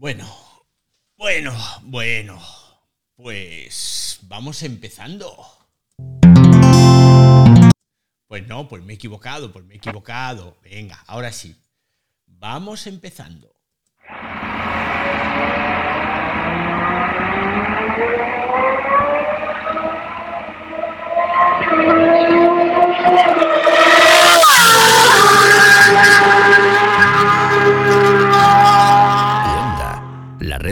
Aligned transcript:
Bueno, 0.00 0.26
bueno, 1.18 1.54
bueno. 1.82 2.40
Pues 3.16 4.18
vamos 4.22 4.62
empezando. 4.62 5.30
Pues 8.26 8.48
no, 8.48 8.66
pues 8.66 8.82
me 8.82 8.94
he 8.94 8.96
equivocado, 8.96 9.52
pues 9.52 9.62
me 9.66 9.74
he 9.74 9.76
equivocado. 9.76 10.56
Venga, 10.62 11.04
ahora 11.06 11.32
sí. 11.32 11.54
Vamos 12.24 12.86
empezando. 12.86 13.54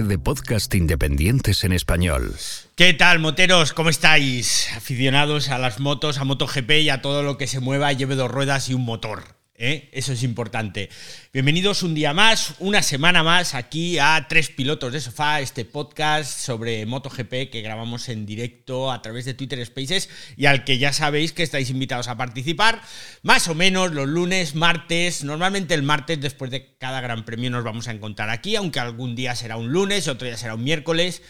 De 0.09 0.19
podcast 0.19 0.75
independientes 0.75 1.63
en 1.63 1.73
español. 1.73 2.35
¿Qué 2.75 2.95
tal, 2.95 3.19
moteros? 3.21 3.73
¿Cómo 3.73 3.91
estáis? 3.91 4.69
Aficionados 4.77 5.51
a 5.51 5.59
las 5.59 5.79
motos, 5.79 6.19
a 6.19 6.25
MotoGP 6.25 6.71
y 6.81 6.91
a 6.91 7.03
todo 7.03 7.23
lo 7.23 7.39
que 7.39 7.47
se 7.47 7.61
mueva, 7.61 7.93
lleve 7.93 8.17
dos 8.17 8.31
ruedas 8.31 8.69
y 8.69 8.75
un 8.75 8.85
motor. 8.85 9.38
¿Eh? 9.59 9.91
Eso 9.93 10.13
es 10.13 10.23
importante. 10.23 10.89
Bienvenidos 11.33 11.83
un 11.83 11.95
día 11.95 12.15
más, 12.15 12.55
una 12.61 12.83
semana 12.83 13.23
más 13.23 13.55
aquí 13.55 13.99
a 13.99 14.27
Tres 14.29 14.51
Pilotos 14.51 14.93
de 14.93 15.01
Sofá, 15.01 15.41
este 15.41 15.65
podcast 15.65 16.31
sobre 16.31 16.87
MotoGP 16.87 17.51
que 17.51 17.61
grabamos 17.61 18.09
en 18.09 18.25
directo 18.25 18.93
a 18.93 19.03
través 19.03 19.25
de 19.25 19.35
Twitter 19.35 19.65
Spaces 19.67 20.09
y 20.37 20.47
al 20.47 20.65
que 20.65 20.79
ya 20.79 20.93
sabéis 20.93 21.33
que 21.33 21.43
estáis 21.43 21.71
invitados 21.71 22.09
a 22.09 22.17
participar 22.17 22.81
más 23.23 23.49
o 23.49 23.55
menos 23.55 23.93
los 23.93 24.09
lunes, 24.09 24.55
martes, 24.55 25.25
normalmente 25.25 25.75
el 25.75 25.83
martes 25.83 26.21
después 26.21 26.51
de 26.51 26.77
cada 26.79 27.01
gran 27.01 27.25
premio 27.25 27.51
nos 27.51 27.65
vamos 27.65 27.89
a 27.89 27.93
encontrar 27.93 28.31
aquí, 28.31 28.55
aunque 28.55 28.79
algún 28.79 29.17
día 29.17 29.35
será 29.35 29.57
un 29.57 29.73
lunes, 29.73 30.07
otro 30.07 30.27
día 30.27 30.37
será 30.37 30.55
un 30.55 30.65
miércoles. 30.65 31.21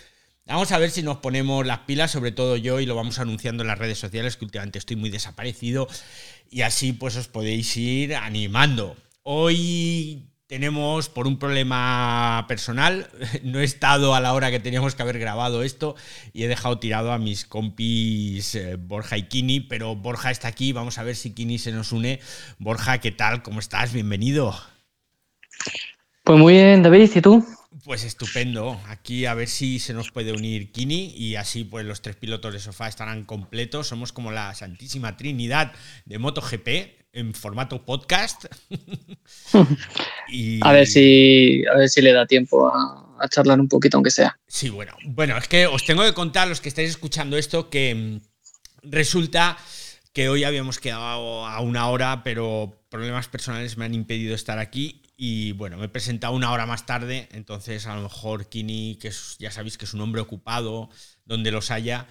Vamos 0.49 0.73
a 0.73 0.79
ver 0.79 0.91
si 0.91 1.03
nos 1.03 1.19
ponemos 1.19 1.67
las 1.67 1.81
pilas, 1.81 2.11
sobre 2.11 2.33
todo 2.33 2.57
yo, 2.57 2.81
y 2.81 2.87
lo 2.87 2.95
vamos 2.95 3.19
anunciando 3.19 3.63
en 3.63 3.67
las 3.67 3.79
redes 3.79 3.99
sociales, 3.99 4.39
que 4.39 4.47
últimamente 4.47 4.79
estoy 4.79 4.97
muy 4.97 5.11
desaparecido 5.11 5.87
y 6.51 6.63
así 6.63 6.93
pues 6.93 7.17
os 7.17 7.29
podéis 7.29 7.77
ir 7.77 8.15
animando. 8.15 8.97
Hoy 9.23 10.29
tenemos 10.47 11.11
por 11.11 11.27
un 11.27 11.39
problema 11.39 12.47
personal, 12.49 13.09
no 13.43 13.61
he 13.61 13.65
estado 13.65 14.15
a 14.15 14.21
la 14.21 14.33
hora 14.33 14.51
que 14.51 14.61
teníamos 14.61 14.95
que 14.95 15.03
haber 15.03 15.19
grabado 15.19 15.63
esto 15.63 15.95
y 16.33 16.45
he 16.45 16.49
dejado 16.49 16.79
tirado 16.79 17.13
a 17.13 17.19
mis 17.19 17.45
compis 17.45 18.55
eh, 18.55 18.77
Borja 18.77 19.19
y 19.19 19.25
Kini, 19.25 19.61
pero 19.61 19.95
Borja 19.95 20.31
está 20.31 20.49
aquí, 20.49 20.73
vamos 20.73 20.99
a 20.99 21.03
ver 21.03 21.17
si 21.17 21.35
Kini 21.35 21.59
se 21.59 21.73
nos 21.73 21.93
une. 21.93 22.21
Borja, 22.59 22.99
¿qué 22.99 23.13
tal? 23.13 23.43
¿Cómo 23.43 23.61
estás? 23.61 23.93
Bienvenido. 23.93 24.55
Pues 26.25 26.39
muy 26.39 26.55
bien, 26.55 26.83
David, 26.83 27.11
¿y 27.15 27.21
tú? 27.21 27.58
Pues 27.89 28.05
estupendo. 28.05 28.79
Aquí 28.89 29.25
a 29.25 29.33
ver 29.33 29.49
si 29.49 29.79
se 29.79 29.95
nos 29.95 30.11
puede 30.11 30.33
unir 30.33 30.73
Kini 30.73 31.15
y 31.17 31.37
así 31.37 31.65
pues 31.65 31.87
los 31.87 32.03
tres 32.03 32.17
pilotos 32.17 32.53
de 32.53 32.61
sofá 32.61 32.87
estarán 32.87 33.25
completos. 33.25 33.89
Somos 33.89 34.13
como 34.13 34.31
la 34.31 34.55
santísima 34.55 35.17
trinidad 35.17 35.73
de 36.05 36.19
MotoGP 36.19 36.69
en 37.15 37.33
formato 37.33 37.87
podcast. 37.87 38.45
a 40.61 40.73
ver 40.73 40.87
si 40.87 41.65
a 41.67 41.79
ver 41.79 41.89
si 41.89 42.03
le 42.03 42.13
da 42.13 42.27
tiempo 42.27 42.69
a, 42.69 43.17
a, 43.21 43.29
charlar 43.31 43.59
un 43.59 43.69
poquito 43.69 43.97
aunque 43.97 44.11
sea. 44.11 44.39
Sí, 44.47 44.69
bueno. 44.69 44.93
Bueno, 45.07 45.39
es 45.39 45.49
que 45.49 45.67
os 45.67 45.87
tengo 45.87 46.03
que 46.03 46.13
contar 46.13 46.47
los 46.47 46.61
que 46.61 46.69
estáis 46.69 46.91
escuchando 46.91 47.39
esto 47.39 47.71
que 47.71 47.95
mm, 47.95 48.91
resulta 48.91 49.57
que 50.13 50.29
hoy 50.29 50.45
habíamos 50.45 50.79
quedado 50.79 51.47
a 51.47 51.59
una 51.63 51.89
hora, 51.89 52.23
pero 52.23 52.83
problemas 52.91 53.29
personales 53.29 53.79
me 53.79 53.87
han 53.87 53.95
impedido 53.95 54.35
estar 54.35 54.59
aquí 54.59 55.01
y 55.21 55.51
bueno, 55.51 55.77
me 55.77 55.87
he 55.87 55.89
presentado 55.89 56.33
una 56.33 56.53
hora 56.53 56.65
más 56.65 56.87
tarde, 56.87 57.29
entonces 57.33 57.87
a 57.87 57.97
lo 57.97 58.03
mejor 58.03 58.49
Kini, 58.49 58.97
que 59.01 59.11
ya 59.41 59.51
sabéis 59.51 59.77
que 59.77 59.85
es 59.85 59.93
un 59.93 60.01
hombre 60.01 60.21
ocupado, 60.21 60.91
donde 61.25 61.51
los 61.51 61.73
haya, 61.73 62.07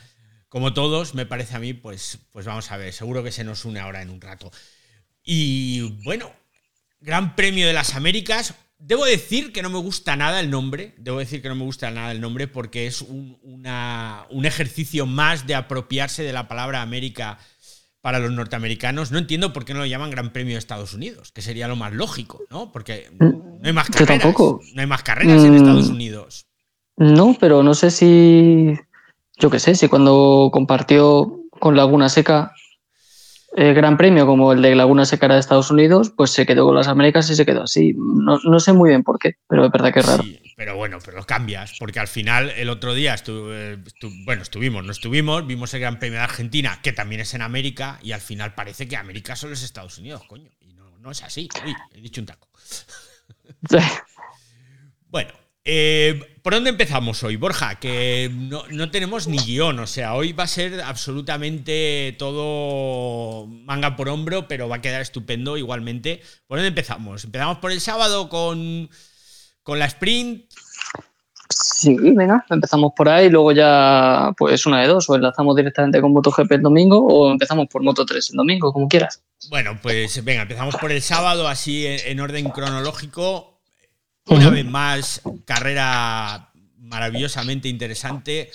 como 0.49 0.73
todos, 0.73 1.15
me 1.15 1.25
parece 1.25 1.55
a 1.55 1.59
mí, 1.59 1.71
pues, 1.73 2.19
pues 2.33 2.45
vamos 2.45 2.69
a 2.69 2.75
ver, 2.75 2.91
seguro 2.91 3.23
que 3.23 3.31
se 3.31 3.45
nos 3.45 3.63
une 3.63 3.79
ahora 3.79 4.01
en 4.01 4.09
un 4.09 4.19
rato. 4.19 4.51
Y 5.23 6.01
bueno, 6.03 6.33
Gran 6.99 7.33
Premio 7.37 7.65
de 7.65 7.71
las 7.71 7.95
Américas. 7.95 8.55
Debo 8.77 9.05
decir 9.05 9.53
que 9.53 9.61
no 9.61 9.69
me 9.69 9.79
gusta 9.79 10.17
nada 10.17 10.41
el 10.41 10.49
nombre, 10.51 10.93
debo 10.97 11.19
decir 11.19 11.41
que 11.41 11.47
no 11.47 11.55
me 11.55 11.63
gusta 11.63 11.89
nada 11.89 12.11
el 12.11 12.21
nombre 12.21 12.47
porque 12.47 12.87
es 12.87 13.01
un, 13.01 13.39
un 13.41 14.45
ejercicio 14.45 15.05
más 15.05 15.47
de 15.47 15.55
apropiarse 15.55 16.23
de 16.23 16.33
la 16.33 16.47
palabra 16.47 16.81
América 16.81 17.39
para 18.01 18.19
los 18.19 18.31
norteamericanos. 18.31 19.11
No 19.11 19.17
entiendo 19.17 19.53
por 19.53 19.65
qué 19.65 19.73
no 19.73 19.79
lo 19.79 19.85
llaman 19.85 20.11
Gran 20.11 20.31
Premio 20.31 20.53
de 20.53 20.59
Estados 20.59 20.93
Unidos, 20.93 21.31
que 21.31 21.41
sería 21.41 21.67
lo 21.67 21.75
más 21.75 21.93
lógico, 21.93 22.41
¿no? 22.49 22.71
Porque 22.71 23.09
mm, 23.19 23.25
no 23.25 23.61
hay 23.63 23.73
más 23.73 23.89
carreras. 23.89 24.19
Tampoco. 24.19 24.61
No 24.73 24.81
hay 24.81 24.87
más 24.87 25.03
carreras 25.03 25.43
en 25.43 25.53
mm, 25.53 25.57
Estados 25.57 25.89
Unidos. 25.89 26.47
No, 26.97 27.35
pero 27.39 27.63
no 27.63 27.73
sé 27.73 27.91
si. 27.91 28.73
Yo 29.39 29.49
qué 29.49 29.59
sé, 29.59 29.75
si 29.75 29.87
cuando 29.87 30.49
compartió 30.51 31.41
con 31.59 31.75
Laguna 31.75 32.09
Seca 32.09 32.53
el 33.57 33.73
Gran 33.73 33.97
Premio 33.97 34.27
como 34.27 34.53
el 34.53 34.61
de 34.61 34.75
Laguna 34.75 35.03
Seca 35.03 35.27
de 35.27 35.39
Estados 35.39 35.71
Unidos, 35.71 36.13
pues 36.15 36.29
se 36.29 36.45
quedó 36.45 36.65
con 36.65 36.75
las 36.75 36.87
Américas 36.87 37.27
y 37.31 37.35
se 37.35 37.43
quedó 37.43 37.63
así. 37.63 37.95
No, 37.97 38.37
no 38.43 38.59
sé 38.59 38.71
muy 38.71 38.89
bien 38.89 39.01
por 39.01 39.17
qué, 39.17 39.37
pero 39.47 39.65
es 39.65 39.71
verdad 39.71 39.91
que 39.91 40.01
es 40.01 40.05
raro. 40.05 40.21
Sí, 40.21 40.39
pero 40.55 40.75
bueno, 40.75 40.99
pero 41.03 41.17
lo 41.17 41.25
cambias, 41.25 41.75
porque 41.79 41.99
al 41.99 42.07
final 42.07 42.51
el 42.51 42.69
otro 42.69 42.93
día 42.93 43.15
estuve, 43.15 43.79
bueno, 44.25 44.43
estuvimos, 44.43 44.85
no 44.85 44.91
estuvimos, 44.91 45.47
vimos 45.47 45.73
el 45.73 45.79
Gran 45.79 45.97
Premio 45.97 46.19
de 46.19 46.25
Argentina, 46.25 46.79
que 46.83 46.93
también 46.93 47.21
es 47.21 47.33
en 47.33 47.41
América, 47.41 47.99
y 48.03 48.11
al 48.11 48.21
final 48.21 48.53
parece 48.53 48.87
que 48.87 48.95
América 48.95 49.35
solo 49.35 49.53
es 49.53 49.63
Estados 49.63 49.97
Unidos, 49.97 50.21
coño. 50.27 50.51
Y 50.61 50.73
no, 50.73 50.95
no 50.99 51.09
es 51.09 51.23
así. 51.23 51.49
Uy, 51.65 51.73
he 51.95 52.01
dicho 52.01 52.21
un 52.21 52.27
taco. 52.27 52.49
bueno, 55.09 55.31
eh, 55.65 56.36
¿por 56.47 56.53
dónde 56.53 56.69
empezamos 56.69 57.23
hoy, 57.23 57.35
Borja? 57.35 57.75
Que 57.75 58.31
no, 58.33 58.63
no, 58.69 58.89
tenemos 58.89 59.27
ni 59.27 59.37
guion, 59.37 59.79
o 59.79 59.85
sea, 59.85 60.13
hoy 60.13 60.31
va 60.31 60.45
a 60.45 60.47
ser 60.47 60.79
absolutamente 60.79 62.15
todo 62.17 63.47
manga 63.47 63.97
por 63.97 64.07
hombro, 64.07 64.47
pero 64.47 64.69
va 64.69 64.77
a 64.77 64.81
quedar 64.81 65.01
estupendo 65.01 65.57
igualmente. 65.57 66.21
¿Por 66.47 66.59
dónde 66.59 66.69
empezamos? 66.69 67.25
Empezamos 67.25 67.57
por 67.57 67.73
el 67.73 67.81
sábado 67.81 68.29
con 68.29 68.89
con 69.61 69.77
la 69.77 69.87
sprint. 69.87 70.45
Sí, 71.49 71.97
venga, 71.99 72.45
empezamos 72.49 72.93
por 72.95 73.09
ahí, 73.09 73.29
luego 73.29 73.51
ya, 73.51 74.31
pues 74.37 74.65
una 74.65 74.79
de 74.79 74.87
dos, 74.87 75.09
o 75.09 75.15
enlazamos 75.15 75.53
directamente 75.53 75.99
con 75.99 76.13
MotoGP 76.13 76.49
el 76.53 76.61
domingo 76.61 77.05
o 77.05 77.29
empezamos 77.29 77.67
por 77.67 77.83
Moto 77.83 78.05
3 78.05 78.29
el 78.29 78.37
domingo, 78.37 78.71
como 78.71 78.87
quieras. 78.87 79.21
Bueno, 79.49 79.77
pues 79.83 80.23
venga, 80.23 80.43
empezamos 80.43 80.77
por 80.77 80.93
el 80.93 81.01
sábado, 81.01 81.49
así 81.49 81.85
en, 81.85 82.21
orden 82.21 82.51
cronológico. 82.51 83.56
Una 84.27 84.49
vez 84.49 84.65
más, 84.65 85.21
carrera 85.45 86.51
maravillosamente 86.79 87.67
interesante, 87.67 88.51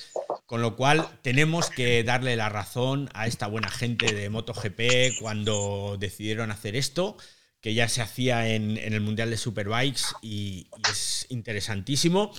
con 0.46 0.62
lo 0.62 0.76
cual 0.76 1.08
tenemos 1.22 1.70
que 1.70 2.04
darle 2.04 2.36
la 2.36 2.48
razón 2.48 3.08
a 3.14 3.26
esta 3.26 3.46
buena 3.46 3.70
gente 3.70 4.14
de 4.14 4.30
MotoGP 4.30 5.18
cuando 5.20 5.96
decidieron 5.98 6.50
hacer 6.50 6.76
esto 6.76 7.16
que 7.62 7.74
ya 7.74 7.88
se 7.88 8.02
hacía 8.02 8.48
en, 8.48 8.76
el 8.76 9.00
Mundial 9.00 9.30
de 9.30 9.36
Superbikes 9.36 10.02
y, 10.20 10.66
es 10.90 11.26
interesantísimo. 11.28 12.32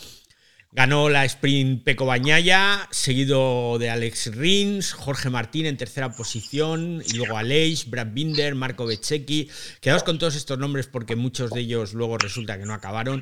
Ganó 0.75 1.07
la 1.07 1.23
sprint 1.25 1.83
Peco 1.83 2.07
Bañaya, 2.07 2.87
seguido 2.89 3.77
de 3.77 3.91
Alex 3.91 4.35
Rins, 4.35 4.93
Jorge 4.93 5.29
Martín 5.29 5.67
en 5.67 5.77
tercera 5.77 6.13
posición, 6.13 7.03
y 7.05 7.15
luego 7.15 7.37
Aleix, 7.37 7.87
Brad 7.87 8.07
Binder, 8.11 8.55
Marco 8.55 8.87
Bececchi. 8.87 9.51
Quedaos 9.81 10.01
con 10.01 10.17
todos 10.17 10.33
estos 10.33 10.57
nombres 10.57 10.87
porque 10.87 11.15
muchos 11.15 11.51
de 11.51 11.59
ellos 11.59 11.93
luego 11.93 12.17
resulta 12.17 12.57
que 12.57 12.65
no 12.65 12.73
acabaron. 12.73 13.21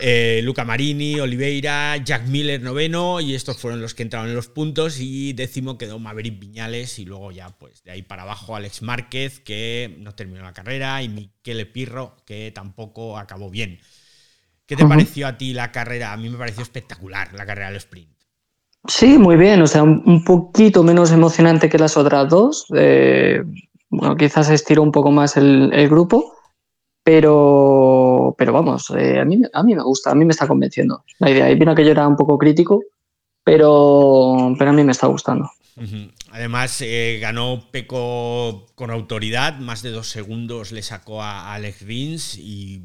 Eh, 0.00 0.40
Luca 0.42 0.64
Marini, 0.64 1.20
Oliveira, 1.20 1.96
Jack 1.98 2.26
Miller 2.26 2.60
noveno, 2.60 3.20
y 3.20 3.36
estos 3.36 3.58
fueron 3.58 3.80
los 3.80 3.94
que 3.94 4.02
entraron 4.02 4.30
en 4.30 4.34
los 4.34 4.48
puntos. 4.48 4.98
Y 4.98 5.34
décimo 5.34 5.78
quedó 5.78 6.00
Maverick 6.00 6.40
Viñales, 6.40 6.98
y 6.98 7.04
luego 7.04 7.30
ya, 7.30 7.50
pues 7.50 7.84
de 7.84 7.92
ahí 7.92 8.02
para 8.02 8.22
abajo, 8.22 8.56
Alex 8.56 8.82
Márquez, 8.82 9.38
que 9.38 9.94
no 10.00 10.16
terminó 10.16 10.42
la 10.42 10.52
carrera, 10.52 11.00
y 11.00 11.08
Miquel 11.08 11.64
Pirro, 11.68 12.16
que 12.26 12.50
tampoco 12.52 13.18
acabó 13.18 13.50
bien. 13.50 13.78
¿Qué 14.68 14.76
te 14.76 14.86
pareció 14.86 15.26
a 15.26 15.38
ti 15.38 15.54
la 15.54 15.72
carrera? 15.72 16.12
A 16.12 16.16
mí 16.18 16.28
me 16.28 16.36
pareció 16.36 16.62
espectacular 16.62 17.32
la 17.32 17.46
carrera 17.46 17.68
del 17.68 17.78
sprint. 17.78 18.10
Sí, 18.86 19.18
muy 19.18 19.36
bien. 19.36 19.62
O 19.62 19.66
sea, 19.66 19.82
un 19.82 20.22
poquito 20.24 20.82
menos 20.82 21.10
emocionante 21.10 21.70
que 21.70 21.78
las 21.78 21.96
otras 21.96 22.28
dos. 22.28 22.66
Eh, 22.76 23.42
bueno, 23.88 24.14
quizás 24.16 24.50
estiró 24.50 24.82
un 24.82 24.92
poco 24.92 25.10
más 25.10 25.38
el, 25.38 25.88
grupo, 25.88 26.34
pero, 27.02 28.34
pero 28.36 28.52
vamos, 28.52 28.90
eh, 28.90 29.18
a, 29.18 29.24
mí, 29.24 29.40
a 29.50 29.62
mí 29.62 29.74
me 29.74 29.82
gusta, 29.82 30.10
a 30.10 30.14
mí 30.14 30.26
me 30.26 30.32
está 30.32 30.46
convenciendo 30.46 31.02
la 31.18 31.30
idea. 31.30 31.50
Y 31.50 31.54
vino 31.54 31.74
que 31.74 31.84
yo 31.84 31.92
era 31.92 32.06
un 32.06 32.16
poco 32.16 32.36
crítico, 32.36 32.82
pero, 33.42 34.54
pero 34.58 34.70
a 34.70 34.74
mí 34.74 34.84
me 34.84 34.92
está 34.92 35.06
gustando. 35.06 35.50
Además, 36.38 36.80
eh, 36.82 37.18
ganó 37.20 37.68
Peco 37.72 38.66
con 38.76 38.92
autoridad, 38.92 39.58
más 39.58 39.82
de 39.82 39.90
dos 39.90 40.08
segundos 40.08 40.70
le 40.70 40.82
sacó 40.82 41.20
a 41.20 41.52
Alex 41.52 41.82
Rins 41.82 42.38
y 42.38 42.82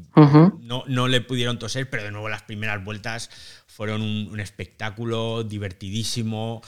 no, 0.60 0.82
no, 0.88 1.06
le 1.06 1.20
pudieron 1.20 1.60
toser, 1.60 1.88
pero 1.88 2.02
de 2.02 2.10
nuevo 2.10 2.28
las 2.28 2.42
primeras 2.42 2.84
vueltas 2.84 3.30
fueron 3.68 4.02
un, 4.02 4.40
espectáculo 4.40 5.44
divertidísimo. 5.44 6.62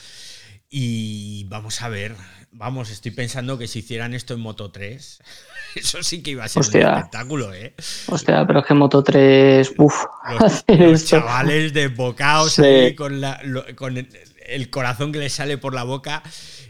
Y 0.69 1.43
vamos 1.49 1.81
a 1.81 1.89
ver, 1.89 2.15
vamos, 2.51 2.89
estoy 2.89 3.11
pensando 3.11 3.57
que 3.57 3.67
si 3.67 3.79
hicieran 3.79 4.13
esto 4.13 4.33
en 4.33 4.39
Moto 4.39 4.71
3, 4.71 5.19
eso 5.75 6.03
sí 6.03 6.23
que 6.23 6.31
iba 6.31 6.45
a 6.45 6.47
ser 6.47 6.61
Hostia. 6.61 6.89
un 6.89 6.95
espectáculo, 6.99 7.53
¿eh? 7.53 7.73
Hostia, 8.07 8.45
pero 8.47 8.59
es 8.61 8.65
que 8.65 8.73
Moto 8.73 9.03
3, 9.03 9.73
uff, 9.77 10.05
Los, 10.39 10.63
los 10.79 11.05
chavales 11.05 11.73
desbocados 11.73 12.53
Sí. 12.53 12.63
ahí 12.63 12.95
con, 12.95 13.19
la- 13.19 13.41
lo- 13.43 13.65
con 13.75 13.97
el, 13.97 14.07
el 14.47 14.69
corazón 14.69 15.11
que 15.11 15.19
les 15.19 15.33
sale 15.33 15.57
por 15.57 15.73
la 15.73 15.83
boca 15.83 16.23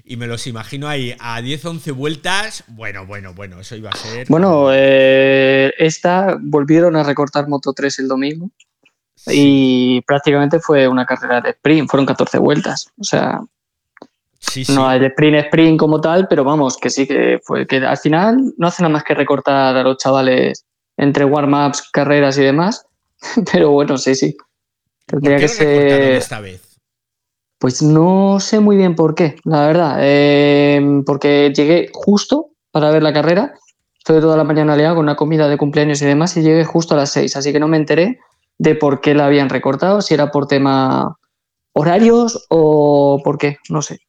y 0.04 0.16
me 0.18 0.28
los 0.28 0.48
imagino 0.48 0.88
ahí 0.88 1.16
a 1.20 1.42
10, 1.42 1.66
11 1.66 1.92
vueltas. 1.92 2.64
Bueno, 2.68 3.06
bueno, 3.06 3.34
bueno, 3.34 3.60
eso 3.60 3.76
iba 3.76 3.90
a 3.90 3.96
ser. 3.96 4.28
Bueno, 4.30 4.70
eh, 4.74 5.74
esta 5.78 6.38
volvieron 6.40 6.96
a 6.96 7.04
recortar 7.04 7.48
Moto 7.48 7.74
3 7.74 8.00
el 8.00 8.08
domingo 8.08 8.50
Sí. 9.16 9.32
y 9.98 10.02
prácticamente 10.02 10.60
fue 10.60 10.88
una 10.88 11.06
carrera 11.06 11.42
de 11.42 11.50
sprint, 11.50 11.90
fueron 11.90 12.06
14 12.06 12.38
vueltas. 12.38 12.92
O 13.00 13.04
sea, 13.04 13.42
Sí, 14.40 14.64
sí. 14.64 14.74
no 14.74 14.88
hay 14.88 15.00
de 15.00 15.08
sprint 15.08 15.38
sprint 15.46 15.80
como 15.80 16.00
tal, 16.00 16.28
pero 16.28 16.44
vamos, 16.44 16.78
que 16.78 16.90
sí 16.92 17.08
que 17.08 17.40
fue 17.44 17.66
que 17.68 17.78
al 17.78 17.98
final 17.98 18.54
no 18.58 18.68
hace 18.68 18.84
nada 18.84 18.94
más 18.94 19.04
que 19.04 19.16
recortar 19.16 19.76
a 19.76 19.84
los 19.84 19.98
chavales 19.98 20.64
entre 20.96 21.26
warm-ups, 21.26 21.90
carreras 21.92 22.38
y 22.38 22.44
demás. 22.44 22.86
Pero 23.52 23.72
bueno, 23.72 23.98
sí, 23.98 24.14
sí. 24.16 24.38
¿Por 25.06 25.20
Tendría 25.22 25.38
qué 25.38 25.42
que 25.44 25.48
ser. 25.50 26.12
esta 26.14 26.40
vez? 26.40 26.62
Pues 27.60 27.82
no 27.82 28.40
sé 28.40 28.60
muy 28.60 28.78
bien 28.78 28.96
por 28.96 29.16
qué, 29.16 29.36
la 29.44 29.66
verdad. 29.66 29.98
Eh, 30.02 31.02
porque 31.06 31.52
llegué 31.56 31.90
justo 31.92 32.50
para 32.72 32.92
ver 32.92 33.02
la 33.02 33.14
carrera. 33.14 33.54
Estuve 33.98 34.22
toda 34.22 34.38
la 34.38 34.44
mañana 34.44 34.76
liado 34.76 34.96
con 34.96 35.06
una 35.06 35.16
comida 35.16 35.50
de 35.50 35.58
cumpleaños 35.58 36.02
y 36.02 36.06
demás 36.06 36.38
y 36.38 36.42
llegué 36.44 36.66
justo 36.66 36.94
a 36.94 36.98
las 36.98 37.12
6. 37.12 37.36
Así 37.36 37.52
que 37.52 37.60
no 37.60 37.68
me 37.68 37.78
enteré 37.78 38.20
de 38.60 38.76
por 38.76 39.02
qué 39.02 39.16
la 39.16 39.26
habían 39.26 39.50
recortado, 39.50 40.02
si 40.02 40.14
era 40.14 40.32
por 40.32 40.48
tema 40.48 41.18
horarios 41.74 42.46
o 42.50 43.22
por 43.24 43.38
qué, 43.38 43.58
no 43.70 43.82
sé. 43.82 44.00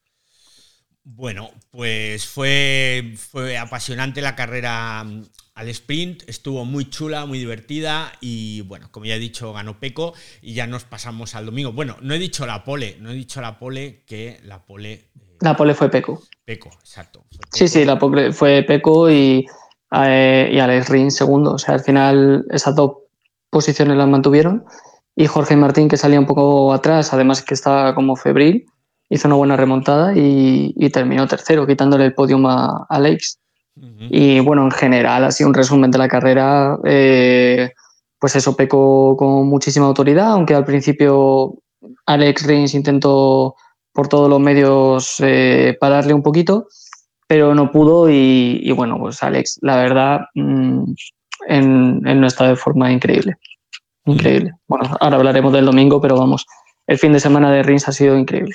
Bueno, 1.11 1.49
pues 1.71 2.27
fue, 2.27 3.13
fue 3.17 3.57
apasionante 3.57 4.21
la 4.21 4.35
carrera 4.35 5.03
mm, 5.03 5.23
al 5.55 5.67
sprint, 5.69 6.21
estuvo 6.27 6.65
muy 6.65 6.87
chula, 6.87 7.25
muy 7.25 7.39
divertida 7.39 8.11
y 8.21 8.61
bueno, 8.61 8.89
como 8.91 9.07
ya 9.07 9.15
he 9.15 9.19
dicho, 9.19 9.51
ganó 9.51 9.79
Peco 9.79 10.13
y 10.39 10.53
ya 10.53 10.67
nos 10.67 10.83
pasamos 10.83 11.33
al 11.33 11.47
domingo. 11.47 11.71
Bueno, 11.71 11.97
no 12.01 12.13
he 12.13 12.19
dicho 12.19 12.45
la 12.45 12.63
pole, 12.63 12.97
no 13.01 13.09
he 13.09 13.15
dicho 13.15 13.41
la 13.41 13.57
pole 13.57 14.03
que 14.05 14.39
la 14.43 14.63
pole 14.67 14.91
eh, 14.93 15.09
La 15.41 15.57
pole 15.57 15.73
fue 15.73 15.89
Peco. 15.89 16.21
Peco, 16.45 16.69
exacto. 16.79 17.25
Sí, 17.51 17.67
sí, 17.67 17.85
la 17.85 17.97
pole 17.97 18.31
fue 18.31 18.61
Peco 18.61 19.09
y, 19.09 19.47
eh, 19.91 20.49
y 20.53 20.59
Alex 20.59 20.89
Rins 20.89 21.15
segundo. 21.15 21.53
O 21.53 21.57
sea, 21.57 21.73
al 21.73 21.81
final 21.81 22.45
esas 22.51 22.75
dos 22.75 22.97
posiciones 23.49 23.97
las 23.97 24.07
mantuvieron. 24.07 24.63
Y 25.15 25.25
Jorge 25.25 25.55
Martín, 25.55 25.87
que 25.87 25.97
salía 25.97 26.19
un 26.19 26.27
poco 26.27 26.71
atrás, 26.71 27.13
además 27.13 27.41
que 27.41 27.55
estaba 27.55 27.95
como 27.95 28.15
febril, 28.15 28.67
hizo 29.09 29.27
una 29.27 29.35
buena 29.35 29.57
remontada 29.57 30.15
y, 30.15 30.73
y 30.75 30.89
terminó 30.89 31.27
tercero, 31.27 31.65
quitándole 31.65 32.05
el 32.05 32.13
podium 32.13 32.45
a 32.45 32.85
a. 32.89 32.99
Y 34.09 34.39
bueno, 34.41 34.65
en 34.65 34.71
general, 34.71 35.23
así 35.23 35.43
un 35.43 35.53
resumen 35.53 35.89
de 35.91 35.97
la 35.97 36.07
carrera, 36.07 36.77
eh, 36.83 37.71
pues 38.19 38.35
eso 38.35 38.55
pecó 38.55 39.15
con 39.15 39.47
muchísima 39.47 39.85
autoridad, 39.85 40.31
aunque 40.31 40.53
al 40.53 40.65
principio 40.65 41.55
Alex 42.05 42.45
Rins 42.45 42.73
intentó 42.73 43.55
por 43.93 44.07
todos 44.07 44.29
los 44.29 44.39
medios 44.39 45.15
eh, 45.19 45.77
pararle 45.79 46.13
un 46.13 46.23
poquito, 46.23 46.67
pero 47.27 47.55
no 47.55 47.71
pudo 47.71 48.09
y, 48.09 48.59
y 48.61 48.71
bueno, 48.71 48.97
pues 48.99 49.23
Alex, 49.23 49.59
la 49.61 49.77
verdad, 49.77 50.21
mm, 50.35 50.83
en, 51.47 52.07
en 52.07 52.57
forma 52.57 52.91
increíble. 52.91 53.35
Increíble. 54.05 54.53
Bueno, 54.67 54.95
ahora 54.99 55.17
hablaremos 55.17 55.53
del 55.53 55.65
domingo, 55.65 56.01
pero 56.01 56.17
vamos, 56.17 56.45
el 56.87 56.97
fin 56.97 57.13
de 57.13 57.19
semana 57.19 57.51
de 57.51 57.63
Rins 57.63 57.87
ha 57.87 57.91
sido 57.91 58.17
increíble. 58.17 58.53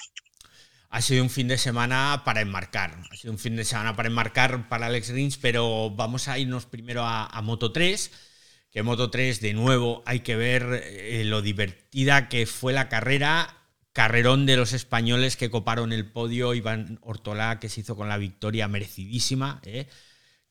Ha 0.94 1.02
sido 1.02 1.24
un 1.24 1.30
fin 1.30 1.48
de 1.48 1.58
semana 1.58 2.22
para 2.24 2.40
enmarcar. 2.40 2.96
Ha 3.10 3.16
sido 3.16 3.32
un 3.32 3.38
fin 3.40 3.56
de 3.56 3.64
semana 3.64 3.96
para 3.96 4.06
enmarcar 4.06 4.68
para 4.68 4.86
Alex 4.86 5.08
Rins, 5.08 5.38
pero 5.38 5.90
vamos 5.90 6.28
a 6.28 6.38
irnos 6.38 6.66
primero 6.66 7.02
a, 7.04 7.42
Moto 7.42 7.72
3. 7.72 8.12
Que 8.70 8.84
Moto 8.84 9.10
3, 9.10 9.40
de 9.40 9.54
nuevo, 9.54 10.04
hay 10.06 10.20
que 10.20 10.36
ver 10.36 10.84
eh, 10.84 11.24
lo 11.24 11.42
divertida 11.42 12.28
que 12.28 12.46
fue 12.46 12.72
la 12.72 12.88
carrera. 12.88 13.58
Carrerón 13.92 14.46
de 14.46 14.54
los 14.54 14.72
españoles 14.72 15.36
que 15.36 15.50
coparon 15.50 15.92
el 15.92 16.06
podio. 16.06 16.54
Iván 16.54 17.00
Ortolá, 17.02 17.58
que 17.58 17.68
se 17.68 17.80
hizo 17.80 17.96
con 17.96 18.08
la 18.08 18.16
victoria 18.16 18.68
merecidísima. 18.68 19.60
¿eh? 19.64 19.88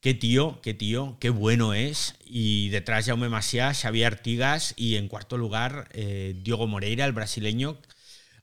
Qué 0.02 0.14
tío, 0.14 0.60
qué 0.62 0.74
tío, 0.74 1.16
qué 1.22 1.30
bueno 1.30 1.74
es. 1.74 2.16
Y 2.26 2.68
detrás 2.68 3.06
Jaume 3.06 3.30
Maciá, 3.30 3.74
Xavier 3.74 4.08
Artigas 4.08 4.74
y 4.76 4.98
en 4.98 5.08
cuarto 5.08 5.38
lugar 5.38 5.88
eh, 5.94 6.36
Diogo 6.44 6.68
Moreira, 6.68 7.06
el 7.06 7.14
brasileño. 7.14 7.78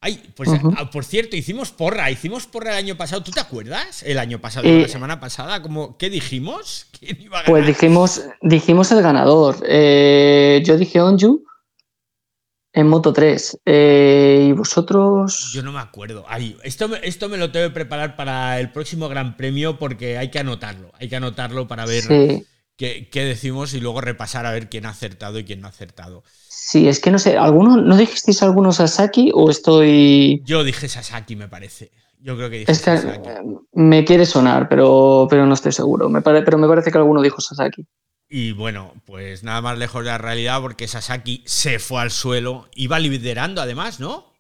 Ay, 0.02 0.32
pues 0.34 0.48
ah, 0.78 0.90
por 0.90 1.04
cierto, 1.04 1.36
hicimos 1.36 1.72
porra, 1.72 2.10
hicimos 2.10 2.46
porra 2.46 2.70
el 2.72 2.78
año 2.78 2.96
pasado. 2.96 3.22
¿Tú 3.22 3.32
te 3.32 3.40
acuerdas? 3.40 4.02
El 4.02 4.18
año 4.18 4.40
pasado, 4.40 4.66
Eh, 4.66 4.82
la 4.82 4.88
semana 4.88 5.20
pasada, 5.20 5.60
como, 5.60 5.98
¿qué 5.98 6.08
dijimos? 6.08 6.86
¿Quién 6.98 7.20
iba 7.20 7.40
a 7.40 7.42
ganar? 7.42 7.50
Pues 7.50 7.66
dijimos, 7.66 8.22
dijimos 8.40 8.90
el 8.92 9.02
ganador. 9.02 9.56
Eh, 9.68 10.62
yo 10.64 10.78
dije 10.78 11.02
Onju 11.02 11.44
en 12.72 12.86
Moto 12.86 13.12
3. 13.12 13.60
Eh, 13.66 14.46
y 14.48 14.52
vosotros. 14.52 15.50
Yo 15.52 15.62
no 15.62 15.72
me 15.72 15.80
acuerdo. 15.80 16.24
Ay, 16.28 16.56
esto, 16.62 16.88
esto 17.02 17.28
me 17.28 17.36
lo 17.36 17.52
tengo 17.52 17.68
que 17.68 17.74
preparar 17.74 18.16
para 18.16 18.58
el 18.58 18.72
próximo 18.72 19.06
Gran 19.10 19.36
Premio 19.36 19.78
porque 19.78 20.16
hay 20.16 20.30
que 20.30 20.38
anotarlo. 20.38 20.92
Hay 20.98 21.10
que 21.10 21.16
anotarlo 21.16 21.68
para 21.68 21.84
ver 21.84 22.04
Sí, 22.04 22.46
qué, 22.80 23.08
qué 23.12 23.24
decimos 23.24 23.74
y 23.74 23.80
luego 23.80 24.00
repasar 24.00 24.46
a 24.46 24.52
ver 24.52 24.70
quién 24.70 24.86
ha 24.86 24.90
acertado 24.90 25.38
y 25.38 25.44
quién 25.44 25.60
no 25.60 25.66
ha 25.66 25.70
acertado. 25.70 26.24
sí, 26.48 26.88
es 26.88 26.98
que 26.98 27.10
no 27.10 27.18
sé. 27.18 27.36
¿alguno, 27.36 27.76
¿No 27.76 27.96
dijisteis 27.96 28.42
alguno 28.42 28.72
Sasaki 28.72 29.30
o 29.34 29.50
estoy.? 29.50 30.40
Yo 30.46 30.64
dije 30.64 30.88
Sasaki, 30.88 31.36
me 31.36 31.46
parece. 31.48 31.90
Yo 32.22 32.36
creo 32.36 32.48
que 32.50 32.58
dije 32.60 32.72
Es 32.72 32.78
que 32.78 32.96
Sasaki. 32.96 33.28
eh, 33.28 33.38
me 33.74 34.04
quiere 34.04 34.24
sonar, 34.24 34.68
pero, 34.68 35.26
pero 35.28 35.44
no 35.46 35.54
estoy 35.54 35.72
seguro. 35.72 36.08
Me 36.08 36.22
pare- 36.22 36.42
pero 36.42 36.56
me 36.58 36.66
parece 36.68 36.90
que 36.90 36.98
alguno 36.98 37.20
dijo 37.22 37.40
Sasaki. 37.40 37.86
Y 38.30 38.52
bueno, 38.52 38.94
pues 39.06 39.42
nada 39.42 39.60
más 39.60 39.76
lejos 39.76 40.02
de 40.04 40.10
la 40.10 40.18
realidad 40.18 40.60
porque 40.62 40.86
Sasaki 40.88 41.42
se 41.46 41.78
fue 41.80 42.00
al 42.00 42.10
suelo. 42.10 42.68
Iba 42.74 42.98
liderando 42.98 43.60
además, 43.60 44.00
¿no? 44.00 44.32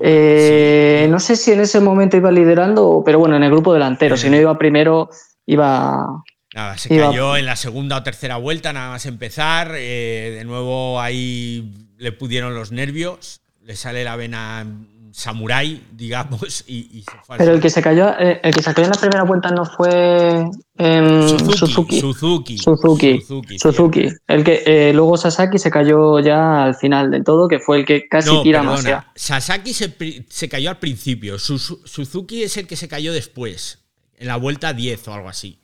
Eh, 0.00 1.02
Sí. 1.04 1.10
No 1.10 1.18
sé 1.18 1.36
si 1.36 1.52
en 1.52 1.60
ese 1.60 1.80
momento 1.80 2.16
iba 2.16 2.30
liderando, 2.30 3.02
pero 3.04 3.18
bueno, 3.18 3.36
en 3.36 3.42
el 3.42 3.50
grupo 3.50 3.72
delantero. 3.74 4.14
Eh. 4.14 4.18
Si 4.18 4.30
no 4.30 4.36
iba 4.36 4.56
primero, 4.56 5.10
iba. 5.46 6.22
Nada, 6.60 6.76
se 6.78 6.92
Iba- 6.94 7.08
cayó 7.08 7.36
en 7.38 7.46
la 7.46 7.56
segunda 7.56 7.96
o 7.96 8.02
tercera 8.02 8.36
vuelta, 8.36 8.72
nada 8.74 8.90
más 8.90 9.06
empezar. 9.06 9.72
eh, 9.76 10.34
de 10.36 10.44
nuevo 10.44 11.00
ahí 11.00 11.72
le 11.96 12.12
pudieron 12.12 12.54
los 12.54 12.70
nervios. 12.70 13.40
Le 13.62 13.76
sale 13.76 14.04
la 14.04 14.14
vena 14.16 14.66
samurái, 15.12 15.82
digamos, 15.92 16.64
y, 16.68 16.98
y 16.98 17.02
se 17.02 17.12
fue 17.24 17.36
Pero 17.38 17.52
el 17.54 17.60
que 17.60 17.70
se 17.70 17.80
cayó, 17.82 18.10
eh, 18.18 18.40
el 18.44 18.54
que 18.54 18.62
se 18.62 18.72
cayó 18.74 18.86
en 18.86 18.92
la 18.92 19.00
primera 19.00 19.22
vuelta 19.24 19.50
no 19.50 19.64
fue 19.64 20.44
em, 20.78 21.28
Suzuki, 21.28 21.56
Suzuki. 21.56 22.00
Suzuki. 22.00 22.58
Suzuki. 22.58 23.20
Suzuki, 23.20 23.58
Suzuki. 23.58 24.08
El 24.28 24.44
que 24.44 24.62
eh, 24.66 24.92
luego 24.92 25.16
Sasaki 25.16 25.58
se 25.58 25.70
cayó 25.70 26.20
ya 26.20 26.64
al 26.64 26.74
final 26.76 27.10
del 27.10 27.24
todo, 27.24 27.48
que 27.48 27.58
fue 27.58 27.78
el 27.78 27.84
que 27.86 28.06
casi 28.06 28.28
No, 28.28 28.42
tira 28.42 28.62
más. 28.62 28.84
Sasaki 29.16 29.72
se, 29.74 29.94
se 30.28 30.48
cayó 30.50 30.68
al 30.70 30.78
principio. 30.78 31.36
Suzu- 31.36 31.80
Suzuki 31.86 32.42
es 32.42 32.56
el 32.58 32.66
que 32.66 32.76
se 32.76 32.86
cayó 32.86 33.12
después. 33.14 33.78
En 34.16 34.26
la 34.28 34.36
vuelta 34.36 34.74
10 34.74 35.08
o 35.08 35.14
algo 35.14 35.28
así. 35.30 35.59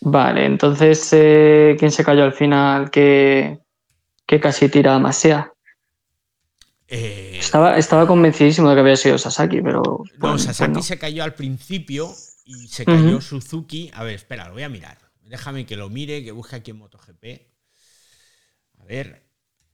Vale, 0.00 0.44
entonces 0.44 1.08
eh, 1.12 1.76
¿quién 1.78 1.90
se 1.90 2.04
cayó 2.04 2.24
al 2.24 2.32
final 2.32 2.90
que, 2.90 3.58
que 4.26 4.38
casi 4.40 4.68
tira 4.68 4.98
más 4.98 5.22
ya? 5.22 5.50
Eh, 6.88 7.38
Estaba, 7.40 7.78
estaba 7.78 8.06
convencidísimo 8.06 8.68
de 8.68 8.74
que 8.76 8.80
había 8.80 8.96
sido 8.96 9.16
Sasaki, 9.18 9.62
pero. 9.62 9.82
no, 9.82 10.04
bueno, 10.18 10.38
Sasaki 10.38 10.74
pues 10.74 10.86
se 10.86 10.98
cayó 10.98 11.24
al 11.24 11.34
principio 11.34 12.12
y 12.44 12.68
se 12.68 12.84
cayó. 12.84 13.20
Suzuki. 13.20 13.90
A 13.94 14.04
ver, 14.04 14.14
espera, 14.14 14.48
lo 14.48 14.54
voy 14.54 14.62
a 14.64 14.68
mirar. 14.68 14.98
Déjame 15.22 15.64
que 15.64 15.76
lo 15.76 15.88
mire, 15.88 16.22
que 16.22 16.32
busque 16.32 16.56
aquí 16.56 16.70
en 16.72 16.78
MotoGP. 16.78 17.24
A 18.80 18.84
ver. 18.84 19.22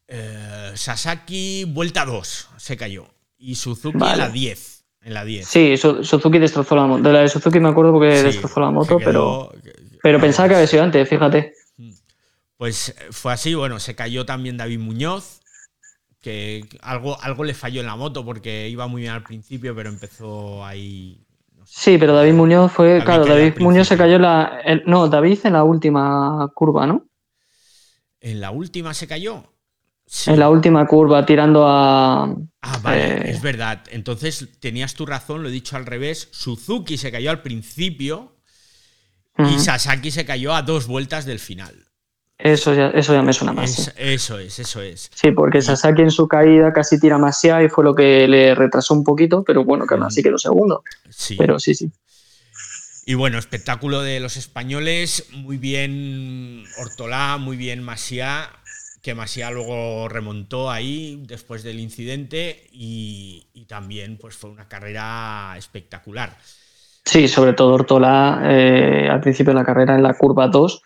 eh, 0.06 0.72
Sasaki, 0.74 1.64
vuelta 1.64 2.04
2, 2.04 2.48
se 2.56 2.76
cayó. 2.76 3.06
Y 3.36 3.56
Suzuki 3.56 3.94
en 3.94 3.98
Vale. 4.00 4.16
la 4.18 4.28
10. 4.28 4.84
En 5.02 5.14
la 5.14 5.24
10. 5.24 5.46
Sí, 5.48 5.76
Su- 5.76 6.04
Suzuki 6.04 6.38
destrozó 6.38 6.76
la 6.76 6.86
moto. 6.86 7.02
De 7.02 7.12
la 7.12 7.20
de 7.20 7.28
Suzuki 7.28 7.58
me 7.58 7.70
acuerdo 7.70 7.92
porque 7.92 8.16
Sí, 8.18 8.22
destrozó 8.24 8.60
la 8.60 8.70
moto, 8.70 8.98
pero, 9.04 9.52
pero 10.02 10.20
pensaba 10.20 10.48
que 10.48 10.54
había 10.54 10.66
sido 10.66 10.82
antes, 10.82 11.08
fíjate. 11.08 11.52
Pues 12.56 12.90
eh, 12.90 12.94
fue 13.10 13.32
así, 13.32 13.54
bueno, 13.54 13.78
se 13.80 13.94
cayó 13.94 14.26
también 14.26 14.56
David 14.56 14.78
Muñoz, 14.78 15.40
que 16.20 16.68
algo, 16.82 17.20
algo 17.22 17.44
le 17.44 17.54
falló 17.54 17.80
en 17.80 17.86
la 17.86 17.96
moto 17.96 18.24
porque 18.24 18.68
iba 18.68 18.86
muy 18.86 19.02
bien 19.02 19.14
al 19.14 19.22
principio, 19.22 19.74
pero 19.74 19.88
empezó 19.88 20.64
ahí... 20.64 21.24
no 21.56 21.66
sé. 21.66 21.72
Sí, 21.92 21.98
pero 21.98 22.14
David 22.14 22.34
Muñoz 22.34 22.72
fue. 22.72 22.88
David 22.88 23.04
claro, 23.04 23.24
David 23.24 23.54
Muñoz 23.60 23.88
se 23.88 23.96
cayó 23.96 24.16
en 24.16 24.22
la. 24.22 24.82
no, 24.84 25.08
David 25.08 25.38
en 25.44 25.54
la 25.54 25.64
última 25.64 26.50
curva, 26.54 26.86
¿no? 26.86 27.06
¿En 28.20 28.40
la 28.40 28.50
última 28.50 28.92
se 28.92 29.06
cayó? 29.06 29.42
Sí. 30.04 30.30
En 30.30 30.40
la 30.40 30.50
última 30.50 30.86
curva, 30.86 31.24
tirando 31.24 31.66
a. 31.66 32.24
Ah, 32.60 32.78
vale, 32.82 33.06
eh, 33.06 33.30
es 33.30 33.40
verdad. 33.40 33.84
Entonces 33.90 34.60
tenías 34.60 34.94
tu 34.94 35.06
razón, 35.06 35.42
lo 35.42 35.48
he 35.48 35.52
dicho 35.52 35.76
al 35.76 35.86
revés. 35.86 36.28
Suzuki 36.32 36.98
se 36.98 37.10
cayó 37.10 37.30
al 37.30 37.40
principio 37.40 38.39
y 39.38 39.42
Ujú. 39.42 39.58
Sasaki 39.58 40.10
se 40.10 40.24
cayó 40.24 40.54
a 40.54 40.62
dos 40.62 40.86
vueltas 40.86 41.24
del 41.24 41.38
final. 41.38 41.86
Eso 42.38 42.74
ya, 42.74 42.88
eso 42.88 43.12
ya 43.12 43.22
me 43.22 43.32
suena 43.34 43.52
más. 43.52 43.78
Es- 43.78 43.94
Eso 43.98 44.38
es, 44.38 44.58
eso 44.58 44.80
es. 44.80 45.10
Sí, 45.14 45.30
porque 45.30 45.60
Sasaki 45.60 46.02
en 46.02 46.10
su 46.10 46.26
caída 46.26 46.72
casi 46.72 46.98
tira 46.98 47.16
demasiado 47.16 47.62
y 47.62 47.68
fue 47.68 47.84
lo 47.84 47.94
que 47.94 48.26
le 48.26 48.54
retrasó 48.54 48.94
un 48.94 49.04
poquito, 49.04 49.44
pero 49.44 49.62
bueno, 49.64 49.86
que 49.86 49.92
aún 49.94 50.04
así 50.04 50.22
quedó 50.22 50.38
segundo. 50.38 50.82
Sí. 51.10 51.36
Pero 51.36 51.58
sí, 51.58 51.74
sí. 51.74 51.90
Y 53.04 53.14
bueno, 53.14 53.38
espectáculo 53.38 54.00
de 54.02 54.20
los 54.20 54.36
españoles, 54.36 55.26
muy 55.32 55.58
bien 55.58 56.64
Hortolá, 56.78 57.36
muy 57.38 57.56
bien 57.56 57.82
Masia, 57.82 58.48
que 59.02 59.14
Masia 59.14 59.50
luego 59.50 60.08
remontó 60.08 60.70
ahí 60.70 61.22
después 61.26 61.62
del 61.62 61.80
incidente 61.80 62.68
y, 62.72 63.48
y 63.52 63.64
también 63.64 64.16
pues 64.18 64.36
fue 64.36 64.50
una 64.50 64.68
carrera 64.68 65.54
espectacular. 65.58 66.36
Sí, 67.10 67.26
sobre 67.26 67.54
todo 67.54 67.74
Ortola 67.74 68.40
eh, 68.44 69.08
al 69.10 69.20
principio 69.20 69.52
de 69.52 69.58
la 69.58 69.64
carrera 69.64 69.96
en 69.96 70.04
la 70.04 70.14
curva 70.14 70.46
2 70.46 70.80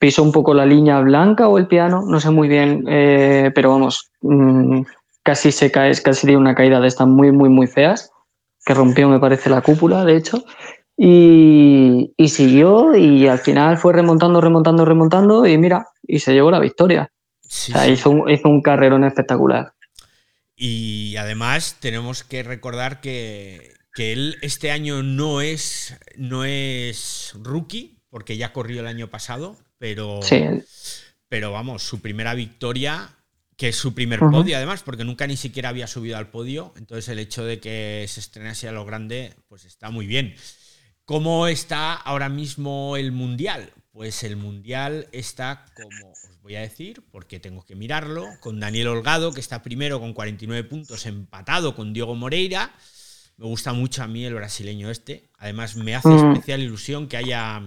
pisó 0.00 0.24
un 0.24 0.32
poco 0.32 0.52
la 0.52 0.66
línea 0.66 0.98
blanca 0.98 1.46
o 1.46 1.58
el 1.58 1.68
piano, 1.68 2.02
no 2.04 2.18
sé 2.18 2.30
muy 2.30 2.48
bien, 2.48 2.84
eh, 2.88 3.52
pero 3.54 3.70
vamos, 3.70 4.10
mm, 4.22 4.80
casi 5.22 5.52
se 5.52 5.70
cae, 5.70 5.92
casi 6.02 6.26
dio 6.26 6.40
una 6.40 6.56
caída 6.56 6.80
de 6.80 6.88
estas 6.88 7.06
muy, 7.06 7.30
muy, 7.30 7.50
muy 7.50 7.68
feas, 7.68 8.10
que 8.66 8.74
rompió, 8.74 9.08
me 9.08 9.20
parece, 9.20 9.48
la 9.48 9.60
cúpula, 9.60 10.04
de 10.04 10.16
hecho, 10.16 10.44
y, 10.96 12.12
y 12.16 12.28
siguió 12.30 12.96
y 12.96 13.28
al 13.28 13.38
final 13.38 13.78
fue 13.78 13.92
remontando, 13.92 14.40
remontando, 14.40 14.84
remontando 14.84 15.46
y 15.46 15.56
mira, 15.56 15.86
y 16.02 16.18
se 16.18 16.32
llevó 16.32 16.50
la 16.50 16.58
victoria. 16.58 17.12
Sí, 17.42 17.70
O 17.70 17.76
sea, 17.76 17.84
sí. 17.84 17.92
hizo 17.92 18.10
un, 18.10 18.28
hizo 18.28 18.48
un 18.48 18.60
carrerón 18.60 19.04
espectacular. 19.04 19.72
Y 20.56 21.14
además 21.16 21.76
tenemos 21.78 22.24
que 22.24 22.42
recordar 22.42 23.00
que, 23.00 23.74
que 23.94 24.12
él 24.12 24.36
este 24.42 24.70
año 24.70 25.02
no 25.02 25.40
es, 25.40 25.96
no 26.16 26.44
es 26.44 27.32
rookie, 27.40 28.00
porque 28.10 28.36
ya 28.36 28.52
corrió 28.52 28.80
el 28.80 28.86
año 28.86 29.08
pasado, 29.08 29.56
pero, 29.78 30.20
Sí, 30.22 30.44
pero 31.28 31.52
vamos, 31.52 31.82
su 31.82 32.00
primera 32.00 32.34
victoria, 32.34 33.16
que 33.56 33.68
es 33.68 33.76
su 33.76 33.94
primer 33.94 34.18
podio 34.18 34.56
además, 34.56 34.82
porque 34.82 35.04
nunca 35.04 35.26
ni 35.26 35.36
siquiera 35.36 35.68
había 35.68 35.86
subido 35.86 36.16
al 36.16 36.30
podio, 36.30 36.74
entonces 36.76 37.08
el 37.08 37.20
hecho 37.20 37.44
de 37.44 37.60
que 37.60 38.04
se 38.08 38.20
estrenase 38.20 38.68
a 38.68 38.72
lo 38.72 38.84
grande, 38.84 39.34
pues 39.48 39.64
está 39.64 39.90
muy 39.90 40.06
bien. 40.06 40.34
¿Cómo 41.04 41.46
está 41.46 41.94
ahora 41.94 42.28
mismo 42.28 42.96
el 42.96 43.12
Mundial? 43.12 43.72
Pues 43.92 44.24
el 44.24 44.36
Mundial 44.36 45.06
está 45.12 45.66
como, 45.76 46.12
os 46.12 46.40
voy 46.40 46.56
a 46.56 46.60
decir, 46.60 47.04
porque 47.12 47.38
tengo 47.38 47.64
que 47.64 47.76
mirarlo, 47.76 48.26
con 48.40 48.58
Daniel 48.58 48.88
Holgado, 48.88 49.32
que 49.32 49.40
está 49.40 49.62
primero 49.62 50.00
con 50.00 50.14
49 50.14 50.64
puntos, 50.64 51.06
empatado 51.06 51.76
con 51.76 51.92
Diego 51.92 52.14
Moreira. 52.16 52.74
Me 53.36 53.46
gusta 53.46 53.72
mucho 53.72 54.02
a 54.02 54.06
mí 54.06 54.24
el 54.24 54.34
brasileño 54.34 54.90
este. 54.90 55.28
Además, 55.38 55.76
me 55.76 55.94
hace 55.94 56.08
Mm. 56.08 56.32
especial 56.32 56.60
ilusión 56.62 57.08
que 57.08 57.16
haya 57.16 57.60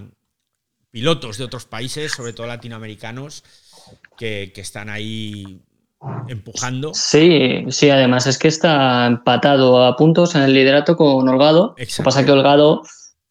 pilotos 0.90 1.36
de 1.38 1.44
otros 1.44 1.66
países, 1.66 2.12
sobre 2.12 2.32
todo 2.32 2.46
latinoamericanos, 2.46 3.44
que, 4.16 4.52
que 4.54 4.60
están 4.62 4.88
ahí 4.88 5.60
empujando. 6.28 6.94
Sí, 6.94 7.64
sí, 7.70 7.90
además 7.90 8.26
es 8.26 8.38
que 8.38 8.48
está 8.48 9.06
empatado 9.06 9.84
a 9.84 9.96
puntos 9.96 10.34
en 10.34 10.42
el 10.42 10.54
liderato 10.54 10.96
con 10.96 11.28
Holgado. 11.28 11.74
Lo 11.76 11.86
que 11.86 12.02
pasa 12.02 12.20
es 12.20 12.26
que 12.26 12.32
Holgado 12.32 12.82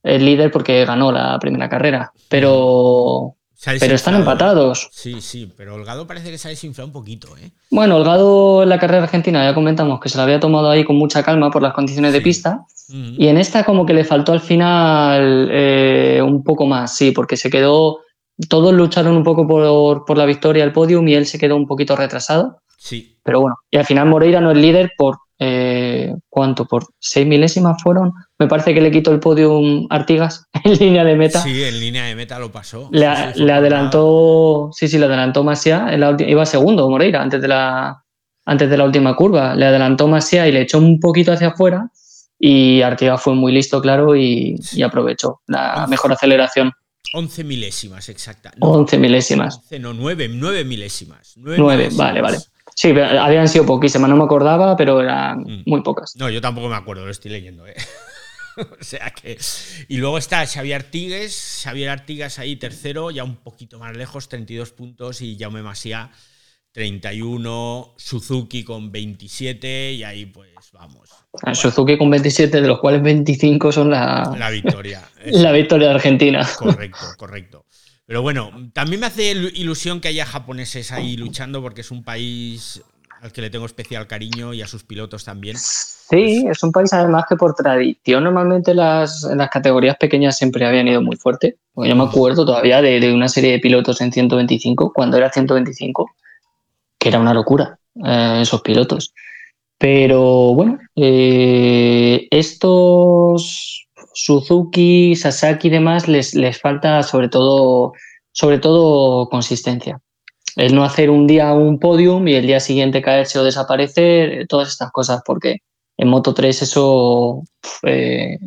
es 0.04 0.22
líder 0.22 0.52
porque 0.52 0.86
ganó 0.86 1.12
la 1.12 1.40
primera 1.40 1.70
carrera, 1.70 2.12
pero, 2.30 3.37
Pero 3.64 3.96
están 3.96 4.16
empatados. 4.16 4.90
Sí, 4.92 5.20
sí, 5.20 5.52
pero 5.58 5.76
Holgado 5.76 6.06
parece 6.06 6.30
que 6.30 6.38
se 6.38 6.48
ha 6.48 6.52
desinflado 6.52 6.88
un 6.88 6.94
poquito, 6.94 7.36
¿eh? 7.38 7.52
Bueno, 7.72 7.98
Holgado 7.98 8.64
en 8.64 8.70
la 8.70 8.78
carrera 8.78 9.04
argentina 9.04 9.44
ya 9.44 9.56
comentamos 9.56 10.00
que 10.00 10.10
se 10.10 10.18
la 10.18 10.24
había 10.24 10.40
tomado 10.40 10.70
ahí 10.70 10.84
con 10.84 10.96
mucha 10.96 11.24
calma 11.24 11.50
por 11.50 11.64
las 11.64 11.74
condiciones 11.74 12.14
de 12.14 12.22
pista 12.22 12.62
y 12.90 13.28
en 13.28 13.38
esta 13.38 13.66
como 13.66 13.86
que 13.86 13.94
le 13.94 14.06
faltó 14.06 14.32
al 14.32 14.40
final 14.40 15.50
eh, 15.52 16.22
un 16.24 16.44
poco 16.44 16.66
más, 16.66 16.96
sí, 16.96 17.12
porque 17.12 17.36
se 17.36 17.50
quedó, 17.50 18.00
todos 18.48 18.74
lucharon 18.74 19.18
un 19.18 19.24
poco 19.24 19.46
por, 19.48 20.06
por 20.06 20.18
la 20.18 20.26
victoria 20.26 20.64
al 20.64 20.72
podium 20.72 21.08
y 21.08 21.16
él 21.16 21.26
se 21.26 21.40
quedó 21.40 21.56
un 21.56 21.68
poquito 21.68 21.96
retrasado. 21.96 22.62
Sí, 22.78 23.18
Pero 23.24 23.42
bueno, 23.42 23.58
y 23.72 23.78
al 23.78 23.86
final 23.86 24.08
Moreira 24.08 24.40
no 24.40 24.52
es 24.52 24.58
líder 24.58 24.92
por 24.98 25.18
eh, 25.40 26.16
¿cuánto? 26.30 26.66
Por 26.66 26.88
seis 27.00 27.28
milésimas 27.28 27.82
fueron. 27.82 28.12
Me 28.40 28.48
parece 28.48 28.74
que 28.74 28.82
le 28.82 28.92
quitó 28.92 29.12
el 29.12 29.20
podium 29.20 29.86
Artigas 29.90 30.46
en 30.64 30.74
línea 30.78 31.04
de 31.04 31.16
meta. 31.16 31.42
sí, 31.42 31.64
en 31.64 31.80
línea 31.80 32.06
de 32.06 32.16
meta 32.16 32.40
lo 32.40 32.52
pasó. 32.52 32.90
Le, 32.92 33.06
Sí, 33.06 33.16
sí, 33.16 33.24
fue 33.34 33.46
le 33.46 33.46
por 33.46 33.52
adelantó, 33.52 34.70
sí, 34.74 34.88
sí, 34.88 34.98
le 34.98 35.06
adelantó 35.06 35.44
Masia. 35.44 35.88
En 35.92 36.00
la 36.00 36.16
iba 36.20 36.46
segundo 36.46 36.90
Moreira 36.90 37.22
antes 37.22 37.42
de 37.42 37.48
la 37.48 38.04
antes 38.46 38.70
de 38.70 38.78
la 38.78 38.86
última 38.86 39.16
curva. 39.16 39.56
Le 39.56 39.66
adelantó 39.66 40.08
Masia 40.08 40.48
y 40.48 40.52
le 40.52 40.62
echó 40.62 40.80
un 40.80 41.00
poquito 41.00 41.32
hacia 41.32 41.50
afuera. 41.50 41.90
Y 42.40 42.82
Artigas 42.82 43.22
fue 43.22 43.34
muy 43.34 43.52
listo, 43.52 43.82
claro, 43.82 44.16
y, 44.16 44.56
y 44.74 44.82
aprovechó 44.84 45.42
la 45.48 45.74
Once. 45.78 45.90
mejor 45.90 46.14
aceleración. 46.14 46.72
11 47.14 47.44
milésimas, 47.44 48.10
exacta. 48.10 48.52
No, 48.58 48.68
11 48.68 48.98
milésimas. 48.98 49.58
11, 49.58 49.80
no, 49.80 49.94
9, 49.94 50.30
9 50.30 50.66
milésimas. 50.66 51.34
9 51.38 51.58
9, 51.58 51.90
vale, 51.94 52.22
vale. 52.22 52.38
Sí, 52.80 52.94
pero 52.94 53.20
habían 53.20 53.48
sido 53.50 53.66
poquísimas, 53.66 54.08
no 54.08 54.16
me 54.18 54.24
acordaba, 54.26 54.78
pero 54.78 55.02
eran 55.02 55.40
Mm. 55.42 55.64
muy 55.66 55.82
pocas. 55.82 56.16
No, 56.16 56.30
yo 56.30 56.40
tampoco 56.42 56.70
me 56.70 56.76
acuerdo, 56.76 57.06
lo 57.06 57.12
estoy 57.12 57.32
leyendo, 57.32 57.66
¿eh? 57.66 57.74
o 58.80 58.84
sea 58.84 59.10
que. 59.10 59.36
Y 59.88 59.98
luego 59.98 60.20
está 60.20 60.46
Xavier 60.46 60.76
Artigues, 60.82 61.62
Xavier 61.64 61.90
Artigas 61.90 62.38
ahí 62.38 62.56
tercero, 62.56 63.10
ya 63.10 63.24
un 63.24 63.38
poquito 63.38 63.80
más 63.80 63.98
lejos, 63.98 64.30
32 64.30 64.74
puntos, 64.74 65.22
y 65.24 65.38
Jaume 65.40 65.64
Masia, 65.64 66.12
31, 66.72 67.96
Suzuki 67.98 68.64
con 68.64 68.92
27, 68.92 69.94
y 69.94 70.04
ahí 70.04 70.28
pues 70.28 70.52
vamos. 70.72 71.10
Ah, 71.42 71.56
Suzuki 71.56 71.98
con 71.98 72.12
27, 72.12 72.62
de 72.62 72.68
los 72.68 72.80
cuales 72.80 73.02
25 73.02 73.72
son 73.72 73.90
la, 73.90 74.36
La 74.38 74.52
victoria. 74.52 75.02
la 75.26 75.52
victoria 75.52 75.88
de 75.88 75.94
Argentina. 75.96 76.48
Correcto, 76.60 77.06
correcto. 77.18 77.66
Pero 78.08 78.22
bueno, 78.22 78.52
también 78.74 79.02
me 79.02 79.08
hace 79.08 79.34
ilu- 79.36 79.52
ilusión 79.54 80.00
que 80.00 80.08
haya 80.08 80.26
japoneses 80.26 80.92
ahí 80.94 81.18
luchando 81.18 81.62
porque 81.62 81.82
es 81.82 81.92
un 81.92 82.04
país 82.04 82.82
al 83.22 83.32
que 83.34 83.42
le 83.42 83.50
tengo 83.50 83.66
especial 83.66 84.08
cariño 84.08 84.54
y 84.54 84.62
a 84.62 84.68
sus 84.68 84.84
pilotos 84.84 85.26
también. 85.26 85.58
Sí, 85.58 86.46
es 86.50 86.64
un 86.64 86.72
país 86.72 86.94
además 86.94 87.26
que 87.28 87.36
por 87.36 87.54
tradición 87.54 88.24
normalmente 88.24 88.74
las, 88.74 89.24
las 89.24 89.50
categorías 89.50 89.98
pequeñas 89.98 90.38
siempre 90.38 90.66
habían 90.66 90.88
ido 90.88 91.02
muy 91.02 91.18
fuerte. 91.18 91.58
Yo 91.76 91.96
me 91.96 92.04
acuerdo 92.06 92.46
todavía 92.46 92.82
de, 92.82 93.00
de 93.02 93.14
una 93.14 93.28
serie 93.28 93.52
de 93.52 93.60
pilotos 93.60 94.00
en 94.02 94.14
125, 94.14 94.94
cuando 94.94 95.18
era 95.18 95.30
125, 95.32 96.10
que 96.98 97.10
era 97.10 97.20
una 97.20 97.34
locura 97.34 97.78
eh, 98.06 98.40
esos 98.42 98.62
pilotos. 98.62 99.14
Pero 99.78 100.54
bueno, 100.54 100.80
eh, 100.96 102.28
estos 102.32 103.87
Suzuki, 104.20 105.16
Sasaki 105.16 105.68
y 105.68 105.72
demás 105.72 106.08
les, 106.08 106.34
les 106.34 106.60
falta 106.60 107.04
sobre 107.04 107.30
todo, 107.30 107.94
sobre 108.32 108.58
todo 108.58 109.30
consistencia. 109.30 110.00
El 110.56 110.74
no 110.74 110.84
hacer 110.84 111.12
un 111.12 111.28
día 111.28 111.54
un 111.54 111.78
podium 111.80 112.28
y 112.28 112.34
el 112.34 112.48
día 112.48 112.60
siguiente 112.60 113.04
caerse 113.04 113.38
o 113.38 113.44
desaparecer, 113.44 114.48
todas 114.48 114.70
estas 114.70 114.92
cosas, 114.92 115.22
porque 115.24 115.58
en 115.98 116.08
Moto 116.08 116.34
3 116.34 116.64
eso 116.64 117.44
eh, 117.84 118.40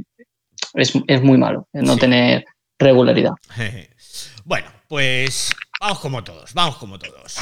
es, 0.74 0.92
es 1.06 1.22
muy 1.22 1.38
malo, 1.38 1.68
no 1.72 1.94
Sí. 1.94 2.00
tener 2.00 2.44
regularidad. 2.78 3.32
Bueno, 4.44 4.66
pues 4.88 5.50
vamos 5.80 6.00
como 6.00 6.24
todos, 6.24 6.52
vamos 6.54 6.76
como 6.78 6.98
todos. 6.98 7.36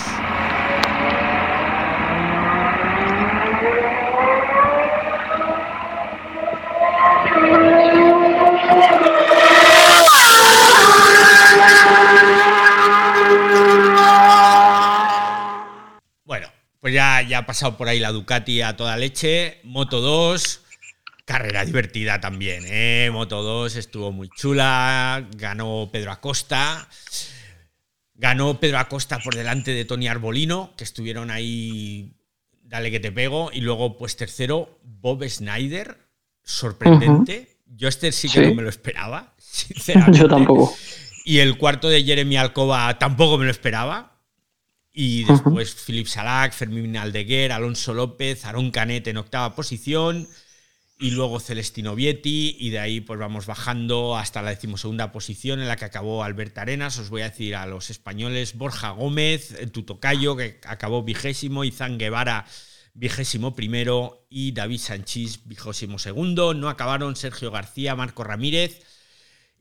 Bueno, 16.25 16.49
pues 16.81 16.95
ya, 16.95 17.23
ya 17.23 17.28
ha 17.39 17.47
pasado 17.47 17.77
por 17.77 17.89
ahí 17.89 17.99
la 17.99 18.13
Ducati 18.13 18.63
a 18.63 18.77
toda 18.77 18.97
leche. 18.97 19.61
Moto 19.65 20.01
2, 20.01 20.61
carrera 21.25 21.65
divertida 21.65 22.21
también, 22.21 22.65
¿eh? 22.67 23.11
Moto 23.13 23.43
2 23.43 23.77
estuvo 23.77 24.13
muy 24.13 24.29
chula. 24.37 25.27
Ganó 25.37 25.89
Pedro 25.93 26.13
Acosta. 26.13 26.89
Ganó 28.15 28.59
Pedro 28.61 28.79
Acosta 28.79 29.19
por 29.21 29.35
delante 29.35 29.71
de 29.73 29.85
Tony 29.85 30.09
Arbolino, 30.09 30.75
que 30.77 30.85
estuvieron 30.85 31.31
ahí. 31.31 32.13
Dale 32.63 32.91
que 32.91 33.01
te 33.01 33.13
pego. 33.13 33.51
Y 33.53 33.61
luego, 33.61 33.97
pues 33.97 34.17
tercero, 34.17 34.79
Bob 34.83 35.25
Snyder. 35.29 35.97
Sorprendente. 36.43 37.57
Yo 37.67 37.89
este 37.89 38.13
sí 38.13 38.29
que 38.29 38.41
Sí. 38.41 38.47
no 38.49 38.55
me 38.55 38.63
lo 38.63 38.69
esperaba, 38.71 39.35
sinceramente. 39.39 40.19
Yo 40.19 40.29
tampoco. 40.29 40.75
Y 41.25 41.39
el 41.39 41.59
cuarto 41.59 41.89
de 41.89 42.03
Jeremy 42.03 42.37
Alcoba 42.39 42.99
tampoco 42.99 43.39
me 43.39 43.45
lo 43.45 43.51
esperaba. 43.51 44.18
Y 45.01 45.23
después 45.23 45.77
Philip 45.77 46.09
Salak, 46.09 46.53
Fermín 46.53 46.97
Aldeguer, 46.97 47.53
Alonso 47.53 47.95
López, 47.95 48.45
Aaron 48.45 48.73
Canet 48.73 49.07
en 49.07 49.19
octava 49.19 49.55
posición. 49.55 50.27
Y 50.99 51.13
luego 51.13 51.39
Celestino 51.39 51.95
Vietti. 51.95 52.57
Y 52.59 52.71
de 52.71 52.81
ahí 52.81 53.01
pues 53.01 53.17
vamos 53.21 53.47
bajando 53.47 54.17
hasta 54.17 54.43
la 54.43 54.51
decimosegunda 54.51 55.13
posición 55.13 55.61
en 55.61 55.69
la 55.69 55.77
que 55.77 55.85
acabó 55.85 56.25
Albert 56.25 56.59
Arenas. 56.59 56.99
Os 56.99 57.11
voy 57.11 57.23
a 57.23 57.31
decir 57.31 57.55
a 57.55 57.65
los 57.67 57.91
españoles 57.91 58.59
Borja 58.59 58.91
Gómez, 58.91 59.55
Tutocayo, 59.71 60.35
que 60.37 60.59
acabó 60.65 61.05
vigésimo, 61.05 61.63
Izan 61.63 61.97
Guevara 61.97 62.45
vigésimo 62.93 63.55
primero 63.55 64.27
y 64.29 64.51
David 64.51 64.81
Sanchís 64.81 65.47
vigésimo 65.47 66.01
segundo. 66.01 66.55
No 66.55 66.69
acabaron 66.69 67.15
Sergio 67.15 67.53
García, 67.53 67.95
Marco 67.95 68.25
Ramírez 68.25 68.83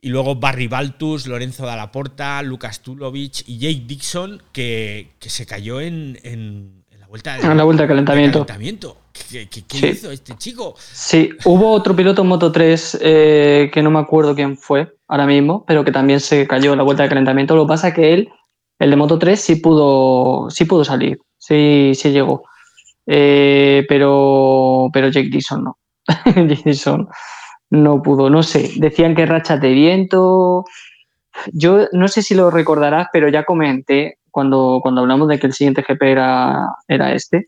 Y 0.01 0.09
luego 0.09 0.35
Barry 0.35 0.67
Baltus, 0.67 1.25
Lorenzo 1.27 1.65
Dalla 1.65 1.91
Porta, 1.91 2.41
Lucas 2.43 2.81
Tulovic 2.81 3.43
y 3.47 3.57
Jake 3.57 3.83
Dixon, 3.87 4.41
que, 4.51 5.13
que 5.19 5.29
se 5.29 5.45
cayó 5.45 5.81
en, 5.81 6.19
en, 6.23 6.83
en 6.91 6.99
la 6.99 7.07
vuelta 7.07 7.35
de, 7.37 7.41
En 7.47 7.57
la 7.57 7.63
vuelta 7.63 7.83
de 7.83 7.87
calentamiento. 7.89 8.45
calentamiento. 8.45 8.97
¿Qué, 9.11 9.47
qué- 9.49 9.63
qué 9.63 9.77
Sí. 9.79 9.87
hizo 9.87 10.11
este 10.11 10.35
chico? 10.37 10.75
Sí, 10.77 11.31
hubo 11.45 11.71
otro 11.71 11.95
piloto 11.95 12.21
en 12.21 12.27
Moto 12.27 12.51
3 12.51 12.99
eh, 13.01 13.71
que 13.73 13.81
no 13.81 13.89
me 13.89 13.97
acuerdo 13.99 14.35
quién 14.35 14.55
fue 14.57 14.93
ahora 15.07 15.25
mismo, 15.25 15.65
pero 15.65 15.83
que 15.83 15.91
también 15.91 16.19
se 16.19 16.45
cayó 16.47 16.73
en 16.73 16.77
la 16.77 16.83
vuelta 16.83 17.01
de 17.03 17.09
calentamiento. 17.09 17.55
Lo 17.55 17.65
que 17.65 17.69
pasa 17.69 17.87
es 17.87 17.93
que 17.95 18.13
él, 18.13 18.29
el 18.77 18.89
de 18.91 18.95
Moto 18.95 19.17
3, 19.17 19.41
sí 19.41 19.55
pudo, 19.55 20.51
sí 20.51 20.65
pudo 20.65 20.85
salir, 20.85 21.17
sí, 21.39 21.93
sí 21.95 22.11
llegó. 22.11 22.43
Eh, 23.07 23.85
pero, 23.89 24.89
pero 24.93 25.07
Jake 25.09 25.29
Dixon 25.29 25.63
no. 25.63 25.77
Jake 26.25 26.61
Dixon 26.65 27.07
no 27.69 28.01
pudo, 28.01 28.29
no 28.29 28.43
sé. 28.43 28.71
Decían 28.77 29.15
que 29.15 29.25
rachas 29.25 29.59
de 29.61 29.71
viento. 29.71 30.65
Yo 31.53 31.87
no 31.91 32.07
sé 32.07 32.21
si 32.21 32.33
lo 32.35 32.49
recordarás, 32.49 33.07
pero 33.13 33.29
ya 33.29 33.43
comenté 33.43 34.17
cuando, 34.31 34.79
cuando 34.81 35.01
hablamos 35.01 35.27
de 35.27 35.39
que 35.39 35.47
el 35.47 35.53
siguiente 35.53 35.83
GP 35.87 36.01
era, 36.11 36.67
era 36.87 37.13
este. 37.13 37.47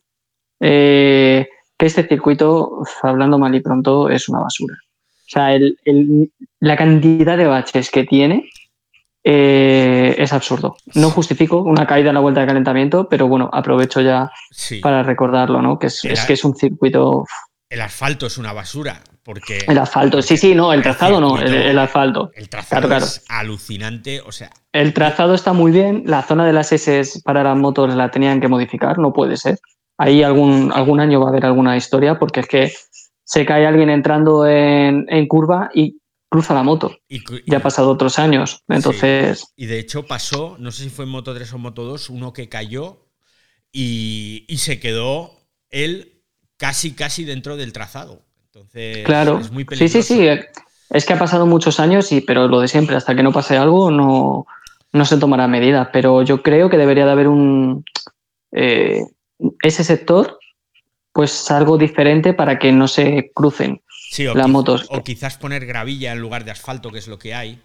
eh, 0.60 1.48
que 1.78 1.86
este 1.86 2.06
circuito, 2.08 2.84
hablando 3.02 3.40
mal 3.40 3.56
y 3.56 3.62
pronto, 3.62 4.10
es 4.10 4.28
una 4.28 4.40
basura. 4.42 4.76
O 4.76 5.30
sea, 5.32 5.54
el- 5.56 5.78
el- 5.86 6.30
la 6.60 6.76
cantidad 6.76 7.38
de 7.38 7.46
baches 7.46 7.90
que 7.90 8.04
tiene 8.04 8.50
eh, 9.24 10.16
es 10.18 10.34
absurdo. 10.34 10.76
No 10.96 11.10
justifico 11.12 11.62
una 11.62 11.86
caída 11.86 12.10
en 12.10 12.16
la 12.16 12.20
vuelta 12.22 12.42
de 12.42 12.48
calentamiento, 12.48 13.08
pero 13.10 13.28
bueno, 13.28 13.50
aprovecho 13.52 14.02
ya 14.02 14.32
Sí. 14.52 14.80
para 14.80 15.04
recordarlo, 15.04 15.62
¿no? 15.62 15.78
Que 15.78 15.88
es, 15.88 16.04
es 16.06 16.26
que 16.26 16.34
es 16.34 16.44
un 16.46 16.56
circuito. 16.56 17.26
El 17.70 17.82
asfalto 17.82 18.26
es 18.26 18.38
una 18.38 18.54
basura, 18.54 19.02
porque 19.30 19.60
El 19.68 19.78
asfalto, 19.78 20.24
sí, 20.24 20.38
sí, 20.38 20.56
no, 20.56 20.74
el 20.74 20.82
trazado 20.82 21.22
no, 21.22 21.40
el, 21.40 21.78
asfalto. 21.78 22.32
El 22.34 22.50
trazado 22.50 22.82
Claro, 22.82 22.88
claro. 22.88 23.06
es 23.06 23.24
alucinante, 23.30 24.22
o 24.22 24.32
sea, 24.32 24.50
El 24.74 24.92
trazado 24.92 25.36
está 25.36 25.54
muy 25.54 25.72
bien, 25.72 26.02
la 26.08 26.24
zona 26.24 26.48
de 26.48 26.52
las 26.52 26.72
S 26.72 27.22
para 27.24 27.44
las 27.44 27.56
motos 27.56 27.94
la 27.94 28.10
tenían 28.10 28.42
que 28.42 28.48
modificar, 28.48 28.98
no 28.98 29.14
puede 29.14 29.38
ser. 29.38 29.60
Ahí 30.00 30.24
algún, 30.24 30.72
algún 30.74 31.00
año 31.00 31.20
va 31.20 31.28
a 31.28 31.30
haber 31.30 31.46
alguna 31.46 31.78
historia, 31.78 32.18
porque 32.18 32.40
es 32.40 32.48
que 32.48 32.74
se 33.24 33.46
cae 33.46 33.68
alguien 33.68 33.92
entrando 33.92 34.48
en, 34.48 35.06
en 35.08 35.28
curva 35.28 35.70
y 35.76 36.02
cruza 36.28 36.56
la 36.56 36.64
moto. 36.64 36.98
y, 37.08 37.22
Ya 37.46 37.60
ha 37.60 37.62
pasado 37.62 37.92
otros 37.92 38.18
años, 38.18 38.64
entonces 38.68 39.54
y 39.56 39.68
de 39.68 39.78
hecho 39.78 40.08
pasó, 40.08 40.56
no 40.58 40.72
sé 40.72 40.86
si 40.86 40.90
fue 40.90 41.06
en 41.06 41.12
Moto 41.12 41.36
3 41.36 41.54
o 41.54 41.60
Moto 41.60 41.84
2, 41.84 42.10
uno 42.10 42.34
que 42.34 42.50
cayó 42.50 43.06
y, 43.72 44.46
y 44.48 44.58
se 44.58 44.80
quedó 44.80 45.34
él 45.70 46.24
casi, 46.58 46.94
casi 46.94 47.26
dentro 47.26 47.58
del 47.58 47.74
trazado. 47.74 48.28
Entonces, 48.60 49.06
claro. 49.06 49.40
es 49.40 49.52
muy 49.52 49.64
Sí, 49.64 49.68
peligroso. 49.70 50.02
sí, 50.02 50.04
sí. 50.04 50.28
Es 50.90 51.06
que 51.06 51.14
ha 51.14 51.20
pasado 51.20 51.46
muchos 51.46 51.80
años, 51.80 52.12
y, 52.12 52.22
pero 52.22 52.48
lo 52.48 52.60
de 52.62 52.68
siempre, 52.68 52.96
hasta 52.96 53.16
que 53.16 53.24
no 53.24 53.32
pase 53.32 53.58
algo, 53.58 53.92
no, 53.92 54.46
no 54.92 55.06
se 55.06 55.18
tomará 55.18 55.48
medidas. 55.48 55.90
Pero 55.94 56.24
yo 56.24 56.42
creo 56.42 56.70
que 56.70 56.78
debería 56.78 57.06
de 57.06 57.12
haber 57.12 57.28
un 57.28 57.86
eh, 58.52 59.04
ese 59.62 59.84
sector, 59.84 60.40
pues 61.14 61.50
algo 61.52 61.78
diferente 61.78 62.34
para 62.34 62.58
que 62.60 62.72
no 62.72 62.88
se 62.88 63.32
crucen. 63.34 63.82
Sí, 64.12 64.24
las 64.24 64.48
motos. 64.48 64.88
o 64.90 65.04
quizás 65.04 65.38
poner 65.38 65.68
gravilla 65.68 66.12
en 66.12 66.20
lugar 66.20 66.44
de 66.44 66.50
asfalto, 66.52 66.92
que 66.92 66.98
es 66.98 67.08
lo 67.08 67.20
que 67.20 67.36
hay. 67.36 67.62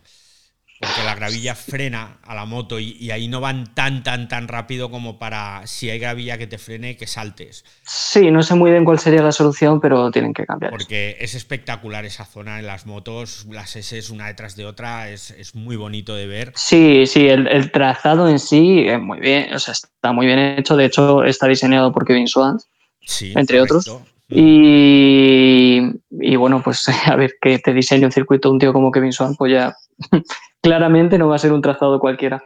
Porque 0.84 1.04
la 1.04 1.14
gravilla 1.14 1.54
frena 1.54 2.18
a 2.22 2.34
la 2.34 2.44
moto 2.44 2.78
y, 2.78 2.96
y 3.00 3.10
ahí 3.10 3.28
no 3.28 3.40
van 3.40 3.74
tan, 3.74 4.02
tan, 4.02 4.28
tan 4.28 4.48
rápido 4.48 4.90
como 4.90 5.18
para, 5.18 5.66
si 5.66 5.90
hay 5.90 5.98
gravilla 5.98 6.38
que 6.38 6.46
te 6.46 6.58
frene, 6.58 6.96
que 6.96 7.06
saltes. 7.06 7.64
Sí, 7.86 8.30
no 8.30 8.42
sé 8.42 8.54
muy 8.54 8.70
bien 8.70 8.84
cuál 8.84 8.98
sería 8.98 9.22
la 9.22 9.32
solución, 9.32 9.80
pero 9.80 10.10
tienen 10.10 10.34
que 10.34 10.44
cambiar. 10.44 10.70
Porque 10.70 11.16
es 11.20 11.34
espectacular 11.34 12.04
esa 12.04 12.24
zona 12.24 12.58
en 12.58 12.66
las 12.66 12.86
motos, 12.86 13.46
las 13.50 13.76
S 13.76 13.94
una 14.12 14.26
detrás 14.26 14.56
de 14.56 14.66
otra, 14.66 15.10
es, 15.10 15.30
es 15.30 15.54
muy 15.54 15.76
bonito 15.76 16.14
de 16.14 16.26
ver. 16.26 16.52
Sí, 16.54 17.06
sí, 17.06 17.28
el, 17.28 17.46
el 17.46 17.70
trazado 17.70 18.28
en 18.28 18.38
sí 18.38 18.84
es 18.86 19.00
muy 19.00 19.20
bien, 19.20 19.52
o 19.54 19.58
sea, 19.58 19.72
está 19.72 20.12
muy 20.12 20.26
bien 20.26 20.38
hecho. 20.38 20.76
De 20.76 20.84
hecho, 20.84 21.24
está 21.24 21.46
diseñado 21.46 21.92
por 21.92 22.04
Kevin 22.04 22.28
Swans. 22.28 22.68
Sí, 23.00 23.32
Entre 23.36 23.60
otros. 23.60 23.90
Y, 24.28 25.80
y 26.10 26.36
bueno, 26.36 26.62
pues 26.62 26.88
a 27.06 27.16
ver 27.16 27.34
que 27.40 27.58
te 27.58 27.72
diseñe 27.72 28.04
un 28.04 28.12
circuito 28.12 28.50
un 28.50 28.58
tío 28.58 28.72
como 28.72 28.90
Kevin 28.90 29.12
Swan, 29.12 29.36
pues 29.36 29.52
ya 29.52 29.76
claramente 30.64 31.18
no 31.18 31.28
va 31.28 31.36
a 31.36 31.38
ser 31.38 31.52
un 31.52 31.62
trazado 31.62 32.00
cualquiera. 32.00 32.42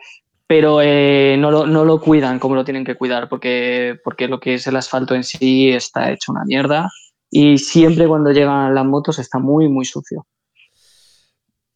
Pero 0.46 0.80
eh, 0.82 1.36
no, 1.38 1.50
lo, 1.50 1.66
no 1.66 1.84
lo 1.84 2.00
cuidan 2.00 2.38
como 2.38 2.54
lo 2.54 2.64
tienen 2.64 2.84
que 2.84 2.96
cuidar, 2.96 3.28
porque, 3.28 3.98
porque 4.02 4.28
lo 4.28 4.40
que 4.40 4.54
es 4.54 4.66
el 4.66 4.76
asfalto 4.76 5.14
en 5.14 5.22
sí 5.22 5.70
está 5.70 6.10
hecho 6.10 6.32
una 6.32 6.44
mierda. 6.44 6.90
Y 7.30 7.58
siempre 7.58 8.08
cuando 8.08 8.32
llegan 8.32 8.74
las 8.74 8.84
motos 8.84 9.18
está 9.18 9.38
muy, 9.38 9.68
muy 9.68 9.84
sucio. 9.84 10.26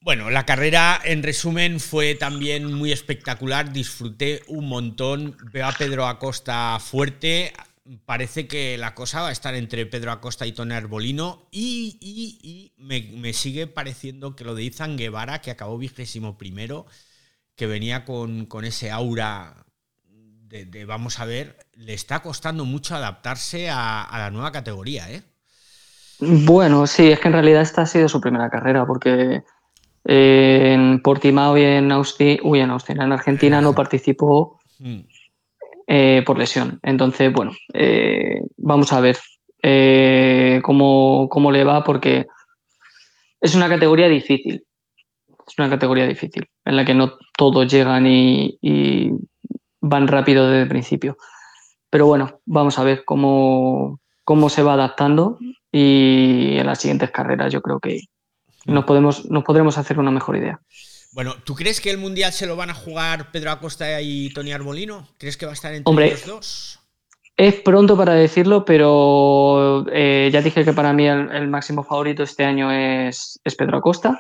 Bueno, 0.01 0.31
la 0.31 0.45
carrera 0.45 1.01
en 1.05 1.23
resumen 1.23 1.79
fue 1.79 2.17
también 2.17 2.73
muy 2.73 2.91
espectacular, 2.91 3.73
disfruté 3.73 4.41
un 4.49 4.69
montón, 4.69 5.37
veo 5.53 5.67
a 5.67 5.73
Pedro 5.73 6.07
Acosta 6.07 6.77
fuerte, 6.81 7.53
parece 8.07 8.47
que 8.47 8.79
la 8.79 8.95
cosa 8.95 9.23
va 9.23 9.29
a 9.29 9.33
estar 9.33 9.55
entre 9.55 9.87
Pedro 9.87 10.13
Acosta 10.13 10.47
y 10.47 10.53
Tony 10.53 10.75
Arbolino 10.75 11.49
y, 11.51 11.99
y- 12.01 12.39
y 12.49 12.73
me, 12.77 13.01
me 13.19 13.33
sigue 13.33 13.67
pareciendo 13.67 14.37
que 14.37 14.45
lo 14.45 14.55
de 14.55 14.63
Izan 14.65 14.97
Guevara, 14.97 15.41
que 15.41 15.51
acabó 15.51 15.79
vigésimo 15.79 16.39
primero, 16.39 16.87
que 17.57 17.67
venía 17.67 18.05
con, 18.05 18.47
con 18.47 18.65
ese 18.65 18.91
aura 18.91 19.67
de, 20.05 20.65
de 20.65 20.85
vamos 20.85 21.19
a 21.19 21.25
ver, 21.25 21.57
le 21.75 21.95
está 21.95 22.21
costando 22.21 22.65
mucho 22.65 22.95
adaptarse 22.95 23.69
a, 23.71 24.03
a 24.03 24.19
la 24.19 24.31
nueva 24.31 24.53
categoría, 24.53 25.11
¿eh? 25.11 25.23
Bueno, 26.21 26.87
sí, 26.87 27.11
es 27.11 27.19
que 27.19 27.29
en 27.29 27.35
realidad 27.35 27.63
esta 27.63 27.83
ha 27.83 27.87
sido 27.87 28.09
su 28.09 28.21
primera 28.21 28.49
carrera, 28.49 28.87
porque 28.87 29.43
eh, 30.05 30.73
en 30.75 31.01
Portimao 31.03 31.59
y 31.59 31.63
en 31.65 31.91
Austin, 31.91 32.39
uy, 32.45 32.61
en 32.61 32.71
Austin, 32.71 33.01
en 33.03 33.13
Argentina 33.13 33.61
no 33.61 33.75
participó 33.75 34.61
Mm. 34.79 35.01
Eh, 35.95 36.23
por 36.25 36.39
lesión. 36.39 36.81
Entonces, 36.83 37.31
bueno, 37.31 37.53
eh, 37.75 38.41
vamos 38.57 38.95
a 38.95 39.01
ver 39.01 39.19
eh, 39.63 40.59
cómo, 40.65 41.29
cómo 41.29 41.53
le 41.53 41.65
va, 41.65 41.85
porque 41.85 42.25
es 43.43 43.55
una 43.55 43.69
categoría 43.69 44.09
difícil. 44.09 44.65
Es 45.47 45.59
una 45.59 45.69
categoría 45.69 46.07
difícil, 46.07 46.49
en 46.65 46.77
la 46.77 46.87
que 46.87 46.95
no 46.95 47.19
todos 47.37 47.71
llegan 47.71 48.07
y, 48.07 48.59
van 49.83 50.09
rápido 50.09 50.49
desde 50.49 50.63
el 50.63 50.69
principio. 50.69 51.19
Pero 51.91 52.07
bueno, 52.07 52.41
vamos 52.47 52.79
a 52.79 52.85
ver 52.85 53.05
cómo, 53.05 54.01
cómo 54.25 54.49
se 54.49 54.63
va 54.63 54.73
adaptando 54.73 55.37
y 55.71 56.57
en 56.57 56.65
las 56.65 56.81
siguientes 56.81 57.11
carreras 57.11 57.53
yo 57.53 57.61
creo 57.61 57.81
que 57.81 58.01
nos, 58.65 58.87
podemos, 58.87 59.31
nos 59.31 59.45
podremos 59.45 59.77
hacer 59.77 59.99
una 59.99 60.11
mejor 60.11 60.39
idea. 60.39 60.59
Bueno, 61.13 61.35
¿tú 61.45 61.55
crees 61.55 61.81
que 61.81 61.91
el 61.91 61.99
Mundial 61.99 62.33
se 62.33 62.47
lo 62.47 62.57
van 62.57 62.71
a 62.71 62.75
jugar 62.75 63.31
Pedro 63.31 63.51
Acosta 63.51 64.01
y 64.01 64.33
Tony 64.33 64.53
Arbolino? 64.53 65.07
¿Crees 65.19 65.37
que 65.37 65.45
va 65.45 65.53
a 65.53 65.55
estar 65.55 65.75
entre 65.75 65.91
Hombre. 65.91 66.11
los 66.11 66.27
dos? 66.27 66.81
Es 67.37 67.55
pronto 67.57 67.97
para 67.97 68.15
decirlo, 68.15 68.65
pero 68.65 69.85
eh, 69.93 70.31
ya 70.33 70.41
dije 70.41 70.65
que 70.65 70.73
para 70.73 70.93
mí 70.93 71.07
el, 71.07 71.31
el 71.31 71.49
máximo 71.49 71.83
favorito 71.83 72.23
este 72.23 72.45
año 72.45 72.71
es, 72.71 73.41
es 73.45 73.55
Pedro 73.55 73.79
Acosta. 73.79 74.19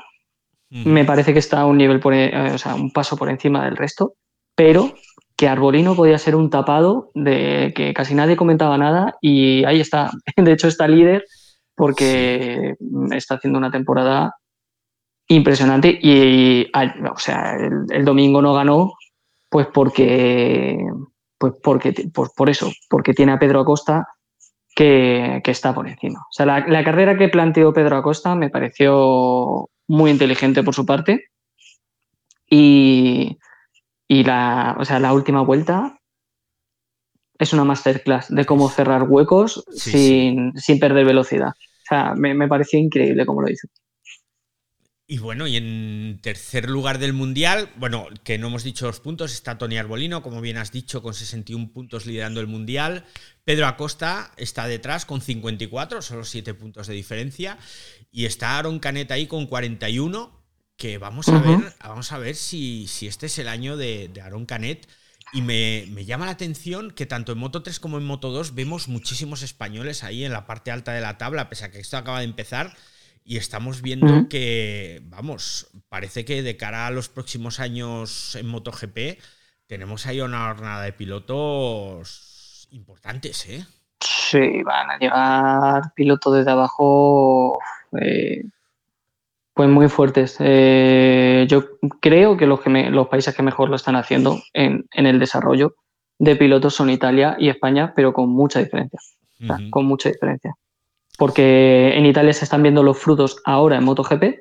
Mm. 0.68 0.88
Me 0.88 1.04
parece 1.04 1.32
que 1.32 1.38
está 1.38 1.60
a 1.60 1.66
un 1.66 1.78
nivel 1.78 2.00
por, 2.00 2.14
eh, 2.14 2.52
o 2.52 2.58
sea, 2.58 2.74
un 2.74 2.90
paso 2.90 3.16
por 3.16 3.30
encima 3.30 3.64
del 3.64 3.76
resto, 3.76 4.14
pero 4.54 4.94
que 5.36 5.48
Arbolino 5.48 5.94
podía 5.94 6.18
ser 6.18 6.36
un 6.36 6.50
tapado 6.50 7.10
de 7.14 7.72
que 7.74 7.92
casi 7.94 8.14
nadie 8.14 8.36
comentaba 8.36 8.76
nada 8.76 9.16
y 9.20 9.64
ahí 9.64 9.80
está. 9.80 10.10
De 10.36 10.52
hecho, 10.52 10.68
está 10.68 10.88
líder 10.88 11.24
porque 11.74 12.76
está 13.12 13.36
haciendo 13.36 13.58
una 13.58 13.70
temporada 13.70 14.34
impresionante 15.34 15.98
y, 16.00 16.70
o 16.74 17.18
sea, 17.18 17.54
el, 17.56 17.86
el 17.90 18.04
domingo 18.04 18.42
no 18.42 18.54
ganó 18.54 18.92
pues 19.48 19.66
porque 19.72 20.78
pues 21.38 21.54
porque 21.62 21.92
por, 22.14 22.32
por 22.34 22.48
eso, 22.48 22.70
porque 22.88 23.14
tiene 23.14 23.32
a 23.32 23.38
Pedro 23.38 23.60
Acosta 23.60 24.06
que, 24.74 25.40
que 25.44 25.50
está 25.50 25.74
por 25.74 25.88
encima. 25.88 26.20
O 26.20 26.32
sea, 26.32 26.46
la, 26.46 26.66
la 26.66 26.84
carrera 26.84 27.18
que 27.18 27.28
planteó 27.28 27.72
Pedro 27.72 27.96
Acosta 27.96 28.34
me 28.34 28.48
pareció 28.48 29.68
muy 29.88 30.10
inteligente 30.10 30.62
por 30.62 30.74
su 30.74 30.86
parte. 30.86 31.26
Y, 32.48 33.38
y 34.08 34.24
la, 34.24 34.76
o 34.78 34.84
sea, 34.84 34.98
la 35.00 35.12
última 35.12 35.42
vuelta 35.42 35.98
es 37.38 37.52
una 37.52 37.64
masterclass 37.64 38.28
de 38.28 38.44
cómo 38.44 38.68
cerrar 38.68 39.04
huecos 39.08 39.64
Sí, 39.72 39.90
sin, 39.90 40.52
sin 40.56 40.78
perder 40.78 41.04
velocidad. 41.04 41.48
O 41.48 41.86
sea, 41.88 42.14
me, 42.14 42.34
me 42.34 42.46
pareció 42.46 42.78
increíble 42.78 43.26
cómo 43.26 43.42
lo 43.42 43.50
hizo. 43.50 43.68
Y 45.06 45.18
bueno, 45.18 45.46
y 45.46 45.56
en 45.56 46.20
tercer 46.22 46.70
lugar 46.70 46.98
del 46.98 47.12
Mundial, 47.12 47.70
bueno, 47.76 48.06
que 48.22 48.38
no 48.38 48.46
hemos 48.46 48.62
dicho 48.62 48.86
los 48.86 49.00
puntos, 49.00 49.32
está 49.32 49.58
Tony 49.58 49.76
Arbolino, 49.76 50.22
como 50.22 50.40
bien 50.40 50.56
has 50.56 50.70
dicho, 50.70 51.02
con 51.02 51.12
61 51.12 51.72
puntos 51.72 52.06
liderando 52.06 52.40
el 52.40 52.46
Mundial. 52.46 53.04
Pedro 53.44 53.66
Acosta 53.66 54.32
está 54.36 54.66
detrás 54.66 55.04
con 55.04 55.20
54, 55.20 56.02
solo 56.02 56.24
7 56.24 56.54
puntos 56.54 56.86
de 56.86 56.94
diferencia. 56.94 57.58
Y 58.10 58.26
está 58.26 58.58
Aaron 58.58 58.78
Canet 58.78 59.10
ahí 59.10 59.26
con 59.26 59.46
41, 59.46 60.40
que 60.76 60.98
vamos 60.98 61.28
a 61.28 61.38
ver, 61.40 61.74
vamos 61.82 62.12
a 62.12 62.18
ver 62.18 62.36
si, 62.36 62.86
si 62.86 63.08
este 63.08 63.26
es 63.26 63.38
el 63.38 63.48
año 63.48 63.76
de, 63.76 64.08
de 64.08 64.20
Aaron 64.20 64.46
Canet. 64.46 64.88
Y 65.34 65.42
me, 65.42 65.86
me 65.90 66.04
llama 66.04 66.26
la 66.26 66.32
atención 66.32 66.90
que 66.90 67.06
tanto 67.06 67.32
en 67.32 67.38
Moto 67.38 67.62
3 67.62 67.80
como 67.80 67.98
en 67.98 68.04
Moto 68.04 68.30
2 68.30 68.54
vemos 68.54 68.86
muchísimos 68.86 69.42
españoles 69.42 70.04
ahí 70.04 70.24
en 70.24 70.32
la 70.32 70.46
parte 70.46 70.70
alta 70.70 70.92
de 70.92 71.00
la 71.00 71.18
tabla, 71.18 71.48
pese 71.48 71.64
a 71.64 71.70
que 71.70 71.80
esto 71.80 71.96
acaba 71.96 72.20
de 72.20 72.26
empezar. 72.26 72.76
Y 73.24 73.36
estamos 73.36 73.82
viendo 73.82 74.28
que, 74.28 75.00
vamos, 75.04 75.70
parece 75.88 76.24
que 76.24 76.42
de 76.42 76.56
cara 76.56 76.86
a 76.86 76.90
los 76.90 77.08
próximos 77.08 77.60
años 77.60 78.34
en 78.36 78.48
MotoGP 78.48 79.20
tenemos 79.66 80.06
ahí 80.06 80.20
una 80.20 80.48
jornada 80.48 80.82
de 80.82 80.92
pilotos 80.92 82.68
importantes, 82.72 83.48
¿eh? 83.48 83.64
Sí, 84.00 84.62
van 84.64 84.90
a 84.90 84.98
llegar 84.98 85.94
pilotos 85.94 86.34
desde 86.34 86.50
abajo 86.50 87.58
eh, 88.00 88.44
pues 89.54 89.68
muy 89.68 89.88
fuertes. 89.88 90.36
Eh, 90.40 91.46
yo 91.48 91.64
creo 92.00 92.36
que 92.36 92.46
los, 92.46 92.60
que 92.60 92.70
los 92.90 93.08
países 93.08 93.34
que 93.34 93.42
mejor 93.42 93.68
lo 93.68 93.76
están 93.76 93.96
haciendo 93.96 94.40
en, 94.52 94.86
el 94.92 95.18
desarrollo 95.18 95.76
de 96.18 96.36
pilotos 96.36 96.74
son 96.74 96.90
Italia 96.90 97.36
y 97.38 97.48
España, 97.48 97.92
pero 97.94 98.12
con 98.12 98.28
mucha 98.28 98.60
diferencia. 98.60 98.98
Con 99.70 99.86
mucha 99.86 100.08
diferencia. 100.08 100.54
Porque 101.18 101.92
en 101.94 102.06
Italia 102.06 102.32
se 102.32 102.44
están 102.44 102.62
viendo 102.62 102.82
los 102.82 102.98
frutos 102.98 103.36
ahora 103.44 103.76
en 103.76 103.84
MotoGP 103.84 104.40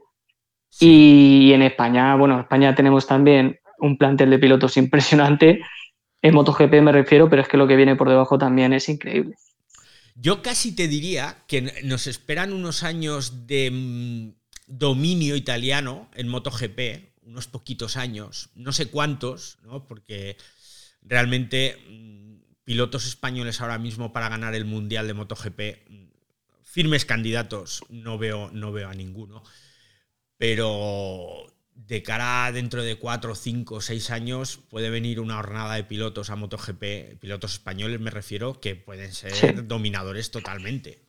y 0.80 1.52
en 1.54 1.62
España, 1.64 2.16
bueno, 2.16 2.36
en 2.36 2.42
España 2.42 2.74
tenemos 2.74 3.06
también 3.06 3.60
un 3.80 3.98
plantel 3.98 4.30
de 4.30 4.40
pilotos 4.40 4.78
impresionante. 4.78 5.62
En 6.22 6.34
MotoGP 6.34 6.74
me 6.82 6.92
refiero, 6.92 7.30
pero 7.30 7.42
es 7.42 7.48
que 7.48 7.58
lo 7.58 7.68
que 7.68 7.76
viene 7.76 7.96
por 7.96 8.10
debajo 8.10 8.38
también 8.38 8.74
es 8.74 8.88
increíble. 8.90 9.36
Yo 10.16 10.42
casi 10.42 10.76
te 10.76 10.88
diría 10.88 11.38
que 11.48 11.82
nos 11.84 12.06
esperan 12.06 12.54
unos 12.54 12.84
años 12.84 13.48
de 13.48 13.72
mm, 13.72 14.34
dominio 14.68 15.36
italiano 15.36 16.10
en 16.14 16.28
MotoGP, 16.28 17.24
unos 17.24 17.48
poquitos 17.48 17.98
años, 17.98 18.50
no 18.56 18.72
sé 18.72 18.88
cuántos, 18.90 19.58
¿no? 19.64 19.88
porque 19.88 20.38
realmente 21.02 21.78
mm, 21.90 22.22
pilotos 22.64 23.08
españoles 23.08 23.62
ahora 23.62 23.80
mismo 23.80 24.14
para 24.14 24.30
ganar 24.30 24.54
el 24.54 24.66
Mundial 24.66 25.08
de 25.08 25.14
MotoGP, 25.14 25.90
mm, 25.90 26.01
firmes 26.72 27.04
candidatos, 27.04 27.84
no 27.90 28.18
veo, 28.18 28.50
no 28.54 28.72
veo 28.72 28.88
a 28.88 28.94
ninguno. 28.94 29.44
Pero 30.38 31.46
de 31.76 32.02
cara 32.02 32.46
a 32.46 32.52
dentro 32.54 32.82
de 32.82 32.96
cuatro, 32.96 33.36
cinco, 33.36 33.82
seis 33.82 34.10
años 34.10 34.58
puede 34.70 34.90
venir 34.90 35.20
una 35.20 35.36
jornada 35.36 35.76
de 35.76 35.84
pilotos 35.84 36.30
a 36.30 36.38
MotoGP, 36.38 37.20
pilotos 37.20 37.54
españoles 37.54 38.00
me 38.00 38.10
refiero, 38.10 38.62
que 38.62 38.76
pueden 38.76 39.12
ser 39.12 39.68
dominadores 39.68 40.32
totalmente. 40.32 41.00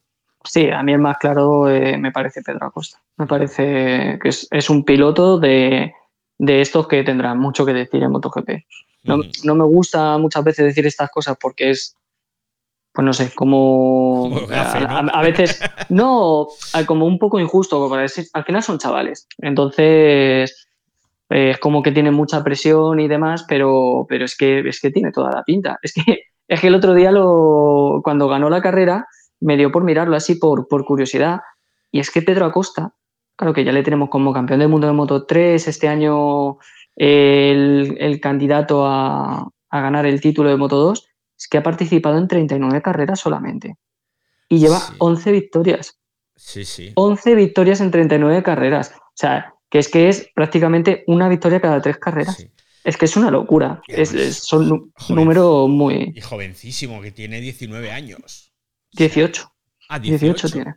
Sí, 0.44 0.68
a 0.68 0.82
mí 0.82 0.92
el 0.92 0.98
más 0.98 1.18
claro 1.18 1.70
eh, 1.70 1.96
me 1.96 2.10
parece 2.10 2.42
Pedro 2.42 2.66
Acosta. 2.66 3.00
Me 3.16 3.28
parece 3.28 4.18
que 4.20 4.28
es, 4.28 4.70
un 4.70 4.84
piloto 4.84 5.38
de, 5.38 5.92
estos 6.38 6.88
que 6.88 7.04
tendrán 7.04 7.38
mucho 7.38 7.64
que 7.64 7.72
decir 7.72 8.02
en 8.02 8.10
MotoGP. 8.10 8.50
No, 9.04 9.20
no, 9.44 9.54
me 9.54 9.64
gusta 9.64 10.18
muchas 10.18 10.42
veces 10.42 10.64
decir 10.64 10.86
estas 10.86 11.10
cosas 11.10 11.36
porque 11.40 11.70
es, 11.70 11.96
pues 12.92 13.04
no 13.04 13.12
sé, 13.12 13.32
como, 13.34 14.30
a, 14.50 15.22
veces, 15.22 15.60
no, 15.88 16.48
como 16.86 17.06
un 17.06 17.18
poco 17.18 17.40
injusto, 17.40 17.88
decir, 17.96 18.26
al 18.34 18.44
final 18.44 18.62
son 18.62 18.78
chavales, 18.78 19.26
entonces 19.38 20.68
es 21.30 21.58
como 21.58 21.82
que 21.82 21.92
tienen 21.92 22.14
mucha 22.14 22.44
presión 22.44 23.00
y 23.00 23.08
demás, 23.08 23.46
pero, 23.48 24.04
pero 24.08 24.26
es, 24.26 24.36
que, 24.36 24.60
es 24.60 24.80
que 24.80 24.90
tiene 24.90 25.12
toda 25.12 25.30
la 25.30 25.42
pinta. 25.42 25.78
Es 25.80 25.94
que, 25.94 26.24
es 26.46 26.60
que 26.60 26.66
el 26.66 26.74
otro 26.74 26.92
día, 26.92 27.10
lo, 27.10 28.00
cuando 28.04 28.28
ganó 28.28 28.50
la 28.50 28.60
carrera, 28.60 29.06
me 29.40 29.56
dio 29.56 29.72
por 29.72 29.84
mirarlo 29.84 30.14
así 30.14 30.34
por, 30.34 30.68
por 30.68 30.84
curiosidad, 30.84 31.40
y 31.90 32.00
es 32.00 32.10
que 32.10 32.22
Pedro 32.22 32.46
Acosta, 32.46 32.92
claro 33.36 33.54
que 33.54 33.64
ya 33.64 33.72
le 33.72 33.82
tenemos 33.82 34.10
como 34.10 34.32
campeón 34.32 34.60
del 34.60 34.68
mundo 34.68 34.86
de 34.86 34.92
Moto 34.92 35.24
3, 35.24 35.66
este 35.66 35.88
año 35.88 36.58
el, 36.96 37.96
el 37.98 38.20
candidato 38.20 38.86
a, 38.86 39.48
a 39.70 39.80
ganar 39.80 40.04
el 40.04 40.20
título 40.20 40.50
de 40.50 40.56
Moto 40.56 40.76
2, 40.76 41.08
es 41.42 41.48
que 41.48 41.58
ha 41.58 41.62
participado 41.62 42.18
en 42.18 42.28
39 42.28 42.82
carreras 42.82 43.18
solamente. 43.18 43.76
Y 44.48 44.60
lleva 44.60 44.80
11 44.98 45.32
victorias. 45.32 45.98
Sí, 46.36 46.64
sí. 46.64 46.92
11 46.94 47.34
victorias 47.34 47.80
en 47.80 47.90
39 47.90 48.44
carreras. 48.44 48.92
O 48.96 49.16
sea, 49.16 49.54
que 49.68 49.80
es 49.80 49.88
que 49.88 50.08
es 50.08 50.30
prácticamente 50.34 51.02
una 51.08 51.28
victoria 51.28 51.60
cada 51.60 51.80
tres 51.80 51.98
carreras. 51.98 52.46
Es 52.84 52.96
que 52.96 53.06
es 53.06 53.16
una 53.16 53.30
locura. 53.32 53.82
Es, 53.88 54.10
son 54.38 54.70
un 54.70 54.92
número 55.08 55.66
muy. 55.66 56.12
Y 56.14 56.20
jovencísimo, 56.20 57.00
que 57.02 57.10
tiene 57.10 57.40
19 57.40 57.90
años. 57.90 58.52
18. 58.92 59.52
Ah, 59.88 59.98
18. 59.98 60.48
tiene. 60.48 60.76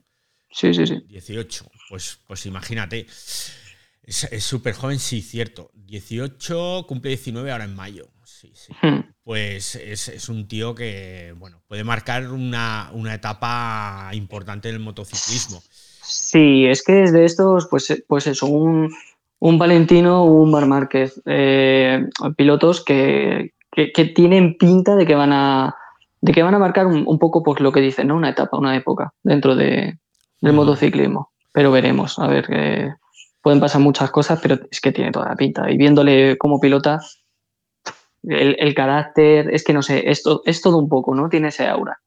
Sí, 0.49 0.73
sí, 0.73 0.87
sí. 0.87 1.03
18. 1.07 1.65
Pues, 1.89 2.19
pues 2.25 2.45
imagínate. 2.47 3.05
Es 3.05 4.43
súper 4.43 4.73
joven, 4.73 4.97
sí, 4.97 5.21
cierto. 5.21 5.69
18, 5.73 6.85
cumple 6.87 7.09
19 7.09 7.51
ahora 7.51 7.65
en 7.65 7.75
mayo. 7.75 8.07
Sí, 8.23 8.51
sí. 8.55 8.73
Hmm. 8.81 9.14
Pues 9.25 9.73
es, 9.73 10.29
un 10.29 10.47
tío 10.47 10.75
que, 10.75 11.33
bueno, 11.39 11.57
puede 11.67 11.83
marcar 11.83 12.31
una, 12.31 12.91
etapa 13.11 14.11
importante 14.13 14.69
en 14.69 14.75
el 14.75 14.81
motociclismo. 14.81 15.63
Sí, 16.03 16.67
es 16.67 16.83
que 16.83 17.01
es 17.01 17.11
de 17.11 17.25
estos, 17.25 17.65
pues, 17.67 18.03
pues 18.07 18.27
eso, 18.27 18.45
un, 18.45 18.93
un 19.39 19.57
Valentino 19.57 20.25
un 20.25 20.51
Mar 20.51 20.67
Márquez. 20.67 21.19
Eh, 21.25 22.05
pilotos 22.37 22.85
que, 22.85 23.53
tienen 24.13 24.59
pinta 24.59 24.95
de 24.95 25.07
que 25.07 25.15
van 25.15 25.33
a 25.33 25.75
de 26.21 26.31
que 26.31 26.43
van 26.43 26.53
a 26.53 26.59
marcar 26.59 26.85
un, 26.85 27.19
poco 27.19 27.41
pues 27.41 27.59
lo 27.59 27.71
que 27.71 27.81
dicen, 27.81 28.07
¿no? 28.07 28.15
Una 28.15 28.29
etapa, 28.29 28.57
una 28.57 28.75
época 28.75 29.13
dentro 29.23 29.55
de, 29.55 29.97
del 30.39 30.53
motociclismo. 30.53 31.31
Pero 31.51 31.71
veremos, 31.71 32.19
a 32.19 32.27
ver, 32.27 32.45
que 32.45 32.93
pueden 33.41 33.59
pasar 33.59 33.81
muchas 33.81 34.11
cosas, 34.11 34.39
pero 34.39 34.59
es 34.69 34.79
que 34.81 34.91
tiene 34.91 35.11
toda 35.11 35.29
la 35.29 35.35
pinta. 35.35 35.69
Y 35.71 35.77
viéndole 35.77 36.37
como 36.37 36.59
pilota, 36.59 36.99
el, 38.27 38.73
carácter, 38.75 39.53
es 39.53 39.63
que 39.63 39.73
no 39.73 39.81
sé, 39.81 40.09
es, 40.09 40.23
es 40.45 40.61
todo 40.61 40.77
un 40.77 40.89
poco, 40.89 41.15
¿no? 41.15 41.29
Tiene 41.29 41.49
ese 41.49 41.67
aura. 41.67 42.01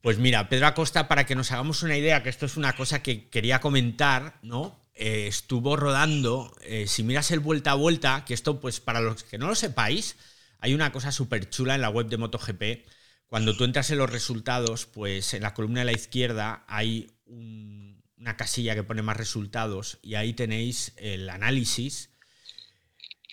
Pues 0.00 0.18
mira, 0.18 0.48
Pedro 0.48 0.68
Acosta, 0.68 1.08
para 1.08 1.26
que 1.26 1.34
nos 1.34 1.50
hagamos 1.50 1.82
una 1.82 1.96
idea, 1.96 2.22
que 2.22 2.28
esto 2.28 2.46
es 2.46 2.56
una 2.56 2.74
cosa 2.74 3.02
que 3.02 3.28
quería 3.28 3.60
comentar, 3.60 4.38
¿no? 4.42 4.78
Eh, 4.94 5.26
estuvo 5.26 5.76
rodando, 5.76 6.54
eh, 6.62 6.86
si 6.86 7.02
miras 7.02 7.30
el 7.32 7.40
vuelta 7.40 7.72
a 7.72 7.74
vuelta, 7.74 8.24
que 8.24 8.32
esto, 8.32 8.60
pues 8.60 8.80
para 8.80 9.00
los 9.00 9.24
que 9.24 9.36
no 9.36 9.48
lo 9.48 9.54
sepáis, 9.54 10.16
hay 10.58 10.74
una 10.74 10.92
cosa 10.92 11.12
súper 11.12 11.50
chula 11.50 11.74
en 11.74 11.80
la 11.80 11.90
web 11.90 12.06
de 12.06 12.16
MotoGP. 12.16 12.86
Cuando 13.26 13.56
tú 13.56 13.64
entras 13.64 13.90
en 13.90 13.98
los 13.98 14.08
resultados, 14.08 14.86
pues 14.86 15.34
en 15.34 15.42
la 15.42 15.54
columna 15.54 15.80
de 15.80 15.86
la 15.86 15.92
izquierda 15.92 16.64
hay 16.68 17.10
una 17.26 18.36
casilla 18.36 18.74
que 18.74 18.84
pone 18.84 19.02
más 19.02 19.16
resultados 19.16 19.98
y 20.02 20.14
ahí 20.14 20.32
tenéis 20.32 20.94
el 20.96 21.28
análisis 21.28 22.15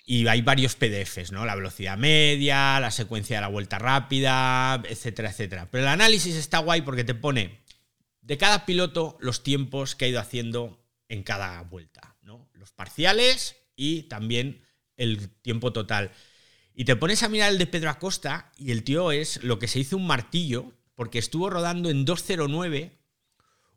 y 0.06 0.26
hay 0.28 0.42
varios 0.42 0.76
PDFs, 0.76 1.32
¿no? 1.32 1.46
La 1.46 1.54
velocidad 1.54 1.96
media, 1.96 2.78
la 2.78 2.90
secuencia 2.90 3.36
de 3.36 3.40
la 3.40 3.48
vuelta 3.48 3.78
rápida, 3.78 4.82
etcétera, 4.88 5.30
etcétera. 5.30 5.70
Pero 5.70 5.84
el 5.84 5.88
análisis 5.88 6.34
está 6.34 6.58
guay 6.58 6.82
porque 6.82 7.04
te 7.04 7.14
pone 7.14 7.60
de 8.20 8.36
cada 8.36 8.66
piloto 8.66 9.16
los 9.20 9.42
tiempos 9.42 9.94
que 9.94 10.04
ha 10.04 10.08
ido 10.08 10.20
haciendo 10.20 10.84
en 11.08 11.22
cada 11.22 11.62
vuelta, 11.62 12.16
¿no? 12.22 12.50
Los 12.52 12.72
parciales 12.72 13.56
y 13.76 14.02
también 14.04 14.62
el 14.96 15.30
tiempo 15.30 15.72
total. 15.72 16.10
Y 16.74 16.84
te 16.84 16.96
pones 16.96 17.22
a 17.22 17.28
mirar 17.28 17.50
el 17.50 17.58
de 17.58 17.66
Pedro 17.66 17.88
Acosta 17.88 18.52
y 18.58 18.72
el 18.72 18.84
tío 18.84 19.10
es 19.10 19.42
lo 19.42 19.58
que 19.58 19.68
se 19.68 19.78
hizo 19.78 19.96
un 19.96 20.06
martillo 20.06 20.72
porque 20.94 21.18
estuvo 21.18 21.48
rodando 21.48 21.88
en 21.88 22.04
209 22.04 22.98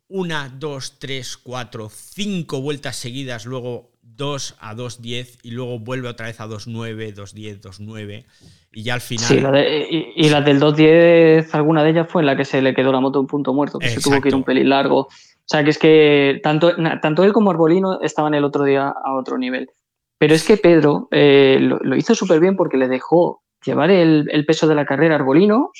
una, 0.08 0.48
dos, 0.48 0.98
tres, 0.98 1.36
cuatro, 1.36 1.90
cinco 1.90 2.62
vueltas 2.62 2.96
seguidas, 2.96 3.44
luego 3.44 3.92
2 4.16 4.56
a 4.60 4.74
2.10 4.74 5.38
y 5.42 5.50
luego 5.50 5.78
vuelve 5.78 6.08
otra 6.08 6.26
vez 6.26 6.40
a 6.40 6.46
2.9, 6.46 7.14
2.10, 7.14 7.60
2.9 7.60 8.24
y 8.72 8.82
ya 8.82 8.94
al 8.94 9.00
final... 9.00 9.28
Sí, 9.28 10.12
y, 10.16 10.28
la 10.28 10.40
del 10.40 10.60
2.10, 10.60 11.48
alguna 11.52 11.82
de 11.82 11.90
ellas 11.90 12.06
fue 12.08 12.22
en 12.22 12.26
la 12.26 12.36
que 12.36 12.44
se 12.44 12.60
le 12.62 12.74
quedó 12.74 12.92
la 12.92 13.00
moto 13.00 13.20
un 13.20 13.26
punto 13.26 13.52
muerto, 13.52 13.78
que 13.78 13.88
se 13.88 14.00
tuvo 14.00 14.20
que 14.20 14.28
ir 14.28 14.34
un 14.34 14.44
pelín 14.44 14.68
largo. 14.68 15.00
O 15.00 15.50
sea, 15.50 15.64
que 15.64 15.70
es 15.70 15.78
que 15.78 16.40
tanto, 16.42 16.74
tanto 17.00 17.24
él 17.24 17.32
como 17.32 17.50
Arbolino 17.50 18.00
estaban 18.02 18.34
el 18.34 18.44
otro 18.44 18.64
día 18.64 18.88
a 18.88 19.14
otro 19.14 19.38
nivel. 19.38 19.70
Pero 20.18 20.34
es 20.34 20.44
que 20.44 20.56
Pedro 20.56 21.08
eh, 21.10 21.58
lo, 21.60 21.96
hizo 21.96 22.14
súper 22.14 22.40
bien 22.40 22.56
porque 22.56 22.76
le 22.76 22.88
dejó 22.88 23.42
llevar 23.64 23.90
el, 23.90 24.28
el, 24.30 24.44
peso 24.44 24.66
de 24.66 24.74
la 24.74 24.84
carrera 24.84 25.14
a 25.14 25.18
Arbolino. 25.18 25.70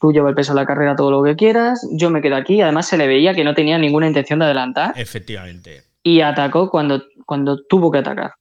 Tú 0.00 0.12
llevas 0.12 0.30
el 0.30 0.36
peso 0.36 0.54
de 0.54 0.60
la 0.60 0.66
carrera 0.66 0.96
todo 0.96 1.10
lo 1.10 1.22
que 1.22 1.36
quieras. 1.36 1.86
Yo 1.92 2.10
me 2.10 2.22
quedo 2.22 2.36
aquí. 2.36 2.60
Además, 2.60 2.88
se 2.88 2.96
le 2.96 3.06
veía 3.06 3.34
que 3.34 3.44
no 3.44 3.54
tenía 3.54 3.76
ninguna 3.76 4.06
intención 4.06 4.38
de 4.38 4.46
adelantar. 4.46 4.94
Efectivamente. 4.96 5.82
Y 6.02 6.20
atacó 6.20 6.70
cuando 6.70 7.02
cuando 7.26 7.62
tuvo 7.66 7.90
que 7.90 7.98
atacar. 7.98 8.34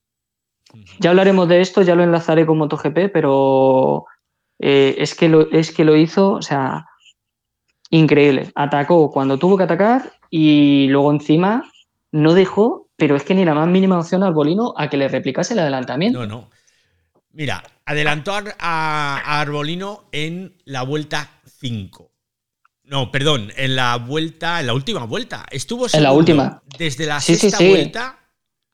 Ya 0.99 1.09
hablaremos 1.09 1.47
de 1.47 1.61
esto, 1.61 1.81
ya 1.81 1.95
lo 1.95 2.03
enlazaré 2.03 2.45
con 2.45 2.57
MotoGP, 2.57 3.11
pero 3.11 4.05
eh, 4.59 4.95
es, 4.97 5.15
que 5.15 5.29
lo, 5.29 5.49
es 5.51 5.71
que 5.71 5.85
lo 5.85 5.95
hizo, 5.95 6.33
o 6.33 6.41
sea, 6.41 6.85
increíble. 7.89 8.51
Atacó 8.55 9.11
cuando 9.11 9.37
tuvo 9.37 9.57
que 9.57 9.63
atacar 9.63 10.13
y 10.29 10.87
luego 10.87 11.11
encima 11.11 11.71
no 12.11 12.33
dejó, 12.33 12.89
pero 12.95 13.15
es 13.15 13.23
que 13.23 13.35
ni 13.35 13.45
la 13.45 13.53
más 13.53 13.67
mínima 13.67 13.99
opción 13.99 14.23
al 14.23 14.33
Bolino 14.33 14.73
a 14.77 14.89
que 14.89 14.97
le 14.97 15.07
replicase 15.07 15.53
el 15.53 15.59
adelantamiento. 15.59 16.19
No, 16.19 16.27
no. 16.27 16.49
Mira, 17.31 17.63
adelantó 17.85 18.33
a, 18.33 18.43
a 18.59 19.41
Arbolino 19.41 20.05
en 20.11 20.55
la 20.63 20.83
vuelta 20.83 21.29
5. 21.45 22.11
No, 22.85 23.11
perdón, 23.11 23.51
en 23.57 23.75
la 23.75 23.97
vuelta, 23.97 24.59
en 24.59 24.67
la 24.67 24.73
última 24.73 25.05
vuelta. 25.05 25.45
Estuvo 25.49 25.87
en 25.91 26.03
la 26.03 26.11
última. 26.13 26.61
Desde 26.77 27.05
la 27.05 27.19
sexta 27.19 27.57
vuelta 27.57 28.19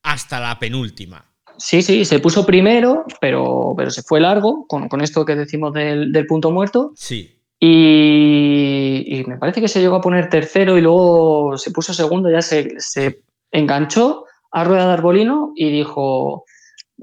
hasta 0.04 0.40
la 0.40 0.58
penúltima. 0.60 1.26
Sí, 1.58 1.82
sí, 1.82 2.06
se 2.06 2.20
puso 2.20 2.46
primero, 2.46 3.06
pero, 3.20 3.74
pero 3.78 3.92
se 3.92 4.02
fue 4.02 4.20
largo 4.20 4.66
con, 4.68 5.02
esto 5.02 5.26
que 5.26 5.36
decimos 5.36 5.74
del, 5.74 6.26
punto 6.28 6.52
muerto. 6.52 6.92
Sí. 6.96 7.38
Y, 7.60 9.24
me 9.28 9.38
parece 9.38 9.62
que 9.62 9.68
se 9.68 9.80
llegó 9.80 9.98
a 9.98 10.02
poner 10.02 10.30
tercero 10.30 10.78
y 10.78 10.82
luego 10.82 11.58
se 11.58 11.70
puso 11.72 11.94
segundo, 11.94 12.32
ya 12.32 12.42
se, 12.42 13.22
enganchó 13.52 14.26
a 14.52 14.64
rueda 14.64 14.88
de 14.88 14.94
arbolino 14.94 15.54
y 15.56 15.70
dijo, 15.72 16.46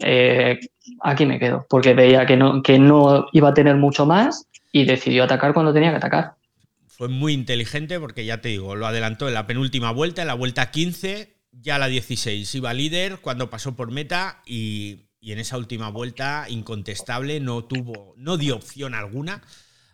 eh, 0.00 0.58
aquí 1.02 1.24
me 1.26 1.38
quedo, 1.38 1.64
porque 1.70 1.94
veía 1.94 2.26
que 2.26 2.36
no, 2.36 2.62
que 2.62 2.78
no 2.78 3.26
iba 3.32 3.50
a 3.50 3.54
tener 3.54 3.76
mucho 3.76 4.06
más 4.06 4.48
y 4.72 4.84
decidió 4.84 5.24
atacar 5.24 5.54
cuando 5.54 5.72
tenía 5.72 5.90
que 5.90 5.96
atacar. 5.96 6.34
Fue 6.88 7.08
muy 7.08 7.32
inteligente 7.32 8.00
porque 8.00 8.24
ya 8.24 8.40
te 8.40 8.48
digo, 8.48 8.74
lo 8.74 8.88
adelantó 8.88 9.28
en 9.28 9.34
la 9.34 9.46
penúltima 9.46 9.92
vuelta, 9.92 10.22
en 10.22 10.28
la 10.28 10.34
vuelta 10.34 10.72
15, 10.72 11.37
ya 11.52 11.78
la 11.78 11.88
16 11.88 12.54
iba 12.54 12.72
líder 12.74 13.20
cuando 13.20 13.50
pasó 13.50 13.76
por 13.76 13.90
meta 13.90 14.42
y, 14.46 15.04
en 15.20 15.38
esa 15.38 15.58
última 15.58 15.90
vuelta 15.90 16.46
incontestable 16.48 17.40
no 17.40 17.64
tuvo, 17.64 18.14
no 18.16 18.38
dio 18.38 18.56
opción 18.56 18.94
alguna 18.94 19.42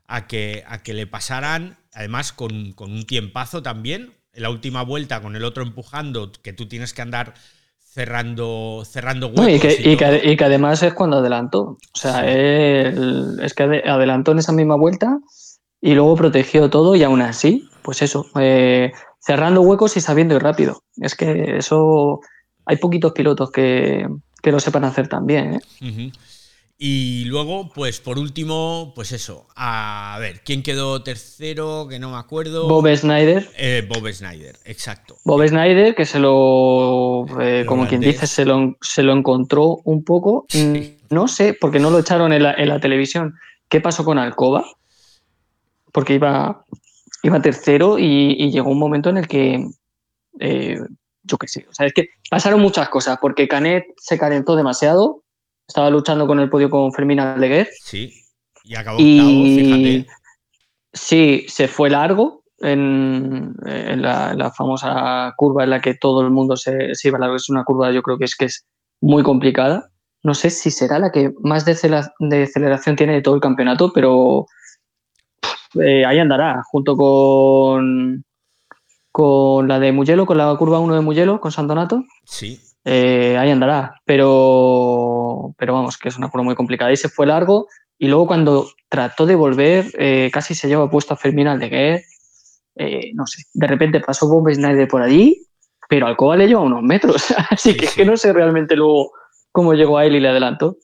a 0.06 0.26
que, 0.26 0.62
a 0.68 0.82
que 0.82 0.94
le 0.94 1.06
pasaran, 1.06 1.76
además 1.92 2.32
con, 2.32 2.72
con 2.72 2.92
un 2.92 3.04
tiempazo 3.04 3.62
también, 3.62 4.14
en 4.32 4.42
la 4.42 4.50
última 4.50 4.82
vuelta 4.82 5.22
con 5.22 5.34
el 5.34 5.44
otro 5.44 5.62
empujando, 5.62 6.30
que 6.30 6.52
tú 6.52 6.68
tienes 6.68 6.92
que 6.92 7.02
andar 7.02 7.34
cerrando, 7.94 8.82
cerrando 8.84 9.28
huecos. 9.28 9.72
y, 9.78 9.96
que, 9.96 10.36
que, 10.36 10.44
además 10.44 10.82
es 10.82 10.94
cuando 10.94 11.18
adelantó. 11.18 11.60
O 11.60 11.98
sea, 11.98 12.28
es 12.28 13.54
que 13.54 13.82
adelantó 13.86 14.32
en 14.32 14.38
esa 14.38 14.52
misma 14.52 14.76
vuelta 14.76 15.18
y 15.80 15.94
luego 15.94 16.16
protegió 16.16 16.68
todo 16.70 16.96
y 16.96 17.04
aún 17.04 17.22
así, 17.22 17.68
pues 17.82 18.02
eso, 18.02 18.26
eh, 18.40 18.92
cerrando 19.24 19.62
huecos 19.62 19.96
y 19.96 20.00
sabiendo 20.00 20.34
ir 20.37 20.42
rápido. 20.42 20.82
Es 20.96 21.14
que 21.14 21.56
eso 21.56 22.20
hay 22.66 22.76
poquitos 22.76 23.12
pilotos 23.12 23.50
que, 23.50 24.06
que 24.42 24.52
lo 24.52 24.60
sepan 24.60 24.84
hacer 24.84 25.08
también. 25.08 25.54
¿eh? 25.54 26.12
Y 26.76 27.24
luego, 27.26 27.70
pues 27.72 28.00
por 28.00 28.18
último, 28.18 28.92
pues 28.94 29.12
eso. 29.12 29.46
A 29.54 30.16
ver, 30.20 30.42
¿quién 30.44 30.62
quedó 30.62 31.02
tercero? 31.02 31.87
Que 31.88 31.98
no 31.98 32.10
me 32.10 32.18
acuerdo. 32.18 32.68
Bob 32.68 32.87
Snyder. 32.94 33.48
Eh, 33.56 33.87
Bob 33.88 34.10
Snyder, 34.12 34.58
exacto. 34.64 35.16
Bob 35.24 35.46
Snyder, 35.46 35.94
que 35.94 36.04
se 36.04 36.18
lo, 36.18 37.26
eh, 37.40 37.64
como 37.66 37.87
quien 37.87 38.00
dice, 38.00 38.26
se 38.26 38.44
lo, 38.44 38.76
se 38.80 39.02
lo 39.02 39.12
encontró 39.12 39.78
un 39.84 40.04
poco. 40.04 40.46
Mm, 40.52 41.14
no 41.14 41.28
sé, 41.28 41.56
porque 41.58 41.78
no 41.78 41.90
lo 41.90 42.00
echaron 42.00 42.32
en 42.32 42.42
la, 42.42 42.80
televisión. 42.80 43.34
¿Qué 43.68 43.80
pasó 43.80 44.04
con 44.04 44.18
Alcoba? 44.18 44.64
Porque 45.92 46.14
iba, 46.14 46.64
iba 47.24 47.42
tercero 47.42 47.98
y, 47.98 48.50
llegó 48.50 48.70
un 48.70 48.78
momento 48.78 49.10
en 49.10 49.16
el 49.16 49.26
que, 49.26 49.66
eh, 50.38 50.78
yo 51.22 51.37
qué 51.38 51.48
sé, 51.48 51.66
o 51.68 51.74
sea, 51.74 51.87
es 51.87 51.92
que 51.92 52.08
pasaron 52.30 52.60
muchas 52.60 52.88
cosas, 52.88 53.18
porque 53.20 53.48
Canet 53.48 53.84
se 53.96 54.18
calentó 54.18 54.54
demasiado 54.54 55.24
estaba 55.66 55.90
luchando 55.90 56.26
con 56.26 56.40
el 56.40 56.50
podio 56.50 56.70
con 56.70 56.92
Fermín 56.92 57.20
Aldeguer. 57.20 57.68
Sí, 57.80 58.12
y 58.64 58.74
acabó 58.74 58.98
octavo, 58.98 59.44
fíjate. 59.44 60.06
Sí, 60.92 61.44
se 61.48 61.68
fue 61.68 61.90
largo 61.90 62.44
en, 62.58 63.54
la, 63.62 64.52
famosa 64.56 65.32
curva 65.37 65.64
en 65.64 65.70
la 65.70 65.80
que 65.80 65.94
todo 65.94 66.20
el 66.20 66.30
mundo 66.30 66.56
se, 66.56 66.94
se 66.94 67.08
iba 67.08 67.18
largo. 67.18 67.37
Es 67.37 67.48
una 67.48 67.64
curva, 67.64 67.90
yo 67.90 68.02
creo 68.02 68.18
que 68.18 68.24
es 68.24 68.37
que 68.37 68.44
es 68.46 68.64
muy 69.00 69.22
complicada. 69.22 69.90
No 70.22 70.34
sé 70.34 70.50
si 70.50 70.70
será 70.70 70.98
la 70.98 71.10
que 71.10 71.32
más 71.40 71.64
deceleración 71.64 72.96
tiene 72.96 73.14
de 73.14 73.22
todo 73.22 73.34
el 73.34 73.40
campeonato, 73.40 73.92
pero 73.92 74.46
eh, 75.82 76.04
ahí 76.04 76.18
andará, 76.18 76.62
junto 76.64 76.96
con, 76.96 78.24
con 79.10 79.68
la 79.68 79.78
de 79.78 79.92
Mugello, 79.92 80.26
con 80.26 80.38
la 80.38 80.54
curva 80.56 80.80
1 80.80 80.94
de 80.94 81.00
Mugello, 81.00 81.40
con 81.40 81.52
Santonato. 81.52 82.04
Sí. 82.24 82.60
Eh, 82.84 83.37
ahí 83.38 83.50
andará. 83.50 84.00
Pero, 84.04 85.54
pero 85.56 85.72
vamos, 85.72 85.96
que 85.96 86.08
es 86.08 86.18
una 86.18 86.28
curva 86.28 86.44
muy 86.44 86.54
complicada. 86.54 86.92
Y 86.92 86.96
se 86.96 87.08
fue 87.08 87.26
largo. 87.26 87.68
Y 87.98 88.08
luego 88.08 88.26
cuando 88.26 88.68
trató 88.88 89.26
de 89.26 89.34
volver, 89.34 89.87
eh, 89.98 90.30
casi 90.32 90.54
se 90.54 90.68
lleva 90.68 90.90
puesto 90.90 91.14
a 91.14 91.16
Fermín 91.16 91.48
Aldeguer. 91.48 92.02
Eh, 92.76 93.12
no 93.14 93.26
sé, 93.26 93.44
de 93.52 93.66
repente 93.66 94.00
pasó 94.00 94.28
Bob 94.28 94.52
Snyder 94.52 94.88
por 94.88 95.00
allí, 95.00 95.46
pero 95.88 96.08
Alcoba 96.08 96.37
le 96.37 96.48
lleva 96.48 96.60
unos 96.60 96.82
metros. 96.82 97.24
Así 97.50 97.76
que, 97.76 97.87
que 97.87 98.04
no 98.04 98.16
sé 98.16 98.32
realmente 98.32 98.76
luego 98.76 99.12
cómo 99.52 99.74
llegó 99.74 99.98
a 99.98 100.06
él 100.06 100.16
y 100.16 100.20
le 100.20 100.28
adelantó. 100.28 100.76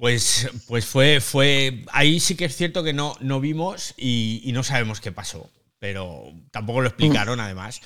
Pues, 0.00 0.48
pues 0.66 0.86
fue, 0.86 1.20
fue. 1.20 1.84
Ahí 1.92 2.20
sí 2.20 2.34
que 2.34 2.46
es 2.46 2.56
cierto 2.56 2.82
que 2.82 2.94
no, 2.94 3.18
no 3.20 3.38
vimos 3.38 3.92
y, 3.98 4.40
y 4.42 4.52
no 4.52 4.62
sabemos 4.62 4.98
qué 4.98 5.12
pasó. 5.12 5.50
Pero 5.78 6.32
tampoco 6.52 6.80
lo 6.80 6.88
explicaron, 6.88 7.36
mm. 7.36 7.42
además. 7.42 7.82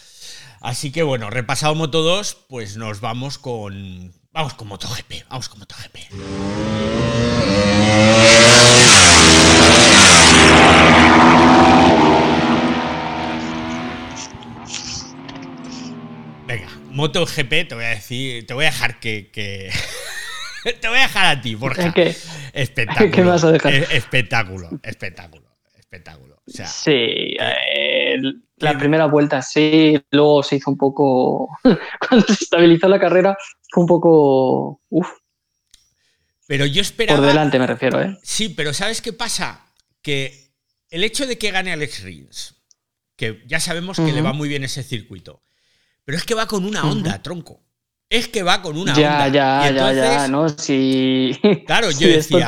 Así 0.60 0.92
que 0.92 1.02
bueno, 1.02 1.28
repasado 1.28 1.74
Moto 1.74 2.02
2, 2.02 2.46
pues 2.48 2.76
nos 2.76 3.00
vamos 3.00 3.38
con. 3.38 4.12
Vamos 4.30 4.54
con 4.54 4.68
MotoGP, 4.68 5.28
vamos 5.28 5.48
con 5.48 5.58
MotoGP. 5.58 5.96
Venga, 16.46 16.68
MotoGP, 16.90 17.68
te 17.68 17.74
voy 17.74 17.84
a 17.84 17.88
decir, 17.88 18.46
te 18.46 18.54
voy 18.54 18.66
a 18.66 18.70
dejar 18.70 19.00
que. 19.00 19.72
te 20.80 20.88
voy 20.88 20.98
a 20.98 21.02
dejar 21.02 21.26
a 21.26 21.40
ti, 21.40 21.54
Borja. 21.54 21.92
¿Qué? 21.92 22.14
Espectáculo. 22.52 23.10
¿Qué 23.12 23.22
me 23.22 23.30
vas 23.30 23.44
a 23.44 23.52
dejar? 23.52 23.74
Espectáculo, 23.74 24.70
espectáculo, 24.82 25.56
espectáculo. 25.76 26.42
sí, 26.46 27.36
eh, 27.38 28.16
la 28.56 28.78
primera 28.78 29.06
vuelta 29.06 29.42
sí, 29.42 30.00
luego 30.10 30.42
se 30.42 30.56
hizo 30.56 30.70
un 30.70 30.78
poco. 30.78 31.58
Cuando 32.08 32.26
se 32.26 32.44
estabilizó 32.44 32.88
la 32.88 33.00
carrera, 33.00 33.36
fue 33.70 33.82
un 33.82 33.88
poco. 33.88 34.80
Uf. 34.88 35.08
Pero 36.46 36.66
yo 36.66 36.80
esperaba. 36.80 37.18
Por 37.18 37.28
delante 37.28 37.58
me 37.58 37.66
refiero, 37.66 38.02
¿eh? 38.02 38.18
Sí, 38.22 38.50
pero 38.50 38.72
¿sabes 38.72 39.00
qué 39.00 39.12
pasa? 39.12 39.66
Que 40.02 40.52
el 40.90 41.04
hecho 41.04 41.26
de 41.26 41.38
que 41.38 41.50
gane 41.50 41.72
Alex 41.72 42.02
Rins, 42.02 42.62
que 43.16 43.42
ya 43.46 43.60
sabemos 43.60 43.96
que 43.96 44.12
le 44.12 44.22
va 44.22 44.32
muy 44.32 44.48
bien 44.48 44.64
ese 44.64 44.82
circuito, 44.82 45.40
pero 46.04 46.18
es 46.18 46.24
que 46.24 46.34
va 46.34 46.46
con 46.46 46.64
una 46.64 46.84
onda, 46.84 47.22
tronco. 47.22 47.63
Es 48.14 48.28
que 48.28 48.44
va 48.44 48.62
con 48.62 48.78
una 48.78 48.94
onda. 48.94 49.26
Ya, 49.28 49.70
ya, 49.70 49.92
ya, 49.92 50.28
¿no? 50.28 50.48
Sí. 50.48 51.36
Claro, 51.66 51.90
yo 51.90 52.06
decía, 52.06 52.46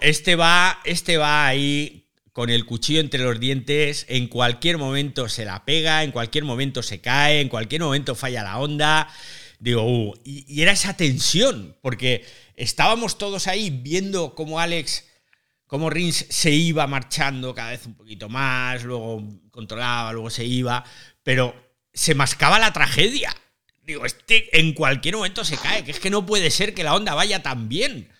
este 0.00 0.34
va, 0.34 0.80
este 0.84 1.16
va 1.16 1.46
ahí 1.46 2.08
con 2.32 2.50
el 2.50 2.66
cuchillo 2.66 2.98
entre 2.98 3.22
los 3.22 3.38
dientes, 3.38 4.04
en 4.08 4.26
cualquier 4.26 4.78
momento 4.78 5.28
se 5.28 5.44
la 5.44 5.64
pega, 5.64 6.02
en 6.02 6.10
cualquier 6.10 6.42
momento 6.42 6.82
se 6.82 7.00
cae, 7.00 7.40
en 7.40 7.48
cualquier 7.48 7.82
momento 7.82 8.16
falla 8.16 8.42
la 8.42 8.58
onda. 8.58 9.08
Digo, 9.60 9.84
uh, 9.84 10.14
y, 10.24 10.60
era 10.60 10.72
esa 10.72 10.96
tensión, 10.96 11.76
porque 11.82 12.26
estábamos 12.56 13.16
todos 13.16 13.46
ahí 13.46 13.70
viendo 13.70 14.34
cómo 14.34 14.58
Alex, 14.58 15.04
cómo 15.68 15.88
Rins 15.88 16.26
se 16.28 16.50
iba 16.50 16.84
marchando 16.88 17.54
cada 17.54 17.70
vez 17.70 17.86
un 17.86 17.94
poquito 17.94 18.28
más, 18.28 18.82
luego 18.82 19.22
controlaba, 19.52 20.12
luego 20.12 20.30
se 20.30 20.44
iba, 20.44 20.82
pero 21.22 21.54
se 21.94 22.16
mascaba 22.16 22.58
la 22.58 22.72
tragedia. 22.72 23.32
Digo, 23.86 24.04
este 24.04 24.58
en 24.58 24.74
cualquier 24.74 25.14
momento 25.14 25.44
se 25.44 25.56
cae, 25.56 25.84
que 25.84 25.92
es 25.92 26.00
que 26.00 26.10
no 26.10 26.26
puede 26.26 26.50
ser 26.50 26.74
que 26.74 26.82
la 26.82 26.94
onda 26.94 27.14
vaya 27.14 27.42
tan 27.42 27.68
bien. 27.68 28.10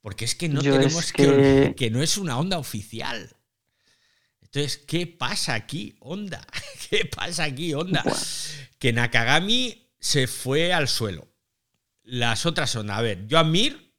Porque 0.00 0.24
es 0.24 0.36
que 0.36 0.48
no 0.48 0.62
tenemos 0.62 1.12
que... 1.12 1.74
que 1.76 1.90
no 1.90 2.00
es 2.00 2.16
una 2.16 2.38
onda 2.38 2.58
oficial. 2.58 3.28
Entonces, 4.40 4.78
¿qué 4.78 5.08
pasa 5.08 5.54
aquí, 5.54 5.96
Onda? 5.98 6.46
¿Qué 6.90 7.06
pasa 7.06 7.42
aquí, 7.42 7.74
Onda? 7.74 8.04
Que 8.78 8.92
Nakagami 8.92 9.90
se 9.98 10.28
fue 10.28 10.72
al 10.72 10.86
suelo. 10.86 11.26
Las 12.04 12.46
otras 12.46 12.70
son, 12.70 12.88
a 12.90 13.00
ver, 13.00 13.26
Joan 13.28 13.50
Mir 13.50 13.92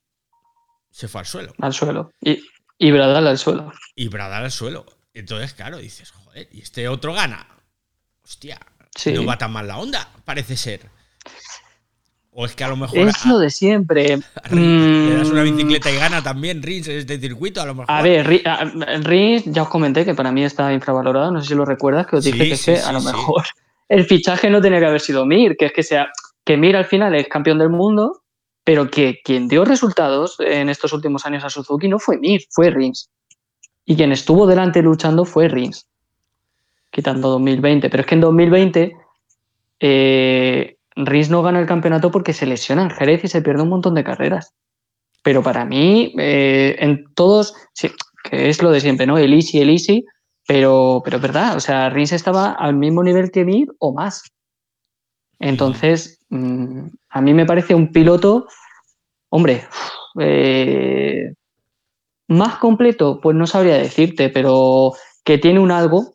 se 0.90 1.10
fue 1.10 1.20
al 1.20 1.28
suelo. 1.28 1.54
Al 1.60 1.74
suelo. 1.74 2.10
Y, 2.22 2.42
y 2.78 2.92
Bradal 2.92 3.28
al 3.28 3.38
suelo. 3.38 3.74
Y 3.94 4.08
Bradal 4.08 4.46
al 4.46 4.52
suelo. 4.52 4.86
Entonces, 5.14 5.54
claro, 5.54 5.78
dices, 5.78 6.12
joder, 6.12 6.48
y 6.54 6.62
este 6.62 6.88
otro 6.88 7.14
gana. 7.14 7.46
Hostia, 8.24 8.60
no 9.08 9.26
va 9.26 9.38
tan 9.38 9.52
mal 9.52 9.68
la 9.68 9.78
onda, 9.78 10.10
parece 10.24 10.56
ser. 10.56 10.90
O 12.40 12.46
es 12.46 12.56
que 12.56 12.64
a 12.64 12.68
lo 12.68 12.78
mejor. 12.78 13.00
Es 13.00 13.26
lo 13.26 13.40
de 13.40 13.50
siempre. 13.50 14.20
Le 14.52 15.16
das 15.16 15.30
una 15.30 15.42
bicicleta 15.42 15.90
y 15.90 15.96
gana 15.96 16.22
también 16.22 16.62
Rins 16.62 16.88
en 16.88 17.00
este 17.00 17.20
circuito, 17.20 17.64
a 17.64 17.66
lo 17.66 17.74
mejor. 17.74 17.90
A 17.90 18.04
ver, 18.04 18.28
Rins, 19.04 19.46
ya 19.46 19.64
os 19.64 19.70
comenté 19.70 20.06
que 20.06 20.14
para 20.14 20.32
mí 20.32 20.44
está 20.44 20.72
infravalorado. 20.72 21.32
No 21.32 21.42
sé 21.42 21.48
si 21.48 21.56
lo 21.56 21.66
recuerdas, 21.66 22.06
que 22.06 22.18
os 22.18 22.24
dije 22.24 22.56
que, 22.64 22.80
a 22.80 22.92
lo 22.92 23.02
mejor 23.02 23.44
el 23.90 24.06
fichaje 24.06 24.52
no 24.52 24.62
tenía 24.62 24.80
que 24.80 24.86
haber 24.86 25.02
sido 25.02 25.26
Mir, 25.26 25.58
que 25.58 25.66
es 25.66 25.74
que 25.74 25.82
sea. 25.82 26.12
Que 26.46 26.58
Mir 26.58 26.76
al 26.76 26.86
final 26.86 27.16
es 27.16 27.28
campeón 27.28 27.58
del 27.58 27.72
mundo, 27.72 28.22
pero 28.64 28.92
que 28.92 29.20
quien 29.24 29.48
dio 29.48 29.66
resultados 29.66 30.38
en 30.40 30.70
estos 30.70 30.94
últimos 30.94 31.26
años 31.26 31.44
a 31.44 31.50
Suzuki 31.50 31.88
no 31.88 31.98
fue 31.98 32.20
Mir, 32.20 32.44
fue 32.52 32.70
Rins. 32.70 33.10
Y 33.84 33.96
quien 33.96 34.12
estuvo 34.12 34.46
delante 34.46 34.84
luchando 34.84 35.26
fue 35.26 35.48
Rins. 35.48 35.88
Quitando 36.92 37.30
2020. 37.30 37.90
Pero 37.90 38.02
es 38.02 38.08
que 38.08 38.14
en 38.14 38.22
2020. 38.22 38.96
Eh, 39.80 40.77
Rins 40.98 41.30
no 41.30 41.42
gana 41.44 41.60
el 41.60 41.68
campeonato 41.68 42.12
porque 42.12 42.34
se 42.34 42.46
lesiona 42.46 42.84
en 42.84 42.90
Jerez 42.90 43.24
y 43.24 43.28
se 43.28 43.42
pierde 43.42 43.64
un 43.64 43.70
montón 43.70 43.94
de 43.94 44.04
carreras. 44.04 44.54
Pero 45.24 45.44
para 45.44 45.66
mí, 45.66 46.14
eh, 46.18 46.76
en 46.80 47.06
todos, 47.14 47.54
sí, 47.74 47.92
que 48.24 48.50
es 48.50 48.62
lo 48.62 48.72
de 48.72 48.82
siempre, 48.82 49.06
¿no? 49.06 49.18
El 49.18 49.34
easy, 49.34 49.62
el 49.62 49.70
easy, 49.70 50.06
pero, 50.48 51.02
pero 51.04 51.18
es 51.18 51.22
verdad, 51.22 51.56
o 51.56 51.60
sea, 51.60 51.90
Rins 51.90 52.14
estaba 52.14 52.52
al 52.52 52.76
mismo 52.76 53.04
nivel 53.04 53.32
que 53.32 53.46
Mir 53.46 53.68
o 53.80 53.94
más. 53.94 54.24
Entonces, 55.40 56.20
mm, 56.30 56.88
a 57.10 57.22
mí 57.22 57.34
me 57.34 57.46
parece 57.46 57.76
un 57.76 57.92
piloto, 57.92 58.48
hombre, 59.30 59.66
eh, 60.20 61.34
más 62.28 62.58
completo, 62.58 63.20
pues 63.22 63.36
no 63.36 63.46
sabría 63.48 63.78
decirte, 63.78 64.30
pero 64.30 64.94
que 65.24 65.38
tiene 65.38 65.60
un 65.60 65.72
algo, 65.72 66.14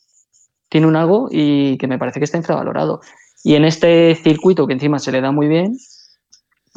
tiene 0.68 0.86
un 0.86 0.96
algo 0.96 1.28
y 1.30 1.76
que 1.78 1.86
me 1.86 1.98
parece 1.98 2.18
que 2.18 2.24
está 2.24 2.38
infravalorado. 2.38 3.00
Y 3.44 3.54
en 3.54 3.64
este 3.64 4.14
circuito 4.22 4.66
que 4.66 4.74
encima 4.74 4.98
se 4.98 5.12
le 5.12 5.20
da 5.20 5.32
muy 5.32 5.48
bien, 5.48 5.76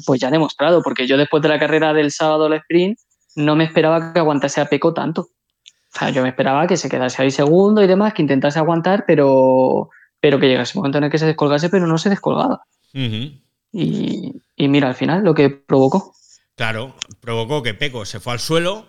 pues 0.06 0.20
ya 0.20 0.28
ha 0.28 0.32
demostrado, 0.32 0.82
porque 0.82 1.08
yo 1.08 1.18
después 1.18 1.42
de 1.44 1.50
la 1.50 1.60
carrera 1.60 1.94
del 1.94 2.12
sábado 2.12 2.46
al 2.46 2.54
sprint 2.54 2.98
no 3.36 3.56
me 3.56 3.66
esperaba 3.66 4.14
que 4.14 4.20
aguantase 4.20 4.62
a 4.62 4.66
Peco 4.66 4.94
tanto. 4.94 5.22
O 5.22 5.98
sea, 5.98 6.10
yo 6.10 6.22
me 6.24 6.30
esperaba 6.30 6.68
que 6.68 6.78
se 6.78 6.90
quedase 6.90 7.22
ahí 7.22 7.32
segundo 7.32 7.82
y 7.84 7.88
demás, 7.88 8.14
que 8.14 8.22
intentase 8.22 8.60
aguantar, 8.60 9.06
pero, 9.08 9.90
pero 10.20 10.40
que 10.40 10.48
llegase 10.48 10.78
un 10.78 10.82
momento 10.82 10.98
en 10.98 11.06
el 11.06 11.12
que 11.12 11.18
se 11.18 11.26
descolgase, 11.26 11.70
pero 11.70 11.88
no 11.88 11.98
se 11.98 12.10
descolgaba. 12.10 12.64
y, 12.94 14.34
y, 14.56 14.68
mira, 14.68 14.90
al 14.90 14.96
final 14.96 15.24
lo 15.24 15.34
que 15.34 15.50
provocó. 15.50 16.14
Claro, 16.56 16.96
provocó 17.22 17.64
que 17.64 17.74
Peco 17.74 18.06
se 18.06 18.20
fue 18.20 18.34
al 18.34 18.40
suelo, 18.40 18.88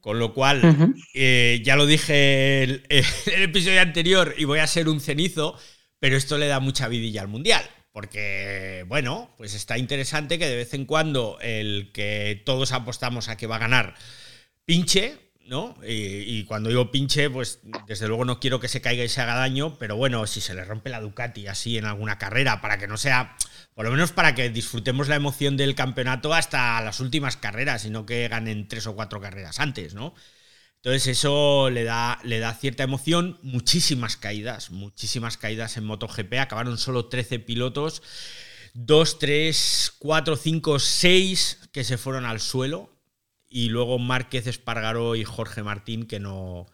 con 0.00 0.18
lo 0.18 0.32
cual, 0.32 0.94
eh, 1.14 1.60
ya 1.64 1.76
lo 1.76 1.86
dije 1.86 2.62
en 2.62 2.70
el, 2.70 2.84
el, 3.34 3.42
episodio 3.42 3.80
anterior 3.80 4.34
y 4.36 4.44
voy 4.44 4.58
a 4.58 4.66
ser 4.66 4.88
un 4.88 5.00
cenizo, 5.00 5.56
pero 5.98 6.16
esto 6.16 6.38
le 6.38 6.46
da 6.46 6.60
mucha 6.60 6.88
vidilla 6.88 7.20
al 7.20 7.28
Mundial. 7.28 7.68
Porque, 7.92 8.84
bueno, 8.86 9.34
pues 9.36 9.54
está 9.54 9.76
interesante 9.78 10.38
que 10.38 10.46
de 10.46 10.56
vez 10.56 10.74
en 10.74 10.84
cuando 10.84 11.38
el 11.40 11.90
que 11.92 12.42
todos 12.44 12.72
apostamos 12.72 13.28
a 13.28 13.36
que 13.36 13.46
va 13.46 13.56
a 13.56 13.60
ganar 13.60 13.94
pinche, 14.64 15.32
¿no? 15.48 15.74
Y, 15.82 16.44
cuando 16.44 16.68
digo 16.68 16.92
pinche, 16.92 17.30
pues 17.30 17.60
desde 17.86 18.06
luego 18.06 18.24
no 18.24 18.38
quiero 18.38 18.60
que 18.60 18.68
se 18.68 18.82
caiga 18.82 19.02
y 19.02 19.08
se 19.08 19.22
haga 19.22 19.34
daño, 19.34 19.78
pero 19.78 19.96
bueno, 19.96 20.26
si 20.26 20.40
se 20.40 20.54
le 20.54 20.64
rompe 20.64 20.90
la 20.90 21.00
Ducati 21.00 21.46
así 21.46 21.78
en 21.78 21.86
alguna 21.86 22.18
carrera, 22.18 22.60
para 22.60 22.78
que 22.78 22.86
no 22.86 22.98
sea, 22.98 23.34
por 23.74 23.86
lo 23.86 23.90
menos 23.90 24.12
para 24.12 24.34
que 24.34 24.50
disfrutemos 24.50 25.08
la 25.08 25.16
emoción 25.16 25.56
del 25.56 25.74
campeonato 25.74 26.34
hasta 26.34 26.80
las 26.82 27.00
últimas 27.00 27.38
carreras, 27.38 27.86
y 27.86 27.90
no 27.90 28.04
que 28.04 28.28
ganen 28.28 28.68
tres 28.68 28.86
o 28.86 28.94
cuatro 28.94 29.20
carreras 29.20 29.58
antes, 29.58 29.94
¿no? 29.94 30.14
Entonces 30.82 31.08
eso 31.08 31.70
le 31.70 31.82
da, 31.82 32.20
le 32.22 32.38
da 32.38 32.54
cierta 32.54 32.84
emoción, 32.84 33.38
muchísimas 33.42 34.16
caídas, 34.16 34.70
muchísimas 34.70 35.36
caídas 35.36 35.76
en 35.76 35.84
MotoGP, 35.84 36.34
acabaron 36.34 36.78
solo 36.78 37.06
13 37.06 37.40
pilotos, 37.40 38.00
2, 38.74 39.18
3, 39.18 39.94
4, 39.98 40.36
5, 40.36 40.78
6 40.78 41.68
que 41.72 41.82
se 41.82 41.98
fueron 41.98 42.26
al 42.26 42.38
suelo, 42.38 42.90
y 43.48 43.70
luego 43.70 43.98
Márquez 43.98 44.46
Espargaró 44.46 45.16
y 45.16 45.24
Jorge 45.24 45.62
Martín 45.62 46.06
que 46.06 46.20
no 46.20 46.66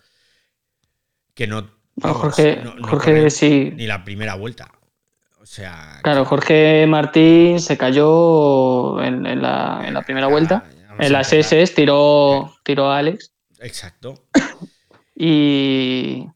que 1.34 1.46
no, 1.46 1.70
Jorge, 2.00 2.62
Jorge 2.82 3.30
sí. 3.30 3.72
ni 3.74 3.86
la 3.86 4.04
primera 4.04 4.34
vuelta. 4.34 4.70
O 5.40 5.46
sea 5.46 6.00
claro 6.02 6.24
Jorge 6.24 6.86
Martín 6.86 7.60
se 7.60 7.76
cayó 7.76 9.02
en, 9.02 9.22
la, 9.40 10.02
primera 10.04 10.26
vuelta. 10.26 10.64
en 10.98 11.12
las 11.12 11.32
SS 11.32 11.74
tiró 11.74 12.54
tiró 12.64 12.90
a 12.90 12.98
Alex 12.98 13.33
exacto 13.64 14.26
y 15.16 16.26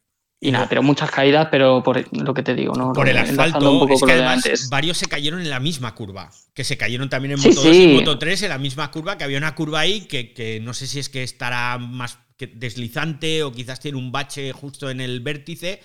y 0.41 0.53
nada, 0.53 0.69
pero 0.69 0.85
muchas 0.85 1.11
caídas, 1.11 1.49
pero 1.51 1.83
por 1.83 2.05
lo 2.17 2.33
que 2.33 2.45
te 2.45 2.55
digo, 2.55 2.73
¿no? 2.75 2.93
Por 2.93 3.09
el 3.09 3.19
asfalto, 3.19 3.89
es 3.89 4.03
que 4.03 4.13
además 4.13 4.69
varios 4.71 4.97
se 4.97 5.07
cayeron 5.07 5.41
en 5.41 5.51
la 5.51 5.59
misma 5.59 5.97
curva, 5.97 6.31
que 6.55 6.63
se 6.63 6.77
cayeron 6.77 7.09
también 7.09 7.33
en 7.33 7.41
Moto 7.41 7.61
2 7.61 7.75
y 7.75 7.89
Moto 7.89 8.19
3 8.19 8.43
en 8.45 8.49
la 8.51 8.59
misma 8.59 8.91
curva, 8.93 9.19
que 9.19 9.25
había 9.25 9.39
una 9.39 9.57
curva 9.57 9.81
ahí 9.81 10.03
que, 10.03 10.61
no 10.63 10.75
sé 10.75 10.87
si 10.87 11.01
es 11.01 11.09
que 11.09 11.25
estará 11.25 11.77
más 11.79 12.19
deslizante 12.39 13.43
o 13.43 13.53
quizás 13.53 13.81
tiene 13.81 13.99
un 13.99 14.13
bache 14.13 14.53
justo 14.53 14.91
en 14.91 15.01
el 15.01 15.21
vértice, 15.21 15.83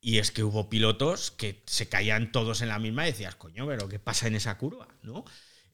y 0.00 0.18
es 0.18 0.30
que 0.30 0.44
hubo 0.44 0.70
pilotos 0.70 1.32
que 1.32 1.64
se 1.66 1.88
caían 1.88 2.30
todos 2.30 2.62
en 2.62 2.68
la 2.68 2.78
misma 2.78 3.02
y 3.02 3.10
decías, 3.10 3.34
coño, 3.34 3.66
pero 3.66 3.88
¿qué 3.88 3.98
pasa 3.98 4.28
en 4.28 4.36
esa 4.36 4.56
curva? 4.58 4.86
¿no? 5.02 5.24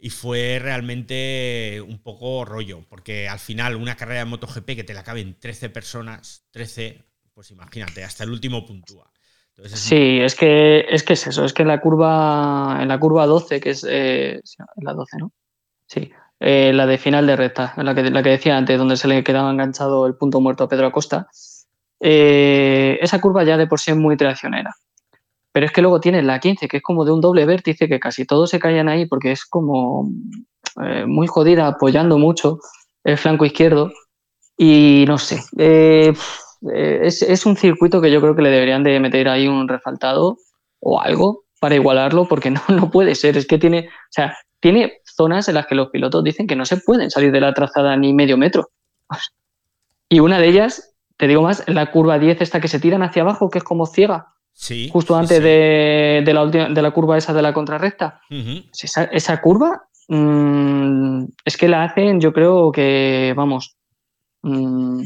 Y 0.04 0.10
fue 0.10 0.58
realmente 0.60 1.80
un 1.80 1.98
poco 1.98 2.44
rollo, 2.44 2.84
porque 2.90 3.26
al 3.26 3.38
final 3.38 3.74
una 3.74 3.96
carrera 3.96 4.18
de 4.18 4.26
MotoGP 4.26 4.66
que 4.76 4.84
te 4.84 4.92
la 4.92 5.02
caben 5.02 5.40
13 5.40 5.70
personas, 5.70 6.44
13 6.50 7.02
pues 7.32 7.50
imagínate, 7.52 8.04
hasta 8.04 8.24
el 8.24 8.30
último 8.30 8.66
puntúa. 8.66 9.10
sí, 9.64 10.20
es 10.20 10.34
que, 10.34 10.84
es 10.90 11.04
que 11.04 11.14
es 11.14 11.26
eso, 11.26 11.46
es 11.46 11.54
que 11.54 11.62
en 11.62 11.68
la 11.68 11.80
curva, 11.80 12.80
en 12.82 12.88
la 12.88 13.00
curva 13.00 13.24
12, 13.24 13.62
que 13.62 13.70
es 13.70 13.86
eh, 13.88 14.42
la 14.76 14.92
12, 14.92 15.16
¿no? 15.16 15.32
Sí, 15.86 16.12
eh, 16.38 16.74
la 16.74 16.84
de 16.84 16.98
final 16.98 17.26
de 17.26 17.36
recta, 17.36 17.72
la 17.78 17.94
que, 17.94 18.02
la 18.02 18.22
que 18.22 18.28
decía 18.28 18.58
antes, 18.58 18.76
donde 18.76 18.98
se 18.98 19.08
le 19.08 19.24
quedaba 19.24 19.50
enganchado 19.50 20.06
el 20.06 20.16
punto 20.16 20.38
muerto 20.38 20.64
a 20.64 20.68
Pedro 20.68 20.88
Acosta, 20.88 21.28
eh, 21.98 22.98
esa 23.00 23.22
curva 23.22 23.42
ya 23.42 23.56
de 23.56 23.66
por 23.66 23.80
sí 23.80 23.90
es 23.90 23.96
muy 23.96 24.18
traicionera. 24.18 24.76
Pero 25.54 25.66
es 25.66 25.72
que 25.72 25.82
luego 25.82 26.00
tienes 26.00 26.24
la 26.24 26.40
15, 26.40 26.66
que 26.66 26.78
es 26.78 26.82
como 26.82 27.04
de 27.04 27.12
un 27.12 27.20
doble 27.20 27.46
vértice, 27.46 27.88
que 27.88 28.00
casi 28.00 28.24
todos 28.24 28.50
se 28.50 28.58
caían 28.58 28.88
ahí 28.88 29.06
porque 29.06 29.30
es 29.30 29.44
como 29.44 30.10
muy 31.06 31.28
jodida, 31.28 31.68
apoyando 31.68 32.18
mucho 32.18 32.58
el 33.04 33.16
flanco 33.16 33.44
izquierdo. 33.44 33.92
Y 34.58 35.04
no 35.06 35.16
sé, 35.16 35.44
eh, 35.58 36.12
es, 36.72 37.46
un 37.46 37.56
circuito 37.56 38.00
que 38.00 38.10
yo 38.10 38.20
creo 38.20 38.34
que 38.34 38.42
le 38.42 38.50
deberían 38.50 38.82
de 38.82 38.98
meter 38.98 39.28
ahí 39.28 39.46
un 39.46 39.68
refaltado 39.68 40.38
o 40.80 41.00
algo 41.00 41.44
para 41.60 41.76
igualarlo, 41.76 42.26
porque 42.26 42.50
no, 42.50 42.60
no 42.68 42.90
puede 42.90 43.14
ser. 43.14 43.36
Es 43.36 43.46
que 43.46 43.58
tiene, 43.58 43.88
o 43.88 44.10
sea, 44.10 44.36
tiene 44.58 45.02
zonas 45.04 45.48
en 45.48 45.54
las 45.54 45.68
que 45.68 45.76
los 45.76 45.90
pilotos 45.90 46.24
dicen 46.24 46.48
que 46.48 46.56
no 46.56 46.64
se 46.64 46.78
pueden 46.78 47.12
salir 47.12 47.30
de 47.30 47.40
la 47.40 47.54
trazada 47.54 47.96
ni 47.96 48.12
medio 48.12 48.36
metro. 48.36 48.70
Y 50.10 50.20
una 50.20 50.38
de 50.38 50.48
ellas, 50.48 50.94
te 51.16 51.26
digo 51.26 51.42
más, 51.42 51.66
la 51.66 51.90
curva 51.90 52.18
10 52.18 52.40
esta 52.42 52.60
que 52.60 52.68
se 52.68 52.78
tiran 52.78 53.02
hacia 53.02 53.22
abajo, 53.22 53.48
que 53.48 53.58
es 53.58 53.64
como 53.64 53.86
ciega. 53.86 54.33
Sí. 54.54 54.88
Justo 54.90 55.16
antes 55.16 55.42
De, 55.42 56.22
la 56.32 56.42
última, 56.42 56.68
de 56.68 56.82
la 56.82 56.92
curva 56.92 57.18
esa 57.18 57.34
de 57.34 57.42
la 57.42 57.52
contrarrecta. 57.52 58.20
esa, 58.30 59.40
curva 59.40 59.88
mm, 60.08 61.24
es 61.44 61.56
que 61.56 61.68
la 61.68 61.84
hacen, 61.84 62.20
yo 62.20 62.32
creo 62.32 62.70
que, 62.72 63.34
vamos, 63.36 63.76
mm, 64.42 65.02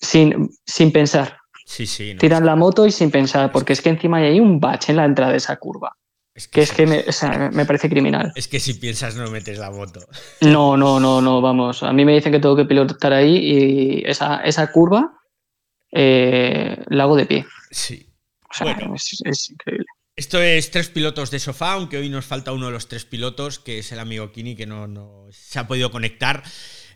sin, 0.00 0.50
sin 0.64 0.92
pensar. 0.92 1.38
Sí, 1.66 1.86
sí. 1.86 2.14
Tiran 2.14 2.46
la 2.46 2.54
moto 2.54 2.86
y 2.86 2.92
sin 2.92 3.10
pensar, 3.10 3.50
porque 3.50 3.72
es 3.72 3.82
que 3.82 3.88
encima 3.88 4.18
hay 4.18 4.38
un 4.38 4.60
bache 4.60 4.92
en 4.92 4.98
la 4.98 5.04
entrada 5.04 5.32
de 5.32 5.38
esa 5.38 5.56
curva. 5.56 5.96
Es 6.32 6.48
que, 6.48 6.60
es 6.60 6.72
que 6.72 6.86
me, 6.86 7.64
parece 7.64 7.88
criminal. 7.88 8.30
Es 8.34 8.46
que 8.46 8.60
si 8.60 8.74
piensas 8.74 9.16
no 9.16 9.30
metes 9.30 9.58
la 9.58 9.70
moto. 9.70 10.00
No, 10.42 10.76
no, 10.76 11.00
no, 11.00 11.22
no, 11.22 11.40
vamos. 11.40 11.82
A 11.82 11.94
mí 11.94 12.04
me 12.04 12.12
dicen 12.12 12.30
que 12.30 12.38
tengo 12.38 12.54
que 12.54 12.66
pilotar 12.66 13.14
ahí 13.14 13.36
y 13.36 14.02
esa, 14.04 14.42
esa 14.42 14.70
curva 14.70 15.18
eh, 15.90 16.84
la 16.88 17.04
hago 17.04 17.16
de 17.16 17.24
pie. 17.24 17.46
Sí. 17.76 18.08
bueno, 18.60 18.94
es, 18.94 19.50
increíble. 19.50 19.84
Esto 20.16 20.40
es 20.40 20.70
tres 20.70 20.88
pilotos 20.88 21.30
de 21.30 21.38
sofá, 21.38 21.74
aunque 21.74 21.98
hoy 21.98 22.08
nos 22.08 22.24
falta 22.24 22.52
uno 22.52 22.66
de 22.66 22.72
los 22.72 22.88
tres 22.88 23.04
pilotos, 23.04 23.58
que 23.58 23.80
es 23.80 23.92
el 23.92 23.98
amigo 23.98 24.32
Kini, 24.32 24.56
que 24.56 24.64
no, 24.64 24.86
no 24.86 25.26
se 25.30 25.58
ha 25.58 25.66
podido 25.66 25.90
conectar 25.90 26.42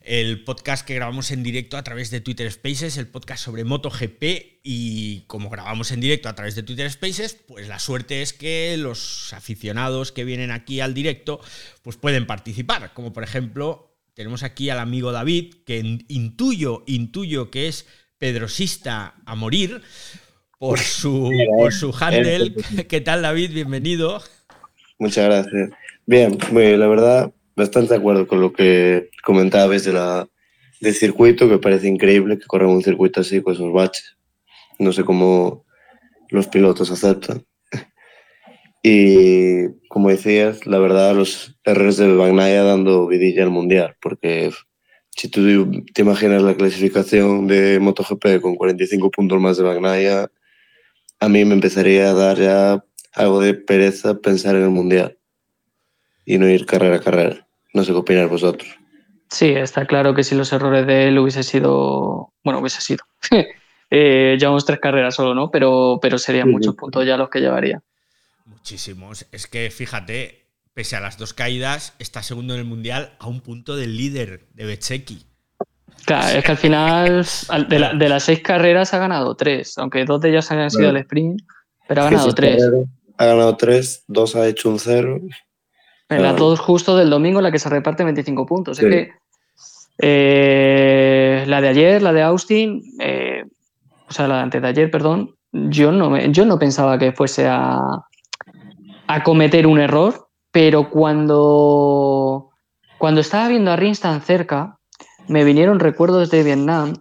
el 0.01 0.43
podcast 0.45 0.87
que 0.87 0.95
grabamos 0.95 1.31
en 1.31 1.43
directo 1.43 1.77
a 1.77 1.85
través 1.85 2.11
de 2.11 2.23
Twitter 2.23 2.51
Spaces, 2.51 2.97
el 2.97 3.09
podcast 3.09 3.45
sobre 3.45 3.65
MotoGP 3.65 4.61
y 4.63 5.21
como 5.27 5.51
grabamos 5.51 5.91
en 5.91 6.01
directo 6.01 6.31
a 6.31 6.35
través 6.35 6.55
de 6.55 6.63
Twitter 6.63 6.91
Spaces, 6.91 7.35
pues 7.35 7.69
la 7.69 7.79
suerte 7.79 8.23
es 8.23 8.33
que 8.33 8.75
los 8.79 9.35
aficionados 9.35 10.13
que 10.13 10.25
vienen 10.25 10.51
aquí 10.51 10.81
al 10.81 10.95
directo 10.95 11.43
pues 11.83 11.99
pueden 11.99 12.27
participar, 12.27 12.95
como 12.95 13.13
por 13.13 13.23
ejemplo 13.23 13.99
tenemos 14.15 14.43
aquí 14.43 14.71
al 14.71 14.79
amigo 14.79 15.13
David, 15.13 15.57
que 15.67 15.79
intuyo, 16.09 16.85
intuyo 16.87 17.51
que 17.51 17.69
es 17.69 17.87
pedrosista 18.17 19.17
a 19.27 19.35
morir 19.35 19.83
por 20.61 20.79
su, 20.79 21.33
por 21.57 21.73
su 21.73 21.91
handle. 21.99 22.55
¿Qué 22.87 23.01
tal 23.01 23.23
David? 23.23 23.53
Bienvenido. 23.55 24.21
Muchas 24.99 25.25
gracias. 25.25 25.71
Bien, 26.05 26.37
la 26.53 26.87
verdad 26.87 27.33
bastante 27.57 27.95
de 27.95 27.99
acuerdo 27.99 28.27
con 28.27 28.43
lo 28.43 28.53
que 28.53 29.09
comentabas 29.25 29.85
de 29.85 29.95
la, 29.95 30.29
del 30.81 30.95
circuito, 30.95 31.49
que 31.49 31.57
parece 31.57 31.89
increíble 31.89 32.39
que 32.39 32.47
corran 32.47 32.69
un 32.69 32.83
circuito 32.83 33.23
así 33.23 33.41
con 33.41 33.55
esos 33.55 33.73
baches. 33.73 34.19
No 34.79 34.93
sé 34.93 35.03
cómo 35.03 35.65
los 36.29 36.47
pilotos 36.47 36.91
aceptan. 36.91 37.47
Y 38.83 39.67
como 39.89 40.11
decías, 40.11 40.67
la 40.67 40.79
verdad, 40.79 41.15
los 41.15 41.59
errores 41.65 41.97
del 41.97 42.19
Bagnaia 42.19 42.63
dando 42.65 43.07
vidilla 43.07 43.45
al 43.45 43.51
mundial, 43.51 43.97
porque 44.01 44.51
si 45.17 45.29
tú 45.29 45.71
te 45.95 46.03
imaginas 46.03 46.43
la 46.43 46.55
clasificación 46.55 47.47
de 47.47 47.81
MotoGP 47.81 48.43
con 48.43 48.57
45 48.57 49.11
puntos 49.11 49.41
más 49.41 49.57
de 49.57 49.65
Bagnaia, 49.65 50.31
a 51.21 51.29
mí 51.29 51.45
me 51.45 51.55
empezaría 51.55 52.11
a 52.11 52.15
dar 52.15 52.39
ya 52.39 52.85
algo 53.13 53.41
de 53.41 53.55
pereza 53.55 54.19
pensar 54.19 54.57
en 54.57 54.63
el 54.63 54.71
mundial 54.71 55.19
y 56.25 56.39
no 56.39 56.49
ir 56.49 56.67
carrera 56.67 56.97
a 56.97 57.01
carrera. 57.01 57.47
No 57.75 57.85
sé 57.85 57.93
qué 57.93 57.99
opináis 57.99 58.31
vosotros. 58.31 58.69
Sí, 59.29 59.49
está 59.51 59.87
claro 59.87 60.15
que 60.15 60.25
si 60.25 60.35
los 60.35 60.53
errores 60.53 60.87
de 60.87 61.09
él 61.09 61.19
hubiese 61.19 61.43
sido, 61.43 62.33
bueno, 62.43 62.61
hubiese 62.61 62.81
sido, 62.81 63.05
eh, 63.91 64.37
llevamos 64.41 64.65
tres 64.65 64.81
carreras 64.81 65.15
solo, 65.15 65.35
¿no? 65.35 65.51
Pero, 65.51 65.99
pero 66.03 66.19
serían 66.19 66.51
muchos 66.51 66.75
puntos 66.75 67.07
ya 67.07 67.17
los 67.17 67.31
que 67.31 67.41
llevaría. 67.41 67.81
Muchísimos. 68.45 69.27
Es 69.31 69.47
que 69.47 69.71
fíjate, 69.71 70.47
pese 70.75 70.97
a 70.97 71.01
las 71.01 71.19
dos 71.19 71.35
caídas, 71.35 71.95
está 71.99 72.23
segundo 72.23 72.55
en 72.55 72.61
el 72.61 72.67
Mundial 72.67 73.13
a 73.21 73.29
un 73.29 73.41
punto 73.41 73.77
del 73.77 73.97
líder 73.97 74.49
de 74.55 74.65
Becheki. 74.65 75.27
Claro, 76.07 76.39
es 76.39 76.45
que 76.45 76.51
al 76.53 76.57
final 76.57 77.27
de, 77.69 78.09
las 78.09 78.23
seis 78.25 78.41
carreras 78.41 78.95
ha 78.95 78.99
ganado 78.99 79.35
tres, 79.37 79.77
aunque 79.79 80.05
dos 80.05 80.21
de 80.21 80.31
ellas 80.31 80.51
hayan 80.51 80.71
sido 80.71 80.91
el 80.91 80.97
sprint, 80.99 81.41
pero 81.89 82.03
ha 82.03 82.05
ganado 82.11 82.35
tres. 82.35 82.71
Ha 83.19 83.27
ganado 83.27 83.57
tres, 83.57 84.05
dos 84.09 84.35
ha 84.37 84.47
hecho 84.47 84.71
un 84.71 84.79
cero. 84.79 85.21
En 86.09 86.23
las 86.23 86.37
dos 86.37 86.59
justo 86.59 86.97
del 86.97 87.11
domingo, 87.11 87.39
en 87.39 87.45
la 87.45 87.53
que 87.53 87.59
se 87.59 87.69
reparte 87.69 88.03
25 88.03 88.47
puntos. 88.47 88.79
Es 88.79 88.85
que 88.91 89.13
Eh, 90.03 91.45
la 91.47 91.61
de 91.61 91.69
ayer, 91.69 92.01
la 92.03 92.13
de 92.13 92.23
Austin, 92.23 92.83
eh, 93.01 93.45
o 94.09 94.13
sea, 94.13 94.27
la 94.27 94.37
de 94.37 94.43
antes 94.43 94.63
de 94.63 94.69
ayer, 94.69 94.91
perdón, 94.91 95.35
yo 95.53 95.93
no, 95.93 96.09
me- 96.11 96.33
yo 96.33 96.45
no 96.47 96.59
pensaba 96.59 96.99
que 96.99 97.13
fuese 97.13 97.47
a, 97.47 97.79
a 99.07 99.23
cometer 99.23 99.67
un 99.67 99.79
error, 99.79 100.29
pero 100.51 100.89
cuando, 100.91 102.51
cuando 102.99 103.21
estaba 103.21 103.49
viendo 103.49 103.71
a 103.71 103.77
Rins 103.77 104.01
tan 104.01 104.23
cerca, 104.23 104.79
me 105.31 105.45
vinieron 105.45 105.79
recuerdos 105.79 106.29
de 106.31 106.43
Vietnam 106.43 106.95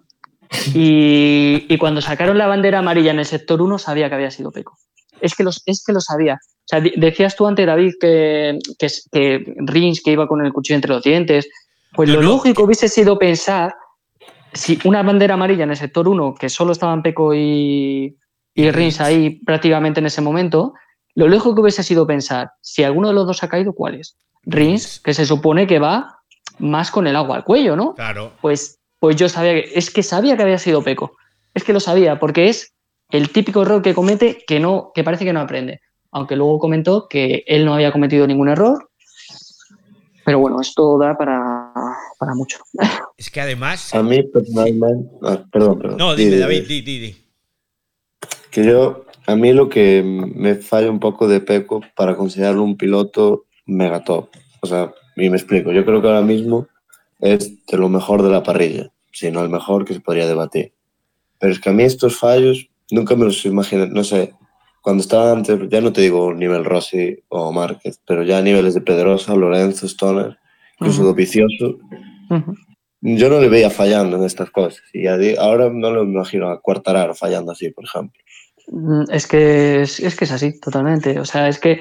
y, 0.73 1.65
y 1.67 1.77
cuando 1.79 1.99
sacaron 1.99 2.37
la 2.37 2.45
bandera 2.45 2.79
amarilla 2.79 3.09
en 3.09 3.19
el 3.19 3.25
sector 3.25 3.59
1 3.59 3.79
sabía 3.79 4.07
que 4.07 4.15
había 4.15 4.29
sido 4.29 4.51
Peco. 4.51 4.77
Es 5.19 5.33
que, 5.33 5.43
los, 5.43 5.63
es 5.65 5.83
que 5.83 5.93
lo 5.93 5.99
sabía. 5.99 6.35
O 6.35 6.65
sea, 6.65 6.79
decías 6.79 7.35
tú 7.35 7.47
antes, 7.47 7.65
David, 7.65 7.93
que, 7.99 8.59
que, 8.77 8.87
que 9.11 9.53
Rins 9.57 10.01
que 10.03 10.11
iba 10.11 10.27
con 10.27 10.45
el 10.45 10.53
cuchillo 10.53 10.75
entre 10.75 10.93
los 10.93 11.03
dientes. 11.03 11.49
Pues 11.93 12.07
No, 12.07 12.15
lo 12.15 12.21
no, 12.21 12.29
lógico 12.29 12.63
hubiese 12.63 12.87
sido 12.87 13.17
pensar 13.17 13.73
si 14.53 14.79
una 14.83 15.01
bandera 15.01 15.33
amarilla 15.33 15.63
en 15.63 15.71
el 15.71 15.77
sector 15.77 16.07
1, 16.07 16.35
que 16.35 16.49
solo 16.49 16.71
estaban 16.71 17.01
Peco 17.01 17.33
y, 17.33 18.15
y 18.53 18.63
Rins 18.71 18.75
Rins. 18.75 19.01
ahí 19.01 19.39
prácticamente 19.43 20.01
en 20.01 20.05
ese 20.05 20.21
momento, 20.21 20.73
lo 21.15 21.27
lógico 21.27 21.55
que 21.55 21.61
hubiese 21.61 21.81
sido 21.83 22.05
pensar 22.05 22.51
si 22.61 22.83
alguno 22.83 23.07
de 23.07 23.15
los 23.15 23.25
dos 23.25 23.43
ha 23.43 23.49
caído, 23.49 23.73
¿cuál 23.73 23.95
es? 23.95 24.17
Rins, 24.43 24.99
que 24.99 25.15
se 25.15 25.25
supone 25.25 25.65
que 25.65 25.79
va 25.79 26.18
más 26.59 26.91
con 26.91 27.07
el 27.07 27.15
agua 27.15 27.37
al 27.37 27.43
cuello, 27.43 27.75
¿no? 27.75 27.95
Claro. 27.95 28.33
Pues, 28.41 28.79
pues 28.99 29.15
yo 29.15 29.27
sabía 29.29 29.53
que, 29.53 29.71
es 29.75 29.89
que 29.89 30.03
sabía 30.03 30.35
que 30.37 30.43
había 30.43 30.57
sido 30.59 30.83
Peco. 30.83 31.15
Es 31.53 31.63
que 31.63 31.73
lo 31.73 31.79
sabía, 31.79 32.19
porque 32.19 32.49
es 32.49 32.73
el 33.09 33.31
típico 33.31 33.63
error 33.63 33.81
que 33.81 33.93
comete 33.93 34.43
que 34.47 34.59
no, 34.59 34.91
que 34.93 35.03
parece 35.03 35.25
que 35.25 35.33
no 35.33 35.39
aprende. 35.39 35.81
Aunque 36.11 36.35
luego 36.35 36.59
comentó 36.59 37.07
que 37.07 37.43
él 37.47 37.65
no 37.65 37.73
había 37.73 37.91
cometido 37.91 38.25
ningún 38.27 38.49
error. 38.49 38.89
Pero 40.25 40.39
bueno, 40.39 40.61
esto 40.61 40.97
da 40.99 41.17
para, 41.17 41.71
para 42.19 42.35
mucho. 42.35 42.59
Es 43.17 43.31
que 43.31 43.41
además. 43.41 43.93
A 43.95 44.03
mí 44.03 44.21
personalmente. 44.23 45.09
ah, 45.23 45.43
perdón, 45.51 45.79
perdón. 45.79 45.97
No, 45.97 46.15
Di, 46.15 46.25
dime, 46.25 46.35
di, 46.35 46.41
David, 46.41 46.67
di. 46.67 46.67
di, 46.67 46.81
di, 46.81 46.99
di. 46.99 47.25
Que 48.51 48.63
yo, 48.63 49.05
a 49.25 49.35
mí 49.35 49.53
lo 49.53 49.69
que 49.69 50.03
me 50.03 50.55
falla 50.55 50.89
un 50.89 50.99
poco 50.99 51.27
de 51.27 51.39
Peco 51.39 51.81
para 51.95 52.15
considerarlo 52.15 52.63
un 52.63 52.77
piloto 52.77 53.45
mega 53.65 54.03
top. 54.03 54.29
O 54.61 54.67
sea, 54.67 54.91
y 55.19 55.29
me 55.29 55.37
explico. 55.37 55.71
Yo 55.71 55.85
creo 55.85 56.01
que 56.01 56.07
ahora 56.07 56.21
mismo 56.21 56.67
es 57.19 57.65
de 57.65 57.77
lo 57.77 57.89
mejor 57.89 58.23
de 58.23 58.29
la 58.29 58.43
parrilla, 58.43 58.91
si 59.11 59.31
no 59.31 59.41
el 59.43 59.49
mejor 59.49 59.85
que 59.85 59.93
se 59.93 59.99
podría 59.99 60.27
debatir. 60.27 60.73
Pero 61.39 61.53
es 61.53 61.59
que 61.59 61.69
a 61.69 61.73
mí 61.73 61.83
estos 61.83 62.17
fallos 62.17 62.69
nunca 62.91 63.15
me 63.15 63.25
los 63.25 63.45
imaginé, 63.45 63.87
no 63.87 64.03
sé, 64.03 64.33
cuando 64.81 65.01
estaba 65.01 65.31
antes, 65.31 65.59
ya 65.69 65.81
no 65.81 65.91
te 65.91 66.01
digo 66.01 66.33
nivel 66.33 66.63
Rossi 66.65 67.17
o 67.27 67.51
Márquez, 67.51 67.99
pero 68.07 68.23
ya 68.23 68.37
a 68.37 68.41
niveles 68.41 68.73
de 68.73 68.81
Pedrosa, 68.81 69.35
Lorenzo, 69.35 69.85
Stoner, 69.85 70.37
incluso 70.79 71.01
Ujú. 71.01 71.09
Dovizioso, 71.09 71.77
Ujú. 72.29 72.55
yo 73.01 73.29
no 73.29 73.39
le 73.41 73.49
veía 73.49 73.69
fallando 73.69 74.17
en 74.17 74.23
estas 74.23 74.49
cosas. 74.51 74.81
Y 74.93 75.05
ahora 75.35 75.69
no 75.69 75.91
lo 75.91 76.03
imagino 76.03 76.49
a 76.49 76.61
Cuartararo 76.61 77.13
fallando 77.13 77.51
así, 77.51 77.69
por 77.71 77.83
ejemplo. 77.85 78.19
Mm, 78.71 79.03
Es 79.11 79.27
que 79.27 79.81
es, 79.81 79.99
es 79.99 80.15
que 80.15 80.25
es 80.25 80.31
así, 80.31 80.59
totalmente. 80.59 81.19
O 81.19 81.25
sea, 81.25 81.49
es 81.49 81.59
que 81.59 81.79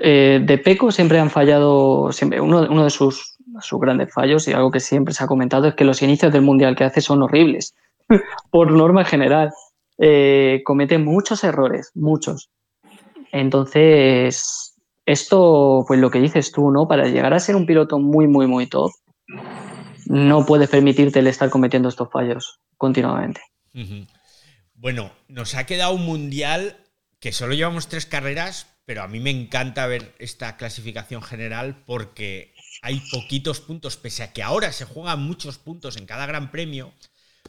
eh, 0.00 0.40
de 0.42 0.58
Peco 0.58 0.90
siempre 0.90 1.18
han 1.18 1.30
fallado, 1.30 2.12
siempre, 2.12 2.40
uno, 2.40 2.84
de 2.84 2.90
sus, 2.90 3.36
grandes 3.72 4.12
fallos 4.12 4.48
y 4.48 4.52
algo 4.52 4.70
que 4.70 4.80
siempre 4.80 5.14
se 5.14 5.24
ha 5.24 5.28
comentado 5.28 5.68
es 5.68 5.74
que 5.74 5.84
los 5.84 6.02
inicios 6.02 6.32
del 6.32 6.42
Mundial 6.42 6.74
que 6.74 6.84
hace 6.84 7.00
son 7.00 7.22
horribles, 7.22 7.74
por 8.50 8.72
norma 8.72 9.04
general. 9.04 9.50
Eh, 9.98 10.62
comete 10.64 10.98
muchos 10.98 11.44
errores, 11.44 11.92
muchos. 11.94 12.50
Entonces, 13.30 14.74
esto, 15.06 15.84
pues 15.86 16.00
lo 16.00 16.10
que 16.10 16.20
dices 16.20 16.50
tú, 16.50 16.70
¿no? 16.70 16.88
Para 16.88 17.06
llegar 17.06 17.32
a 17.32 17.40
ser 17.40 17.54
un 17.54 17.66
piloto 17.66 17.98
muy, 17.98 18.26
muy, 18.26 18.46
muy 18.46 18.66
top, 18.66 18.90
no 20.06 20.44
puedes 20.44 20.68
permitirte 20.68 21.20
el 21.20 21.26
estar 21.26 21.50
cometiendo 21.50 21.88
estos 21.88 22.10
fallos 22.10 22.60
continuamente. 22.76 23.40
Bueno, 24.74 25.10
nos 25.28 25.54
ha 25.54 25.66
quedado 25.66 25.94
un 25.94 26.04
mundial 26.04 26.76
que 27.20 27.32
solo 27.32 27.54
llevamos 27.54 27.88
tres 27.88 28.06
carreras, 28.06 28.73
pero 28.84 29.02
a 29.02 29.08
mí 29.08 29.20
me 29.20 29.30
encanta 29.30 29.86
ver 29.86 30.14
esta 30.18 30.56
clasificación 30.56 31.22
general 31.22 31.82
porque 31.86 32.54
hay 32.82 33.00
poquitos 33.10 33.60
puntos, 33.60 33.96
pese 33.96 34.22
a 34.22 34.32
que 34.32 34.42
ahora 34.42 34.72
se 34.72 34.84
juegan 34.84 35.22
muchos 35.22 35.58
puntos 35.58 35.96
en 35.96 36.06
cada 36.06 36.26
gran 36.26 36.50
premio. 36.50 36.92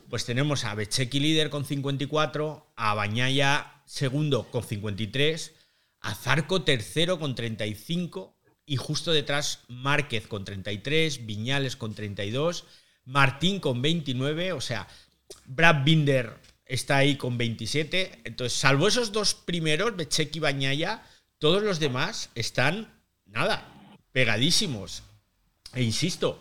Pues 0.10 0.26
tenemos 0.26 0.64
a 0.66 0.76
Bececchi 0.76 1.20
líder 1.20 1.50
con 1.50 1.66
54, 1.66 2.74
a 2.76 2.94
Bañaya 2.94 3.82
segundo 3.86 4.50
con 4.50 4.64
53, 4.64 5.54
a 6.02 6.16
Zarco 6.16 6.64
tercero 6.64 7.20
con 7.20 7.36
35 7.36 8.38
y 8.66 8.78
justo 8.78 9.12
detrás 9.12 9.60
Márquez 9.68 10.28
con 10.28 10.46
33, 10.46 11.26
Viñales 11.26 11.76
con 11.76 11.94
32, 11.94 12.66
Martín 13.06 13.60
con 13.60 13.82
29, 13.82 14.54
o 14.54 14.62
sea, 14.62 14.88
Brad 15.46 15.84
Binder 15.84 16.40
está 16.66 16.98
ahí 16.98 17.16
con 17.16 17.38
27. 17.38 18.22
Entonces, 18.24 18.58
salvo 18.58 18.88
esos 18.88 19.12
dos 19.12 19.36
primeros, 19.36 19.96
Bececchi 19.96 20.38
y 20.38 20.42
Bañaya, 20.42 21.04
todos 21.46 21.62
los 21.62 21.80
demás 21.80 22.32
están, 22.34 22.92
nada, 23.28 23.64
pegadísimos. 24.12 25.04
E 25.76 25.84
insisto, 25.84 26.40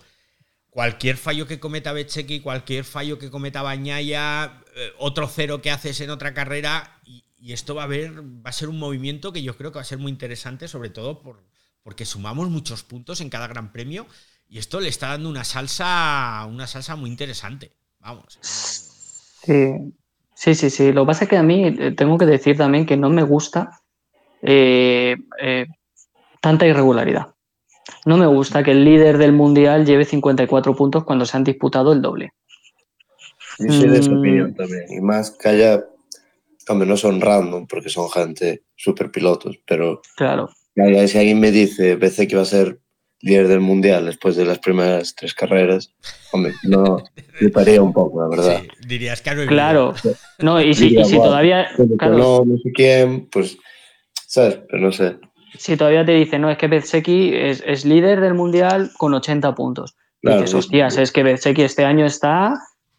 cualquier 0.70 1.18
fallo 1.18 1.46
que 1.46 1.60
cometa 1.60 1.92
Bececchi, 1.92 2.40
cualquier 2.40 2.84
fallo 2.84 3.18
que 3.18 3.28
cometa 3.28 3.60
Bañaya, 3.60 4.62
eh, 4.74 4.92
otro 4.96 5.28
cero 5.28 5.60
que 5.60 5.70
haces 5.70 6.00
en 6.00 6.08
otra 6.08 6.32
carrera, 6.32 7.02
y, 7.04 7.22
esto 7.52 7.74
va 7.74 7.82
a, 7.82 7.84
haber, 7.84 8.22
va 8.22 8.48
a 8.48 8.52
ser 8.52 8.70
un 8.70 8.78
movimiento 8.78 9.30
que 9.30 9.42
yo 9.42 9.58
creo 9.58 9.72
que 9.72 9.76
va 9.76 9.82
a 9.82 9.84
ser 9.84 9.98
muy 9.98 10.10
interesante, 10.10 10.68
sobre 10.68 10.88
todo 10.88 11.20
por, 11.20 11.44
porque 11.82 12.06
sumamos 12.06 12.48
muchos 12.48 12.82
puntos 12.82 13.20
en 13.20 13.28
cada 13.28 13.46
gran 13.46 13.72
premio, 13.72 14.06
y 14.48 14.56
esto 14.56 14.80
le 14.80 14.88
está 14.88 15.08
dando 15.08 15.28
una 15.28 15.44
salsa, 15.44 16.46
una 16.48 16.66
salsa 16.66 16.96
muy 16.96 17.10
interesante. 17.10 17.72
Vamos. 18.00 18.38
Sí, 18.40 19.92
sí, 20.34 20.54
sí, 20.54 20.70
sí. 20.70 20.92
Lo 20.92 21.02
que 21.02 21.08
pasa 21.08 21.24
es 21.24 21.28
que 21.28 21.36
a 21.36 21.42
mí 21.42 21.62
eh, 21.66 21.92
tengo 21.92 22.16
que 22.16 22.24
decir 22.24 22.56
también 22.56 22.86
que 22.86 22.96
no 22.96 23.10
me 23.10 23.22
gusta 23.22 23.83
eh, 24.46 25.16
eh, 25.40 25.66
tanta 26.40 26.66
irregularidad. 26.66 27.28
No 28.06 28.16
me 28.16 28.26
gusta 28.26 28.62
que 28.62 28.70
el 28.72 28.84
líder 28.84 29.18
del 29.18 29.32
mundial 29.32 29.84
lleve 29.86 30.04
54 30.04 30.74
puntos 30.76 31.04
cuando 31.04 31.24
se 31.26 31.36
han 31.36 31.44
disputado 31.44 31.92
el 31.92 32.02
doble. 32.02 32.32
Yo 33.58 33.72
soy 33.72 33.88
de 33.88 33.98
esa 33.98 34.10
Mm. 34.10 34.18
opinión 34.18 34.54
también. 34.54 34.84
Y 34.90 35.00
más 35.00 35.30
que 35.30 35.48
haya, 35.48 35.84
hombre, 36.68 36.86
no 36.88 36.96
son 36.96 37.20
random 37.20 37.66
porque 37.66 37.88
son 37.88 38.10
gente 38.10 38.62
super 38.76 39.10
pilotos, 39.10 39.58
pero 39.66 40.02
Claro. 40.16 40.50
haya- 40.76 41.06
si 41.08 41.18
alguien 41.18 41.40
me 41.40 41.50
dice, 41.50 41.96
BC 41.96 42.26
que 42.28 42.36
va 42.36 42.42
a 42.42 42.46
ser 42.46 42.80
líder 43.20 43.48
del 43.48 43.60
mundial 43.60 44.04
después 44.06 44.36
de 44.36 44.44
las 44.44 44.58
primeras 44.58 45.14
tres 45.14 45.32
carreras, 45.34 45.94
hombre, 46.32 46.52
no, 46.64 46.98
fliparía 47.38 47.80
un 47.80 47.92
poco, 47.92 48.22
la 48.22 48.28
verdad. 48.28 48.60
Sí, 48.60 48.68
dirías 48.86 49.22
que 49.22 49.34
no 49.34 49.46
Claro. 49.46 49.94
No, 50.40 50.60
y 50.60 50.74
si, 50.74 50.88
Diría, 50.88 51.02
y 51.02 51.04
si 51.04 51.16
"Guau, 51.16 51.28
todavía, 51.28 51.68
que 51.76 51.96
claro, 51.96 52.18
no, 52.18 52.44
no 52.44 52.58
sé 52.58 52.72
quién, 52.74 53.28
pues, 53.30 53.56
¿sabes? 54.34 54.60
Pero 54.68 54.82
no 54.82 54.92
sé. 54.92 55.16
si 55.56 55.76
todavía 55.76 56.04
te 56.04 56.12
dicen, 56.12 56.42
no, 56.42 56.50
es 56.50 56.58
que 56.58 56.66
Bezzecchi 56.66 57.34
es, 57.34 57.62
es 57.66 57.84
líder 57.84 58.20
del 58.20 58.34
mundial 58.34 58.90
con 58.98 59.14
80 59.14 59.54
puntos. 59.54 59.96
Claro, 60.20 60.40
dices, 60.40 60.54
hostias, 60.54 60.96
es 60.98 61.12
que 61.12 61.22
Bezzecchi 61.22 61.62
este 61.62 61.84
año 61.84 62.04
está 62.04 62.54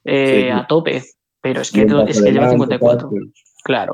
eh, 0.05 0.43
Sí, 0.43 0.49
a 0.49 0.65
tope. 0.67 1.03
Pero 1.41 1.61
es 1.61 1.71
Y 1.73 1.73
que, 1.73 1.81
es 2.07 2.21
que 2.21 2.31
lleva 2.31 2.47
adelante, 2.47 2.77
54. 2.77 3.09
tal, 3.09 3.33
Claro, 3.63 3.93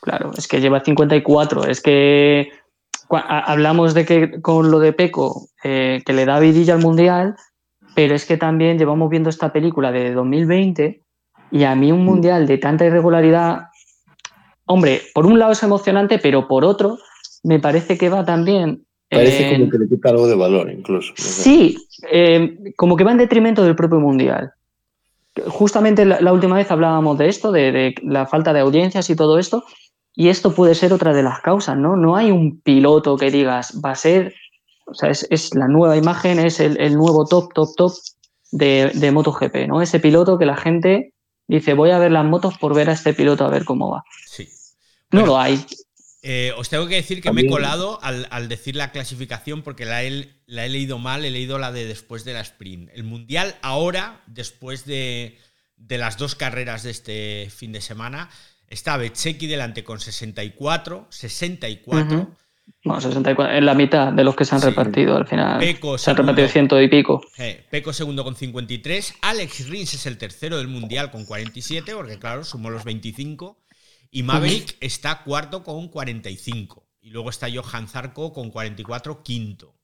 claro, 0.00 0.30
es 0.36 0.48
que 0.48 0.60
lleva 0.60 0.80
54. 0.80 1.66
Es 1.66 1.80
que 1.82 2.48
hablamos 3.10 3.92
de 3.94 4.04
que 4.06 4.40
con 4.40 4.70
lo 4.70 4.78
de 4.78 4.92
Peco, 4.92 5.48
eh, 5.62 6.00
que 6.06 6.12
le 6.12 6.24
da 6.24 6.40
vidilla 6.40 6.74
al 6.74 6.80
Mundial, 6.80 7.36
pero 7.94 8.14
es 8.14 8.24
que 8.24 8.36
también 8.36 8.78
llevamos 8.78 9.10
viendo 9.10 9.28
esta 9.28 9.52
película 9.52 9.92
de 9.92 10.12
2020 10.14 11.02
y 11.50 11.64
a 11.64 11.74
mí 11.74 11.92
un 11.92 12.04
Mundial 12.04 12.46
de 12.46 12.58
tanta 12.58 12.86
irregularidad, 12.86 13.69
hombre, 14.70 15.02
por 15.14 15.26
un 15.26 15.38
lado 15.38 15.52
es 15.52 15.62
emocionante, 15.62 16.18
pero 16.18 16.46
por 16.48 16.64
otro 16.64 16.98
me 17.42 17.58
parece 17.58 17.98
que 17.98 18.08
va 18.08 18.24
también... 18.24 18.84
Parece 19.10 19.48
en- 19.48 19.60
como 19.62 19.70
que 19.72 19.78
le 19.78 19.88
quita 19.88 20.10
algo 20.10 20.28
de 20.28 20.36
valor, 20.36 20.70
incluso. 20.70 21.12
no. 21.18 21.24
Sí, 21.24 21.76
eh, 22.10 22.56
como 22.76 22.96
que 22.96 23.02
va 23.04 23.10
en 23.12 23.18
detrimento 23.18 23.64
del 23.64 23.74
propio 23.74 23.98
mundial. 23.98 24.52
Justamente 25.48 26.04
la, 26.04 26.20
la 26.20 26.32
última 26.32 26.56
vez 26.56 26.70
hablábamos 26.70 27.18
de 27.18 27.28
esto, 27.28 27.50
de, 27.52 27.72
de 27.72 27.94
la 28.02 28.26
falta 28.26 28.52
de 28.52 28.60
audiencias 28.60 29.10
y 29.10 29.16
todo 29.16 29.38
esto, 29.38 29.64
y 30.14 30.28
esto 30.28 30.52
puede 30.54 30.74
ser 30.74 30.92
otra 30.92 31.12
de 31.12 31.22
las 31.22 31.40
causas, 31.40 31.76
¿no? 31.76 31.96
No 31.96 32.16
hay 32.16 32.30
un 32.30 32.60
piloto 32.60 33.16
que 33.16 33.30
digas, 33.30 33.80
va 33.84 33.92
a 33.92 33.94
ser, 33.96 34.34
o 34.86 34.94
sea, 34.94 35.10
es, 35.10 35.26
es 35.30 35.54
la 35.54 35.66
nueva 35.68 35.96
imagen, 35.96 36.38
es 36.38 36.60
el, 36.60 36.80
el 36.80 36.94
nuevo 36.94 37.24
top, 37.26 37.52
top, 37.54 37.68
top 37.76 37.92
de, 38.52 38.90
de 38.94 39.10
MotoGP, 39.12 39.66
¿no? 39.68 39.80
Ese 39.82 39.98
piloto 40.00 40.36
que 40.38 40.46
la 40.46 40.56
gente 40.56 41.14
dice, 41.48 41.74
voy 41.74 41.90
a 41.90 41.98
ver 41.98 42.10
las 42.12 42.24
motos 42.24 42.58
por 42.58 42.74
ver 42.74 42.90
a 42.90 42.92
este 42.92 43.14
piloto 43.14 43.44
a 43.44 43.50
ver 43.50 43.64
cómo 43.64 43.90
va. 43.90 44.04
Sí. 44.26 44.48
No 45.12 45.20
Bueno, 45.20 45.26
lo 45.26 45.40
hay. 45.40 45.64
eh, 46.22 46.52
os 46.56 46.68
tengo 46.68 46.86
que 46.86 46.96
decir 46.96 47.20
que 47.22 47.32
me 47.32 47.40
he 47.42 47.46
colado 47.48 47.98
al, 48.02 48.26
al 48.30 48.48
decir 48.48 48.76
la 48.76 48.92
clasificación 48.92 49.62
porque 49.62 49.84
la 49.84 50.02
he, 50.04 50.28
la 50.46 50.66
he 50.66 50.68
leído 50.68 50.98
mal, 50.98 51.24
he 51.24 51.30
leído 51.30 51.58
la 51.58 51.72
de 51.72 51.86
después 51.86 52.24
de 52.24 52.34
la 52.34 52.40
sprint. 52.42 52.90
El 52.94 53.04
mundial 53.04 53.56
ahora, 53.62 54.20
después 54.26 54.84
de, 54.84 55.38
de 55.76 55.98
las 55.98 56.18
dos 56.18 56.34
carreras 56.34 56.82
de 56.82 56.90
este 56.90 57.48
fin 57.54 57.72
de 57.72 57.80
semana, 57.80 58.28
está 58.68 58.96
Bececchi 58.96 59.46
delante 59.46 59.82
con 59.82 59.98
64, 59.98 61.06
64. 61.10 62.16
Ujú. 62.16 62.34
bueno, 62.84 63.00
64, 63.00 63.54
en 63.56 63.66
la 63.66 63.74
mitad 63.74 64.12
de 64.12 64.22
los 64.22 64.36
que 64.36 64.44
se 64.44 64.54
han 64.54 64.60
Sí. 64.60 64.66
repartido 64.68 65.16
al 65.16 65.26
final. 65.26 65.58
Peco, 65.58 65.98
se 65.98 66.10
han 66.10 66.16
segundo. 66.16 66.32
repartido 66.32 66.48
ciento 66.52 66.80
y 66.80 66.88
pico. 66.88 67.20
Eh, 67.38 67.64
Peco 67.70 67.92
segundo 67.92 68.22
con 68.22 68.36
53. 68.36 69.14
Alex 69.22 69.68
Rins 69.68 69.94
es 69.94 70.06
el 70.06 70.18
tercero 70.18 70.58
del 70.58 70.68
mundial 70.68 71.10
con 71.10 71.24
47, 71.24 71.94
porque 71.94 72.18
claro, 72.18 72.44
sumó 72.44 72.70
los 72.70 72.84
25. 72.84 73.56
Y 74.10 74.22
Maverick 74.22 74.76
está 74.80 75.22
cuarto 75.22 75.62
con 75.62 75.88
45. 75.88 76.86
Y 77.00 77.10
luego 77.10 77.30
está 77.30 77.48
Johan 77.52 77.88
Zarco 77.88 78.32
con 78.32 78.50
44, 78.50 79.22
quinto. 79.22 79.76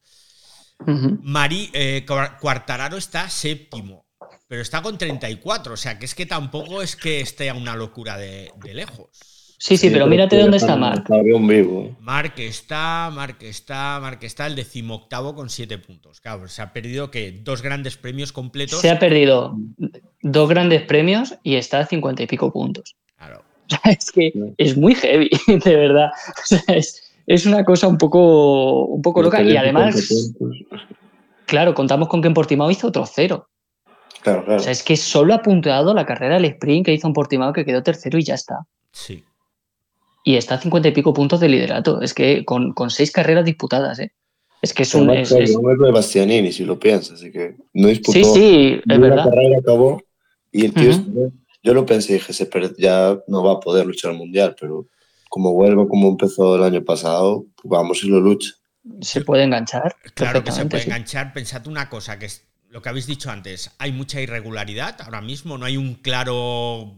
Ujú. 0.81 1.19
Mari, 1.23 1.71
eh, 1.73 2.05
Cuar- 2.07 2.39
Quartararo 2.39 2.97
está 2.99 3.29
séptimo, 3.31 4.07
pero 4.47 4.61
está 4.61 4.83
con 4.83 4.99
34. 4.99 5.75
O 5.75 5.77
sea, 5.77 5.99
que 5.99 6.05
es 6.05 6.15
que 6.15 6.27
tampoco 6.27 6.83
es 6.83 6.97
que 6.97 7.21
esté 7.21 7.49
a 7.49 7.55
una 7.55 7.75
locura 7.77 8.19
de, 8.19 8.51
de 8.63 8.75
lejos. 8.75 9.09
Sí, 9.59 9.79
sí, 9.79 9.89
pero 9.89 10.07
mírate 10.07 10.37
dónde 10.39 10.59
está 10.59 10.77
vivo. 10.77 11.97
Mark 12.01 12.35
está, 12.37 13.11
Mark 13.11 13.39
está, 13.41 13.99
Mark 14.03 14.19
está 14.21 14.47
el 14.47 14.55
decimoctavo 14.55 15.35
con 15.35 15.49
7 15.49 15.79
puntos. 15.79 16.21
Claro, 16.21 16.47
se 16.49 16.61
ha 16.61 16.75
perdido 16.75 17.11
que 17.11 17.33
dos 17.33 17.63
grandes 17.63 17.97
premios 17.97 18.33
completos. 18.33 18.83
Se 18.83 18.91
ha 18.91 18.99
perdido 18.99 19.57
dos 20.21 20.49
grandes 20.51 20.83
premios 20.83 21.37
y 21.43 21.55
está 21.55 21.79
a 21.79 21.87
50 21.87 22.23
y 22.25 22.27
pico 22.27 22.53
puntos. 22.53 22.97
O 23.73 23.79
sea, 23.83 23.93
es 23.93 24.13
que 24.13 24.33
es 24.59 24.77
muy 24.77 24.95
heavy, 24.95 25.29
de 25.65 25.77
verdad. 25.77 26.11
O 26.29 26.47
sea, 26.47 26.63
es, 26.69 27.03
es 27.27 27.47
una 27.47 27.65
cosa 27.65 27.89
un 27.89 27.99
poco, 27.99 28.85
un 28.87 29.03
poco 29.03 29.23
loca. 29.23 29.43
Y 29.43 29.57
además, 29.57 30.33
claro, 31.47 31.75
contamos 31.75 32.09
con 32.09 32.21
que 32.23 32.29
en 32.29 32.35
Portimao 32.35 32.71
hizo 32.71 32.89
otro 32.89 33.05
cero. 33.07 33.49
Claro, 34.23 34.45
claro. 34.45 34.61
O 34.61 34.63
sea, 34.63 34.73
es 34.73 34.83
que 34.83 34.97
solo 34.97 35.35
ha 35.35 35.43
puntuado 35.43 35.95
la 35.95 36.05
carrera 36.07 36.35
del 36.35 36.45
sprint 36.47 36.87
que 36.87 36.93
hizo 36.95 37.07
en 37.07 37.13
Portimao, 37.13 37.53
que 37.53 37.65
quedó 37.65 37.83
tercero 37.83 38.19
y 38.19 38.25
ya 38.25 38.35
está. 38.35 38.67
Sí. 38.93 39.23
Y 40.25 40.37
está 40.37 40.57
a 40.57 40.61
50 40.61 40.89
y 40.89 40.93
pico 40.93 41.15
puntos 41.15 41.39
de 41.39 41.49
liderato. 41.49 42.01
Es 42.03 42.13
que 42.13 42.45
con, 42.45 42.73
con 42.73 42.91
seis 42.91 43.13
carreras 43.13 43.45
disputadas, 43.45 43.99
¿eh? 44.01 44.13
Es 44.63 44.73
que 44.75 44.83
es 44.83 44.95
un. 44.95 45.11
Es- 45.11 45.31
es- 45.31 45.57
no 45.61 45.71
es 45.71 45.79
de 45.79 45.93
Bastianini, 45.93 46.51
si 46.51 46.65
lo 46.65 46.79
piensas, 46.79 47.21
así 47.21 47.31
que 47.31 47.55
no 47.75 47.89
disputó. 47.89 48.19
sí, 48.19 48.25
sí, 48.25 48.81
es 48.89 49.01
verdad. 49.01 49.17
La 49.19 49.25
carrera 49.31 49.59
acabó 49.61 50.03
y 50.51 50.65
el 50.65 50.73
tío, 50.75 50.91
estuvo- 50.91 51.31
yo 51.67 51.75
lo 51.75 51.85
pensé, 51.85 52.15
dije, 52.15 52.33
se 52.33 52.49
ya 52.79 53.19
no 53.27 53.43
va 53.43 53.55
a 53.55 53.61
poder 53.61 53.85
luchar 53.85 54.13
al 54.13 54.17
mundial, 54.17 54.55
pero 54.59 54.87
como 55.29 55.53
vuelve 55.53 55.89
como 55.89 56.09
empezó 56.09 56.55
el 56.55 56.63
año 56.63 56.85
pasado, 56.85 57.45
pues 57.57 57.69
vamos 57.69 58.05
y 58.05 58.09
lo 58.09 58.21
lucha. 58.21 58.53
Se 59.01 59.23
puede 59.23 59.43
enganchar. 59.43 59.97
Claro 60.15 60.45
que 60.45 60.53
se 60.53 60.65
puede 60.67 60.85
sí. 60.85 60.89
enganchar. 60.89 61.33
Pensad 61.33 61.67
una 61.67 61.91
cosa, 61.91 62.21
que 62.21 62.27
es 62.27 62.47
lo 62.71 62.81
que 62.81 62.89
habéis 62.89 63.09
dicho 63.09 63.33
antes. 63.33 63.73
Hay 63.79 63.91
mucha 63.91 64.21
irregularidad 64.21 64.97
ahora 65.01 65.21
mismo, 65.21 65.59
no 65.59 65.67
hay 65.67 65.77
un 65.77 65.95
claro. 65.95 66.95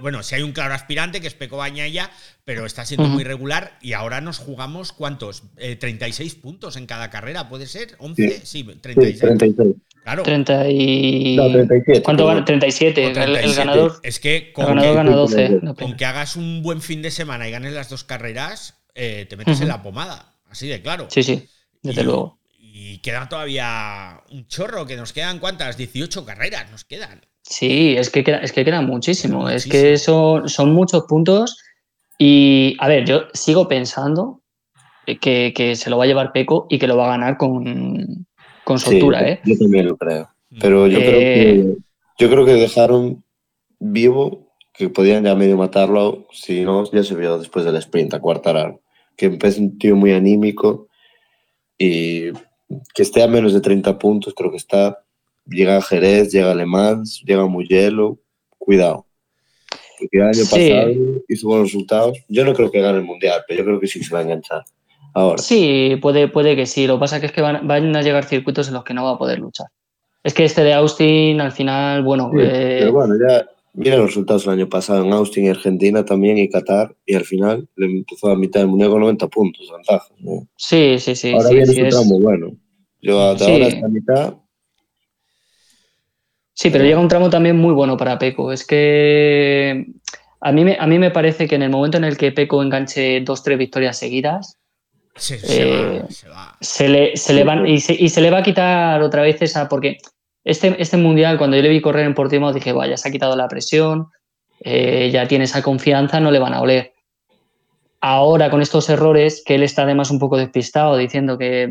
Bueno, 0.00 0.22
sí 0.22 0.36
hay 0.36 0.42
un 0.42 0.52
claro 0.52 0.72
aspirante 0.72 1.20
que 1.20 1.26
es 1.26 1.34
Peco 1.34 1.56
Bañaya, 1.56 2.10
pero 2.44 2.64
está 2.64 2.84
siendo 2.84 3.08
muy 3.08 3.24
regular 3.24 3.76
y 3.82 3.92
ahora 3.92 4.20
nos 4.22 4.38
jugamos 4.38 4.92
¿cuántos? 4.92 5.42
Eh, 5.56 5.76
36 5.76 6.36
puntos 6.36 6.76
en 6.76 6.86
cada 6.86 7.10
carrera, 7.10 7.48
¿puede 7.48 7.66
ser? 7.66 7.98
¿11? 7.98 8.14
Sí, 8.14 8.40
Sí, 8.44 8.64
36. 8.64 9.18
36. 9.18 9.74
Claro. 10.04 10.22
30 10.22 10.68
y... 10.68 11.34
No, 11.36 11.50
37. 11.50 12.02
¿Cuánto 12.02 12.26
gana? 12.26 12.44
37. 12.44 13.00
o 13.00 13.08
El- 13.08 13.16
El, 13.16 13.32
37. 13.32 13.56
ganador, 13.56 13.92
Es 14.02 14.20
que 14.20 14.36
el 14.36 14.52
con, 14.52 14.66
ganador 14.66 14.90
que, 14.90 14.94
gana 14.96 15.10
sí, 15.10 15.16
12. 15.16 15.46
sí. 15.48 15.54
no, 15.62 15.74
con 15.74 15.96
que 15.96 16.04
hagas 16.04 16.36
un 16.36 16.62
buen 16.62 16.80
fin 16.82 17.00
de 17.02 17.10
semana 17.10 17.48
y 17.48 17.50
ganes 17.50 17.72
las 17.72 17.88
dos 17.88 18.04
carreras, 18.04 18.84
eh, 18.94 19.26
te 19.28 19.36
metes 19.36 19.60
en 19.62 19.68
la 19.68 19.82
pomada. 19.82 20.34
Así 20.50 20.68
de 20.68 20.80
claro. 20.82 21.06
Sí, 21.10 21.22
sí, 21.22 21.48
desde 21.82 22.02
Y- 22.02 22.04
luego. 22.04 22.38
Y 22.58 22.98
queda 22.98 23.28
todavía 23.28 24.20
un 24.30 24.46
chorro, 24.46 24.84
que 24.86 24.96
nos 24.96 25.12
quedan 25.12 25.38
cuántas, 25.38 25.76
18 25.78 26.24
carreras 26.26 26.70
nos 26.70 26.84
quedan. 26.84 27.22
Sí, 27.42 27.94
es 27.96 28.10
que 28.10 28.24
queda, 28.24 28.38
es 28.38 28.52
que 28.52 28.64
queda 28.64 28.80
muchísimo. 28.82 29.48
Es 29.48 29.66
que 29.66 29.96
son, 29.96 30.48
son 30.48 30.72
muchos 30.74 31.04
puntos. 31.08 31.56
Y, 32.18 32.76
a 32.78 32.88
ver, 32.88 33.04
yo 33.06 33.22
sigo 33.32 33.68
pensando 33.68 34.42
que, 35.20 35.52
que 35.54 35.76
se 35.76 35.88
lo 35.90 35.98
va 35.98 36.04
a 36.04 36.06
llevar 36.06 36.32
Peco 36.32 36.66
y 36.68 36.78
que 36.78 36.86
lo 36.86 36.96
va 36.96 37.06
a 37.06 37.10
ganar 37.16 37.36
con, 37.36 38.26
con 38.64 38.78
Sí, 38.78 38.90
soltura, 38.90 39.28
¿eh? 39.28 39.40
Yo 39.44 39.56
también 39.58 39.86
lo 39.86 39.96
creo. 39.96 40.28
Pero 40.60 40.86
yo, 40.86 40.98
Eh, 40.98 41.04
creo 41.04 41.18
que, 41.18 41.76
yo 42.18 42.30
creo 42.30 42.44
que 42.46 42.52
dejaron 42.54 43.24
vivo 43.78 44.48
que 44.72 44.88
podían 44.88 45.24
ya 45.24 45.34
medio 45.34 45.56
matarlo. 45.56 46.26
Si 46.32 46.62
no, 46.62 46.90
ya 46.90 47.02
se 47.02 47.14
vio 47.14 47.38
después 47.38 47.64
del 47.64 47.76
sprint 47.76 48.14
a 48.14 48.20
Quartararo. 48.20 48.80
Que 49.16 49.38
es 49.42 49.58
un 49.58 49.78
tío 49.78 49.94
muy 49.96 50.12
anímico 50.12 50.88
y 51.78 52.32
que 52.94 53.02
esté 53.02 53.22
a 53.22 53.28
menos 53.28 53.52
de 53.52 53.60
30 53.60 53.98
puntos, 53.98 54.34
creo 54.34 54.50
que 54.50 54.56
está. 54.56 55.00
Llega 55.46 55.76
a 55.76 55.82
Jerez, 55.82 56.32
llega 56.32 56.50
a 56.50 56.54
Le 56.54 56.66
Mans, 56.66 57.22
llega 57.24 57.42
a 57.42 57.46
Mugello. 57.46 58.18
Cuidado. 58.58 59.06
Porque 59.98 60.16
el 60.18 60.22
año 60.22 60.34
Sí. 60.34 60.50
pasado 60.50 60.90
hizo 61.28 61.48
buenos 61.48 61.68
resultados. 61.68 62.18
Yo 62.28 62.44
no 62.44 62.54
creo 62.54 62.70
que 62.70 62.80
gane 62.80 62.98
el 62.98 63.04
mundial, 63.04 63.42
pero 63.46 63.58
yo 63.58 63.64
creo 63.64 63.80
que 63.80 63.86
sí 63.86 64.02
se 64.02 64.12
va 64.12 64.20
a 64.20 64.22
enganchar. 64.22 64.64
Ahora. 65.14 65.38
Sí, 65.38 65.96
puede, 66.02 66.28
puede 66.28 66.56
que 66.56 66.66
sí. 66.66 66.86
Lo 66.86 66.96
que 66.96 67.00
pasa 67.00 67.20
que 67.20 67.26
es 67.26 67.32
que 67.32 67.40
van, 67.40 67.66
van 67.66 67.94
a 67.96 68.02
llegar 68.02 68.24
circuitos 68.24 68.68
en 68.68 68.74
los 68.74 68.84
que 68.84 68.94
no 68.94 69.04
va 69.04 69.12
a 69.12 69.18
poder 69.18 69.38
luchar. 69.38 69.68
Es 70.22 70.34
que 70.34 70.44
este 70.44 70.64
de 70.64 70.72
Austin, 70.74 71.40
al 71.40 71.52
final, 71.52 72.02
bueno, 72.02 72.30
Sí, 72.32 72.38
eh, 72.42 72.76
pero 72.80 72.92
bueno, 72.92 73.14
ya 73.28 73.46
mira 73.74 73.96
los 73.96 74.06
resultados 74.06 74.46
el 74.46 74.52
año 74.54 74.68
pasado 74.68 75.04
en 75.04 75.12
Austin 75.12 75.44
y 75.46 75.48
Argentina 75.50 76.04
también 76.04 76.38
y 76.38 76.48
Qatar 76.48 76.94
y 77.06 77.14
al 77.14 77.24
final 77.24 77.68
le 77.76 77.86
empezó 77.86 78.28
a 78.30 78.36
mitad 78.36 78.60
del 78.60 78.68
mundial 78.70 78.90
con 78.90 79.00
90 79.00 79.28
puntos 79.28 79.66
de 79.68 79.74
ventaja. 79.74 80.06
¿no? 80.20 80.48
sí, 80.56 80.96
sí, 80.98 81.14
sí. 81.14 81.32
ahora 81.32 81.48
sí, 81.48 81.54
viene 81.54 81.72
sí, 81.72 81.80
es- 81.80 81.94
tramo 81.94 82.18
bueno. 82.20 82.52
Yo 83.02 83.20
hasta 83.22 83.44
Sí. 83.44 83.52
ahora 83.52 83.66
esta 83.66 83.88
mitad, 83.88 84.34
Sí, 86.56 86.70
pero 86.70 86.84
llega 86.84 87.00
un 87.00 87.08
tramo 87.08 87.28
también 87.30 87.56
muy 87.56 87.74
bueno 87.74 87.96
para 87.96 88.16
Peco. 88.18 88.52
Es 88.52 88.64
que 88.64 89.86
a 90.40 90.52
mí, 90.52 90.64
me, 90.64 90.76
a 90.78 90.86
mí 90.86 90.98
me 91.00 91.10
parece 91.10 91.48
que 91.48 91.56
en 91.56 91.62
el 91.62 91.70
momento 91.70 91.96
en 91.98 92.04
el 92.04 92.16
que 92.16 92.30
Peco 92.32 92.62
enganche 92.62 93.20
dos, 93.22 93.42
tres 93.42 93.58
victorias 93.58 93.98
seguidas, 93.98 94.56
Se, 95.16 95.38
se 95.38 95.62
Eh, 95.62 96.00
va, 96.02 96.10
se 96.10 96.28
va. 96.28 96.56
se 96.60 96.88
le, 96.88 97.16
se 97.16 97.32
le 97.34 97.44
van, 97.44 97.66
y, 97.66 97.80
se, 97.80 97.94
y 97.94 98.08
se 98.08 98.20
le 98.20 98.30
va 98.30 98.38
a 98.38 98.42
quitar 98.42 99.00
otra 99.02 99.22
vez 99.22 99.40
esa, 99.42 99.68
porque 99.68 99.98
este, 100.44 100.74
este 100.80 100.96
mundial, 100.96 101.38
cuando 101.38 101.56
yo 101.56 101.62
le 101.62 101.68
vi 101.68 101.80
correr 101.80 102.04
en 102.06 102.14
Portimao, 102.14 102.52
dije, 102.52 102.72
vaya, 102.72 102.96
se 102.96 103.08
ha 103.08 103.12
quitado 103.12 103.36
la 103.36 103.48
presión, 103.48 104.08
eh, 104.60 105.10
ya 105.12 105.26
tiene 105.28 105.44
esa 105.44 105.62
confianza, 105.62 106.20
no 106.20 106.30
le 106.30 106.38
van 106.38 106.54
a 106.54 106.60
oler. 106.60 106.92
Ahora, 108.00 108.50
con 108.50 108.60
estos 108.60 108.88
errores, 108.90 109.42
que 109.46 109.54
él 109.54 109.62
está 109.62 109.82
además 109.82 110.10
un 110.10 110.18
poco 110.18 110.36
despistado, 110.36 110.96
diciendo 110.96 111.38
que, 111.38 111.62
eh, 111.62 111.68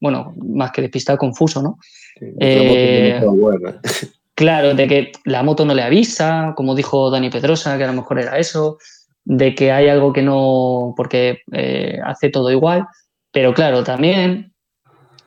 bueno, 0.00 0.34
más 0.36 0.70
que 0.72 0.82
despistado, 0.82 1.18
confuso, 1.18 1.62
¿no? 1.62 1.78
sí, 2.18 2.26
Eh. 2.40 3.20
Claro, 4.34 4.74
de 4.74 4.88
que 4.88 5.12
la 5.24 5.42
moto 5.42 5.64
no 5.64 5.74
le 5.74 5.82
avisa, 5.82 6.54
como 6.56 6.74
dijo 6.74 7.10
Dani 7.10 7.28
Pedrosa, 7.30 7.76
que 7.76 7.84
a 7.84 7.88
lo 7.88 7.92
mejor 7.92 8.18
era 8.18 8.38
eso, 8.38 8.78
de 9.24 9.54
que 9.54 9.70
hay 9.72 9.88
algo 9.88 10.12
que 10.12 10.22
no, 10.22 10.94
porque 10.96 11.38
eh, 11.52 11.98
hace 12.04 12.28
todo 12.30 12.50
igual, 12.50 12.86
pero 13.30 13.54
claro, 13.54 13.84
también 13.84 14.52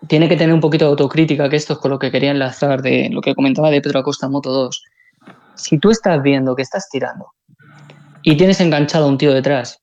tiene 0.08 0.28
que 0.30 0.36
tener 0.38 0.54
un 0.54 0.60
poquito 0.62 0.86
de 0.86 0.92
autocrítica, 0.92 1.50
que 1.50 1.56
esto 1.56 1.74
es 1.74 1.80
con 1.80 1.92
lo 1.92 2.00
que 2.00 2.12
quería 2.12 2.32
enlazar 2.32 2.82
de 2.82 3.10
lo 3.12 3.22
que 3.22 3.34
comentaba 3.36 3.72
de 3.72 3.82
Pedro 3.82 4.00
Acosta 4.00 4.28
Moto 4.30 4.52
2. 4.52 4.84
Si 5.56 5.80
tú 5.80 5.90
estás 5.90 6.22
viendo 6.22 6.56
que 6.56 6.62
estás 6.62 6.90
tirando 6.92 7.28
y 8.22 8.36
tienes 8.38 8.60
enganchado 8.60 9.06
a 9.06 9.08
un 9.08 9.18
tío 9.18 9.34
detrás 9.34 9.82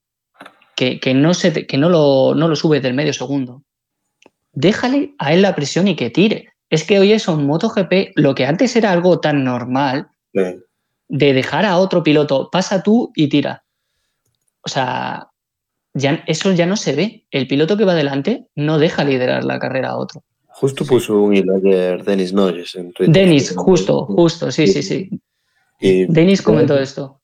que, 0.75 0.99
que 0.99 1.13
no, 1.13 1.33
se 1.33 1.51
te- 1.51 1.67
que 1.67 1.77
no, 1.77 1.89
lo, 1.89 2.35
no 2.35 2.47
lo 2.47 2.55
sube 2.55 2.79
del 2.79 2.93
medio 2.93 3.13
segundo, 3.13 3.63
déjale 4.53 5.13
a 5.17 5.33
él 5.33 5.41
la 5.41 5.55
presión 5.55 5.87
y 5.87 5.95
que 5.95 6.09
tire. 6.09 6.49
Es 6.69 6.83
que 6.85 6.99
hoy 6.99 7.11
eso 7.11 7.33
en 7.33 7.45
MotoGP, 7.45 8.13
lo 8.15 8.33
que 8.35 8.45
antes 8.45 8.75
era 8.75 8.91
algo 8.91 9.19
tan 9.19 9.43
normal 9.43 10.07
Sí. 10.33 10.41
de 11.09 11.33
dejar 11.33 11.65
a 11.65 11.77
otro 11.77 12.01
piloto, 12.01 12.49
pasa 12.51 12.81
tú 12.81 13.11
y 13.15 13.29
tira. 13.29 13.63
O 14.65 14.69
sea, 14.69 15.27
ya, 15.93 16.23
eso 16.27 16.51
ya 16.53 16.65
no 16.65 16.75
se 16.75 16.95
ve. 16.95 17.25
El 17.31 17.47
piloto 17.47 17.77
que 17.77 17.85
va 17.85 17.91
adelante 17.93 18.47
no 18.55 18.79
deja 18.79 19.03
liderar 19.03 19.43
la 19.43 19.59
carrera 19.59 19.89
a 19.91 19.97
otro. 19.97 20.23
Justo 20.47 20.85
puso 20.85 21.19
un 21.21 21.35
hilo 21.35 21.55
ayer 21.55 22.03
Denis 22.03 22.31
Noyes 22.33 22.75
en 22.75 22.93
Twitter. 22.93 23.13
Denis, 23.13 23.53
justo, 23.55 24.05
justo, 24.05 24.51
sí, 24.51 24.67
sí, 24.67 24.83
sí. 24.83 25.09
Y 25.79 26.05
Denis 26.05 26.41
comentó 26.41 26.77
esto. 26.77 27.19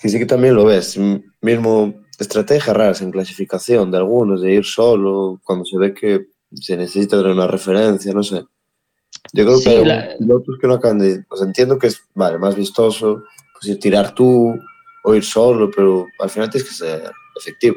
que 0.00 0.08
sí 0.08 0.18
que 0.18 0.26
también 0.26 0.54
lo 0.54 0.64
ves. 0.64 0.98
Mismo 1.40 1.94
estrategias 2.18 2.74
raras 2.76 3.02
en 3.02 3.10
clasificación 3.10 3.90
de 3.90 3.98
algunos, 3.98 4.40
de 4.42 4.54
ir 4.54 4.64
solo, 4.64 5.40
cuando 5.44 5.64
se 5.64 5.76
ve 5.78 5.92
que 5.94 6.26
se 6.54 6.76
necesita 6.76 7.16
tener 7.18 7.32
una 7.32 7.46
referencia, 7.46 8.12
no 8.12 8.22
sé. 8.22 8.44
Yo 9.32 9.44
creo 9.44 9.56
Sí, 9.58 9.64
que 9.64 9.70
hay 9.70 9.84
la- 9.84 10.16
pilotos 10.18 10.56
que 10.60 10.66
no 10.66 10.74
acaban 10.74 10.98
de... 10.98 11.24
Sea, 11.34 11.46
entiendo 11.46 11.78
que 11.78 11.88
es, 11.88 12.00
vale, 12.14 12.38
más 12.38 12.54
vistoso, 12.56 13.24
pues 13.52 13.66
ir 13.66 13.78
tirar 13.78 14.14
tú 14.14 14.54
o 15.04 15.14
ir 15.14 15.24
solo, 15.24 15.70
pero 15.70 16.06
al 16.18 16.30
final 16.30 16.50
tienes 16.50 16.68
que 16.68 16.74
ser 16.74 17.10
efectivo. 17.38 17.76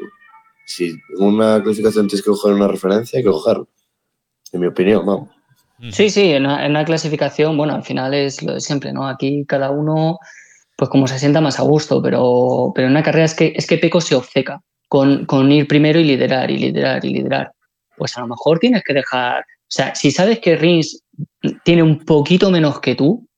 Si 0.66 0.86
en 0.88 1.00
una 1.18 1.62
clasificación 1.62 2.08
tienes 2.08 2.24
que 2.24 2.30
coger 2.30 2.54
una 2.54 2.68
referencia, 2.68 3.18
hay 3.18 3.22
que 3.22 3.30
cogerlo. 3.30 3.68
En 4.52 4.60
mi 4.60 4.66
opinión, 4.66 5.04
vamos. 5.04 5.28
Sí, 5.90 6.10
sí, 6.10 6.32
en 6.32 6.46
una, 6.46 6.64
en 6.64 6.72
una 6.72 6.84
clasificación, 6.84 7.56
bueno, 7.56 7.74
al 7.74 7.84
final 7.84 8.14
es 8.14 8.42
lo 8.42 8.54
de 8.54 8.60
siempre, 8.60 8.92
¿no? 8.92 9.06
Aquí 9.06 9.44
cada 9.46 9.70
uno, 9.70 10.18
pues 10.76 10.90
como 10.90 11.06
se 11.06 11.18
sienta 11.18 11.40
más 11.40 11.60
a 11.60 11.62
gusto, 11.62 12.02
pero, 12.02 12.72
pero 12.74 12.86
en 12.86 12.92
una 12.92 13.02
carrera 13.02 13.26
es 13.26 13.34
que, 13.34 13.52
es 13.54 13.66
que 13.66 13.78
Peco 13.78 14.00
se 14.00 14.14
obceca 14.14 14.60
con, 14.88 15.26
con 15.26 15.52
ir 15.52 15.68
primero 15.68 16.00
y 16.00 16.04
liderar, 16.04 16.50
y 16.50 16.56
liderar, 16.56 17.04
y 17.04 17.10
liderar. 17.10 17.52
Pues 17.96 18.16
a 18.16 18.22
lo 18.22 18.28
mejor 18.28 18.58
tienes 18.58 18.82
que 18.84 18.94
dejar, 18.94 19.42
o 19.42 19.68
sea, 19.68 19.94
si 19.94 20.10
sabes 20.10 20.40
que 20.40 20.56
Rins 20.56 21.04
tiene 21.64 21.82
un 21.82 22.04
poquito 22.04 22.50
menos 22.50 22.80
que 22.80 22.94
tú, 22.94 23.28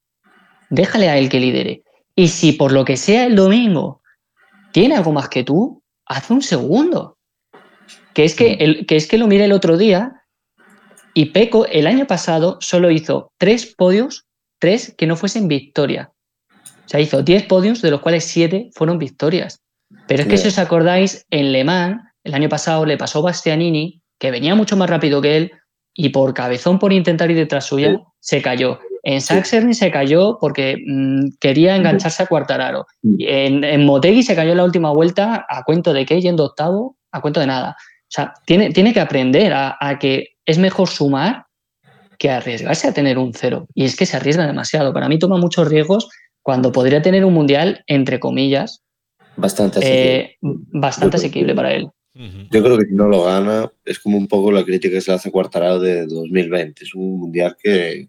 déjale 0.71 1.09
a 1.09 1.19
él 1.19 1.29
que 1.29 1.41
lidere. 1.41 1.83
Y 2.21 2.29
si 2.29 2.53
por 2.53 2.71
lo 2.71 2.85
que 2.85 2.99
sea 2.99 3.25
el 3.25 3.35
domingo 3.35 4.03
tiene 4.73 4.95
algo 4.95 5.11
más 5.11 5.31
que 5.31 5.43
tú, 5.43 5.83
haz 6.05 6.31
un 6.31 6.43
segundo. 6.43 7.17
que 8.13 8.27
es 8.27 8.35
que, 8.35 8.59
el, 8.61 8.85
que 8.85 8.97
es 8.97 9.07
que 9.07 9.17
lo 9.17 9.27
miré 9.27 9.47
el 9.47 9.53
otro 9.53 9.79
día 9.79 10.21
y 11.15 11.31
Peco 11.31 11.65
el 11.65 11.87
año 11.87 12.07
pasado 12.07 12.59
solo 12.61 12.91
hizo 12.91 13.33
tres 13.39 13.75
podios, 13.75 14.27
tres 14.59 14.95
que 14.99 15.07
no 15.07 15.17
fuesen 15.17 15.49
victoria. 15.49 16.13
O 16.53 16.89
sea, 16.91 17.01
hizo 17.01 17.23
10 17.23 17.47
podios, 17.47 17.81
de 17.81 17.91
los 17.91 18.03
cuales 18.03 18.25
7 18.25 18.69
fueron 18.75 18.99
victorias. 18.99 19.63
Pero 20.07 20.23
es 20.23 20.29
que 20.29 20.37
si 20.37 20.49
os 20.49 20.59
acordáis, 20.59 21.25
en 21.31 21.53
Le 21.53 21.65
Mans, 21.65 22.03
el 22.23 22.35
año 22.35 22.51
pasado 22.51 22.85
le 22.85 22.99
pasó 22.99 23.23
Bastianini, 23.23 24.03
que 24.19 24.31
venía 24.31 24.55
mucho 24.55 24.77
más 24.77 24.91
rápido 24.91 25.23
que 25.23 25.39
él, 25.39 25.53
y 25.95 26.11
por 26.11 26.35
cabezón 26.35 26.79
por 26.79 26.93
intentar 26.93 27.31
ir 27.31 27.39
detrás 27.39 27.65
suya, 27.65 27.99
se 28.19 28.43
cayó. 28.43 28.79
En 29.03 29.21
Saxerny 29.21 29.75
se 29.75 29.91
cayó 29.91 30.39
porque 30.41 30.77
mm, 30.87 31.37
quería 31.41 31.77
engancharse 31.77 32.23
a 32.23 32.27
Cuartararo. 32.27 32.87
En, 33.19 33.65
en 33.65 33.85
Motegi 33.87 34.23
se 34.23 34.35
cayó 34.35 34.53
en 34.53 34.59
la 34.59 34.65
última 34.65 34.93
vuelta 34.93 35.47
a 35.49 35.63
cuento 35.65 35.93
de 35.93 36.05
que 36.05 36.21
yendo 36.21 36.45
octavo, 36.45 36.97
a 37.13 37.21
cuento 37.21 37.41
de 37.41 37.47
nada. 37.47 37.77
O 37.79 38.13
sea, 38.13 38.35
tiene, 38.45 38.71
tiene 38.71 38.93
que 38.93 39.01
aprender 39.01 39.53
a, 39.53 39.77
a, 39.81 39.99
que 39.99 40.37
es 40.45 40.59
mejor 40.59 40.89
sumar 40.89 41.47
que 42.19 42.31
arriesgarse 42.31 42.89
a 42.89 42.93
tener 42.93 43.19
un 43.19 43.33
cero. 43.33 43.67
Y 43.75 43.85
es 43.85 43.97
que 43.97 44.05
se 44.05 44.17
arriesga 44.17 44.47
demasiado. 44.47 44.93
Para 44.93 45.09
mí 45.09 45.19
toma 45.19 45.39
muchos 45.39 45.69
riesgos 45.69 46.09
cuando 46.43 46.73
podría 46.73 47.01
tener 47.01 47.25
un 47.25 47.33
mundial, 47.33 47.83
entre 47.87 48.21
comillas, 48.21 48.83
bastante 49.37 49.79
asequible, 49.79 50.21
eh, 50.21 50.37
bastante 50.43 51.17
asequible 51.17 51.55
para 51.55 51.73
él. 51.73 51.89
Yo 52.51 52.63
creo 52.63 52.77
que 52.77 52.87
si 52.87 52.95
no 52.95 53.07
lo 53.07 53.25
gana, 53.25 53.71
es 53.85 53.99
como 53.99 54.19
un 54.19 54.27
poco 54.27 54.51
la 54.51 54.65
crítica 54.65 54.95
que 54.95 55.01
se 55.01 55.11
le 55.11 55.15
hace 55.15 55.29
a 55.29 55.33
Cuartararo 55.33 55.79
de 55.79 56.07
2020. 56.07 56.85
Es 56.85 56.95
un 56.95 57.21
mundial 57.21 57.57
que, 57.63 58.09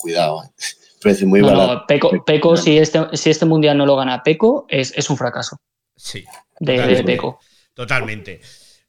cuidado, 0.00 0.44
¿eh? 0.44 0.48
precio 1.00 1.26
muy 1.26 1.40
no, 1.40 1.48
barato. 1.48 1.74
No, 1.74 1.86
Peco, 1.86 2.24
Peco 2.24 2.56
si, 2.56 2.78
este, 2.78 3.00
si 3.14 3.30
este 3.30 3.46
mundial 3.46 3.78
no 3.78 3.86
lo 3.86 3.96
gana 3.96 4.22
Peco, 4.22 4.66
es, 4.68 4.92
es 4.96 5.08
un 5.10 5.16
fracaso. 5.16 5.58
Sí. 5.96 6.24
De, 6.58 6.78
de 6.78 7.04
Peco. 7.04 7.40
Totalmente. 7.74 8.40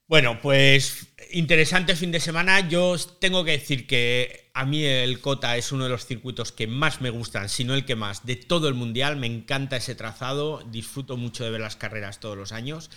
Bueno, 0.07 0.39
pues 0.41 1.07
interesante 1.31 1.95
fin 1.95 2.11
de 2.11 2.19
semana. 2.19 2.67
Yo 2.67 2.97
tengo 3.19 3.45
que 3.45 3.51
decir 3.51 3.87
que 3.87 4.51
a 4.53 4.65
mí 4.65 4.83
el 4.83 5.21
Cota 5.21 5.55
es 5.55 5.71
uno 5.71 5.85
de 5.85 5.89
los 5.89 6.05
circuitos 6.05 6.51
que 6.51 6.67
más 6.67 6.99
me 6.99 7.09
gustan, 7.09 7.47
si 7.47 7.63
no 7.63 7.73
el 7.73 7.85
que 7.85 7.95
más, 7.95 8.25
de 8.25 8.35
todo 8.35 8.67
el 8.67 8.73
mundial. 8.73 9.15
Me 9.15 9.27
encanta 9.27 9.77
ese 9.77 9.95
trazado, 9.95 10.63
disfruto 10.69 11.15
mucho 11.15 11.45
de 11.45 11.51
ver 11.51 11.61
las 11.61 11.77
carreras 11.77 12.19
todos 12.19 12.37
los 12.37 12.51
años. 12.51 12.89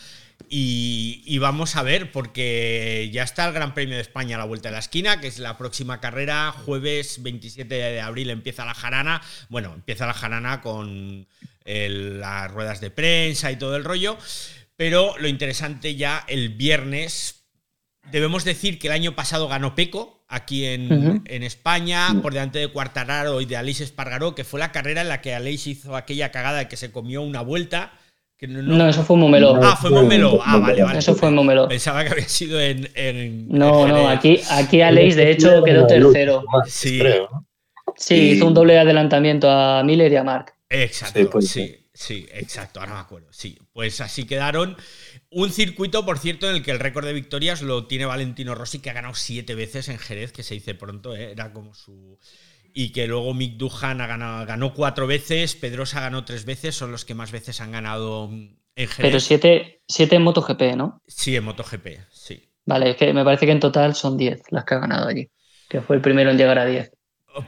Y, 0.49 1.22
y, 1.24 1.39
vamos 1.39 1.74
a 1.76 1.82
ver, 1.82 2.12
porque 2.12 3.11
ya 3.12 3.22
está 3.22 3.47
el 3.47 3.55
Gran 3.55 3.74
Premio 3.74 3.97
de 3.97 4.03
España 4.03 4.37
a 4.37 4.39
la 4.39 4.45
vuelta 4.45 4.68
de 4.68 4.74
la 4.74 4.78
esquina, 4.78 5.20
que 5.20 5.26
es 5.26 5.39
la 5.39 5.57
próxima 5.57 6.01
carrera, 6.01 6.53
jueves 6.53 7.22
27 7.22 7.74
de 7.74 8.01
abril 8.01 8.30
empieza 8.30 8.64
la 8.64 8.74
jarana. 8.74 9.22
Bueno, 9.49 9.72
empieza 9.74 10.07
la 10.07 10.14
jarana 10.14 10.61
con 10.61 11.26
el, 11.64 12.20
las 12.20 12.51
ruedas 12.51 12.80
de 12.80 12.91
prensa 12.91 13.51
y 13.51 13.57
todo 13.57 13.76
el 13.76 13.85
rollo. 13.85 14.18
Pero 14.76 15.14
lo 15.18 15.28
interesante 15.28 15.97
ya 15.97 16.24
el 16.28 16.51
viernes, 16.51 17.45
debemos 18.11 18.45
decir 18.45 18.78
que 18.78 18.89
el 18.89 18.93
año 18.93 19.14
pasado 19.14 19.49
ganó 19.49 19.74
Peco 19.74 20.24
aquí 20.28 20.66
en, 20.66 20.93
uh 20.93 20.97
-huh. 20.97 21.22
en 21.26 21.43
España, 21.43 22.09
por 22.22 22.32
delante 22.32 22.59
de 22.59 22.68
Cuartararo 22.68 23.41
y 23.41 23.47
de 23.47 23.57
Aleix 23.57 23.80
Espargaró, 23.80 24.35
que 24.35 24.45
fue 24.45 24.59
la 24.59 24.72
carrera 24.72 25.03
en 25.03 25.09
la 25.09 25.20
que 25.20 25.35
Aleix 25.35 25.66
hizo 25.66 25.97
aquella 25.97 26.32
cagada 26.32 26.59
de 26.59 26.68
que 26.68 26.76
se 26.76 26.91
comió 26.91 27.22
una 27.22 27.41
vuelta. 27.41 27.93
Que 28.37 28.49
no, 28.49 28.62
no, 28.62 28.76
no, 28.76 28.89
eso 28.89 29.05
fue 29.05 29.16
Momelo. 29.16 29.59
Ah, 29.62 29.76
fue 29.80 29.91
Momelo. 29.91 30.41
Ah, 30.45 30.59
vale, 30.59 30.82
vale. 30.82 30.99
Eso 30.99 31.14
fue 31.14 31.30
Momelo. 31.30 31.68
Pensaba 31.68 32.05
que 32.05 32.11
había 32.11 32.28
sido 32.28 32.61
en. 32.61 32.91
en 32.95 33.49
no, 33.49 33.87
en 33.87 33.95
no, 33.95 34.09
aquí, 34.09 34.41
aquí 34.51 34.80
Aleix 34.80 35.16
de 35.16 35.30
hecho 35.30 35.62
quedó 35.62 35.87
tercero. 35.87 36.45
Sí, 36.66 37.01
sí, 37.97 38.14
hizo 38.14 38.47
un 38.47 38.55
doble 38.55 38.78
adelantamiento 38.78 39.49
a 39.51 39.82
Miller 39.85 40.12
y 40.12 40.16
a 40.16 40.24
Mark. 40.24 40.53
Exacto, 40.68 41.20
sí. 41.20 41.28
Pues, 41.30 41.49
sí. 41.49 41.85
Sí, 41.97 42.26
exacto, 42.32 42.80
ahora 42.80 42.95
me 42.95 43.01
acuerdo. 43.01 43.28
Sí, 43.30 43.57
pues 43.72 44.01
así 44.01 44.26
quedaron. 44.26 44.76
Un 45.30 45.53
circuito, 45.53 46.05
por 46.05 46.18
cierto, 46.18 46.51
en 46.51 46.57
el 46.57 46.62
que 46.64 46.72
el 46.72 46.80
récord 46.80 47.07
de 47.07 47.12
victorias 47.12 47.62
lo 47.62 47.87
tiene 47.87 48.05
Valentino 48.05 48.57
Rossi, 48.57 48.80
que 48.80 48.91
ha 48.91 48.95
ganado 48.95 49.14
siete 49.14 49.55
veces 49.55 49.89
en 49.89 49.99
Jerez, 49.99 50.32
que 50.32 50.43
se 50.43 50.55
dice 50.55 50.74
pronto, 50.74 51.14
¿eh? 51.14 51.30
era 51.30 51.53
como 51.53 51.72
su. 51.72 52.18
Y 52.76 52.90
que 52.90 53.06
luego 53.06 53.32
Mick 53.34 53.56
Duhan 53.56 54.00
ha 54.00 54.06
ganado, 54.08 54.44
ganó 54.44 54.74
cuatro 54.74 55.06
veces, 55.06 55.54
Pedrosa 55.54 56.00
ganó 56.00 56.24
tres 56.24 56.44
veces, 56.44 56.74
son 56.74 56.90
los 56.90 57.04
que 57.04 57.14
más 57.14 57.30
veces 57.30 57.60
han 57.60 57.70
ganado 57.70 58.28
en 58.32 58.58
Jerez. 58.74 58.96
Pero 58.98 59.20
siete, 59.20 59.82
siete 59.86 60.16
en 60.16 60.22
MotoGP, 60.22 60.76
¿no? 60.76 61.00
Sí, 61.06 61.36
en 61.36 61.44
MotoGP, 61.44 61.86
sí. 62.10 62.50
Vale, 62.66 62.90
es 62.90 62.96
que 62.96 63.14
me 63.14 63.24
parece 63.24 63.46
que 63.46 63.52
en 63.52 63.60
total 63.60 63.94
son 63.94 64.16
diez 64.16 64.42
las 64.50 64.64
que 64.64 64.74
ha 64.74 64.80
ganado 64.80 65.06
allí, 65.06 65.30
que 65.68 65.82
fue 65.82 65.94
el 65.94 66.02
primero 66.02 66.30
en 66.32 66.36
llegar 66.36 66.58
a 66.58 66.66
diez. 66.66 66.90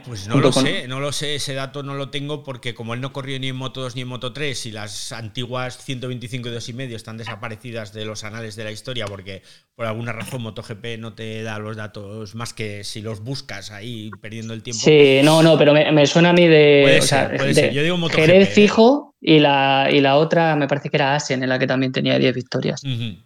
Pues 0.05 0.27
no 0.27 0.39
lo 0.39 0.51
con... 0.51 0.65
sé, 0.65 0.87
no 0.87 0.99
lo 0.99 1.11
sé, 1.11 1.35
ese 1.35 1.53
dato 1.53 1.81
no 1.81 1.93
lo 1.95 2.09
tengo 2.09 2.43
porque 2.43 2.73
como 2.73 2.93
él 2.93 3.01
no 3.01 3.13
corrió 3.13 3.39
ni 3.39 3.47
en 3.47 3.55
Moto 3.55 3.81
2 3.81 3.95
ni 3.95 4.01
en 4.01 4.07
Moto 4.07 4.33
3 4.33 4.65
y 4.65 4.71
las 4.71 5.11
antiguas 5.11 5.77
125 5.77 6.49
y 6.49 6.51
2 6.51 6.69
y 6.69 6.73
medio 6.73 6.95
están 6.97 7.17
desaparecidas 7.17 7.93
de 7.93 8.03
los 8.03 8.23
anales 8.23 8.55
de 8.55 8.63
la 8.65 8.71
historia 8.71 9.05
porque 9.05 9.43
por 9.75 9.85
alguna 9.85 10.11
razón 10.11 10.41
MotoGP 10.41 10.99
no 10.99 11.13
te 11.13 11.41
da 11.43 11.59
los 11.59 11.77
datos 11.77 12.35
más 12.35 12.53
que 12.53 12.83
si 12.83 13.01
los 13.01 13.21
buscas 13.21 13.71
ahí 13.71 14.11
perdiendo 14.21 14.53
el 14.53 14.63
tiempo. 14.63 14.81
Sí, 14.83 15.21
no, 15.23 15.41
no, 15.41 15.57
pero 15.57 15.73
me, 15.73 15.91
me 15.91 16.05
suena 16.05 16.29
a 16.29 16.33
mí 16.33 16.47
de, 16.47 16.81
puede 16.83 16.99
o 16.99 17.01
sea, 17.01 17.27
ser, 17.29 17.37
puede 17.37 17.49
de 17.49 17.55
ser. 17.55 17.73
Yo 17.73 17.83
digo 17.83 17.97
MotoGP. 17.97 18.19
Jerez 18.19 18.49
fijo 18.49 19.15
y 19.21 19.39
la, 19.39 19.89
y 19.91 20.01
la 20.01 20.17
otra 20.17 20.55
me 20.55 20.67
parece 20.67 20.89
que 20.89 20.97
era 20.97 21.15
Asen 21.15 21.41
en 21.43 21.49
la 21.49 21.59
que 21.59 21.67
también 21.67 21.91
tenía 21.91 22.19
10 22.19 22.35
victorias. 22.35 22.83
Uh 22.83 22.87
-huh. 22.87 23.23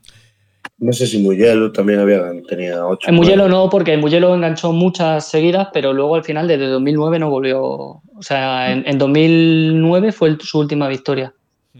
No 0.81 0.91
sé 0.93 1.05
si 1.05 1.19
Mugello 1.19 1.71
también 1.71 1.99
había, 1.99 2.23
tenía 2.49 2.83
8. 2.83 3.07
En 3.07 3.15
Mugello 3.15 3.47
no, 3.47 3.69
porque 3.69 3.93
en 3.93 3.99
Mugello 3.99 4.33
enganchó 4.33 4.73
muchas 4.73 5.29
seguidas, 5.29 5.67
pero 5.71 5.93
luego 5.93 6.15
al 6.15 6.23
final 6.23 6.47
desde 6.47 6.65
2009 6.65 7.19
no 7.19 7.29
volvió. 7.29 7.61
O 7.61 8.01
sea, 8.21 8.71
en, 8.71 8.83
en 8.87 8.97
2009 8.97 10.11
fue 10.11 10.29
el, 10.29 10.41
su 10.41 10.57
última 10.57 10.87
victoria. 10.87 11.35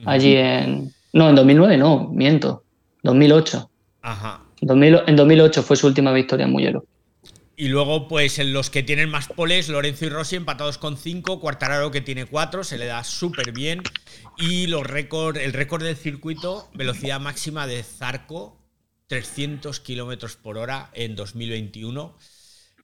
Allí 0.06 0.36
en. 0.36 0.94
No, 1.14 1.30
en 1.30 1.36
2009 1.36 1.78
no, 1.78 2.10
miento. 2.14 2.64
2008. 3.02 3.72
Ajá. 4.04 4.44
2000, 4.62 5.00
en 5.08 5.16
2008 5.16 5.64
fue 5.64 5.78
su 5.78 5.88
última 5.88 6.14
victoria 6.14 6.46
en 6.46 6.52
Mugello. 6.52 6.86
Y 7.56 7.70
luego, 7.70 8.08
pues 8.08 8.38
en 8.38 8.54
los 8.54 8.70
que 8.70 8.84
tienen 8.84 9.10
más 9.10 9.28
poles, 9.28 9.68
Lorenzo 9.68 10.06
y 10.06 10.10
Rossi 10.10 10.36
empatados 10.36 10.78
con 10.78 10.96
5, 10.96 11.40
Cuartararo 11.40 11.90
que 11.90 12.02
tiene 12.02 12.26
4, 12.26 12.64
se 12.64 12.78
le 12.78 12.86
da 12.86 13.04
súper 13.04 13.52
bien. 13.52 13.82
Y 14.38 14.68
los 14.68 14.86
récord, 14.86 15.38
el 15.38 15.54
récord 15.54 15.84
del 15.84 15.96
circuito, 15.96 16.70
velocidad 16.76 17.20
máxima 17.20 17.66
de 17.66 17.82
Zarco, 17.82 18.61
300 19.12 19.82
kilómetros 19.82 20.38
por 20.38 20.58
hora 20.58 20.90
en 20.94 21.18
2021. 21.18 22.18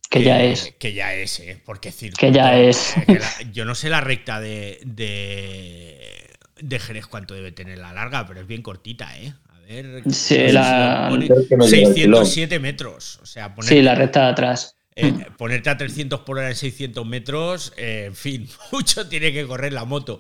Que, 0.09 0.19
que, 0.19 0.25
ya 0.25 0.43
es. 0.43 0.73
Que 0.78 0.93
ya 0.93 1.13
es, 1.13 1.39
¿eh? 1.39 1.61
Porque 1.63 1.93
circuito, 1.93 2.19
Que 2.19 2.34
ya 2.34 2.59
es. 2.59 2.97
Eh, 2.97 3.05
que 3.05 3.19
la, 3.19 3.41
yo 3.53 3.63
no 3.63 3.75
sé 3.75 3.89
la 3.89 4.01
recta 4.01 4.41
de, 4.41 4.78
de, 4.84 6.28
de, 6.59 6.80
Jerez 6.80 7.07
cuánto 7.07 7.34
debe 7.34 7.53
tener 7.53 7.78
la 7.78 7.93
larga, 7.93 8.28
pero 8.28 8.41
es 8.41 8.47
bien 8.47 8.61
cortita, 8.61 9.17
¿eh? 9.17 9.34
A 9.47 9.59
ver. 9.61 10.03
Sí, 10.11 10.49
la... 10.49 11.07
Pone 11.09 11.30
607 11.65 12.59
metros. 12.59 13.19
O 13.23 13.25
sea, 13.25 13.55
ponerte, 13.55 13.75
sí, 13.75 13.82
la 13.82 13.95
recta 13.95 14.25
de 14.25 14.32
atrás. 14.32 14.75
Eh, 14.97 15.13
ponerte 15.38 15.69
a 15.69 15.78
300 15.78 16.19
por 16.21 16.39
hora 16.39 16.49
en 16.49 16.55
600 16.57 17.05
metros, 17.05 17.71
eh, 17.78 18.03
en 18.07 18.15
fin, 18.17 18.49
mucho 18.73 19.07
tiene 19.07 19.32
que 19.32 19.47
correr 19.47 19.71
la 19.71 19.86
moto. 19.86 20.19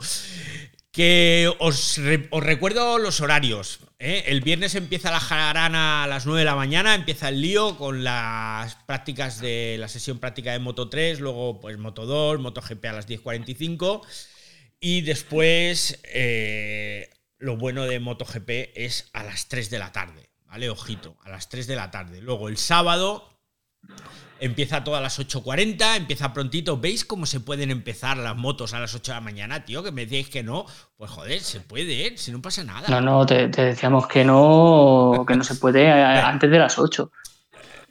Que 0.89 1.51
os, 1.59 1.97
re, 1.97 2.29
os 2.31 2.41
recuerdo 2.41 2.97
los 2.97 3.19
horarios. 3.19 3.79
¿Eh? 3.99 4.23
El 4.27 4.41
viernes 4.41 4.75
empieza 4.75 5.11
la 5.11 5.19
jarana 5.19 6.03
a 6.03 6.07
las 6.07 6.25
9 6.25 6.39
de 6.39 6.45
la 6.45 6.55
mañana, 6.55 6.95
empieza 6.95 7.29
el 7.29 7.41
lío 7.41 7.77
con 7.77 8.03
las 8.03 8.75
prácticas 8.85 9.39
de 9.39 9.77
la 9.79 9.87
sesión 9.87 10.19
práctica 10.19 10.51
de 10.51 10.59
Moto 10.59 10.89
3, 10.89 11.19
luego 11.19 11.59
pues 11.59 11.77
Moto 11.77 12.05
2, 12.05 12.39
Moto 12.39 12.61
GP 12.61 12.85
a 12.85 12.93
las 12.93 13.07
10.45 13.07 14.01
y 14.79 15.01
después 15.01 15.99
eh, 16.03 17.09
lo 17.39 17.57
bueno 17.57 17.85
de 17.85 17.99
MotoGP 17.99 18.49
es 18.75 19.09
a 19.13 19.23
las 19.23 19.47
3 19.47 19.69
de 19.69 19.79
la 19.79 19.91
tarde, 19.91 20.29
¿vale? 20.45 20.69
Ojito, 20.69 21.17
a 21.23 21.29
las 21.29 21.49
3 21.49 21.67
de 21.67 21.75
la 21.75 21.91
tarde. 21.91 22.21
Luego 22.21 22.47
el 22.49 22.57
sábado 22.57 23.36
Empieza 24.39 24.83
todo 24.83 24.95
a 24.95 25.01
las 25.01 25.19
8.40, 25.19 25.97
empieza 25.97 26.31
prontito. 26.31 26.77
¿Veis 26.77 27.05
cómo 27.05 27.25
se 27.25 27.39
pueden 27.39 27.71
empezar 27.71 28.17
las 28.17 28.35
motos 28.35 28.73
a 28.73 28.79
las 28.79 28.93
8 28.93 29.11
de 29.11 29.15
la 29.15 29.21
mañana, 29.21 29.65
tío? 29.65 29.83
Que 29.83 29.91
me 29.91 30.05
decís 30.05 30.29
que 30.29 30.43
no. 30.43 30.65
Pues 30.95 31.09
joder, 31.09 31.39
se 31.39 31.59
puede, 31.59 32.07
¿eh? 32.07 32.13
si 32.17 32.31
no 32.31 32.41
pasa 32.41 32.63
nada. 32.63 32.87
No, 32.87 33.01
no, 33.01 33.25
te, 33.25 33.47
te, 33.49 33.63
decíamos 33.63 34.07
que 34.07 34.23
no, 34.23 35.25
que 35.27 35.35
no 35.35 35.43
se 35.43 35.55
puede 35.55 35.89
antes 35.89 36.51
de 36.51 36.59
las 36.59 36.77
8. 36.77 37.11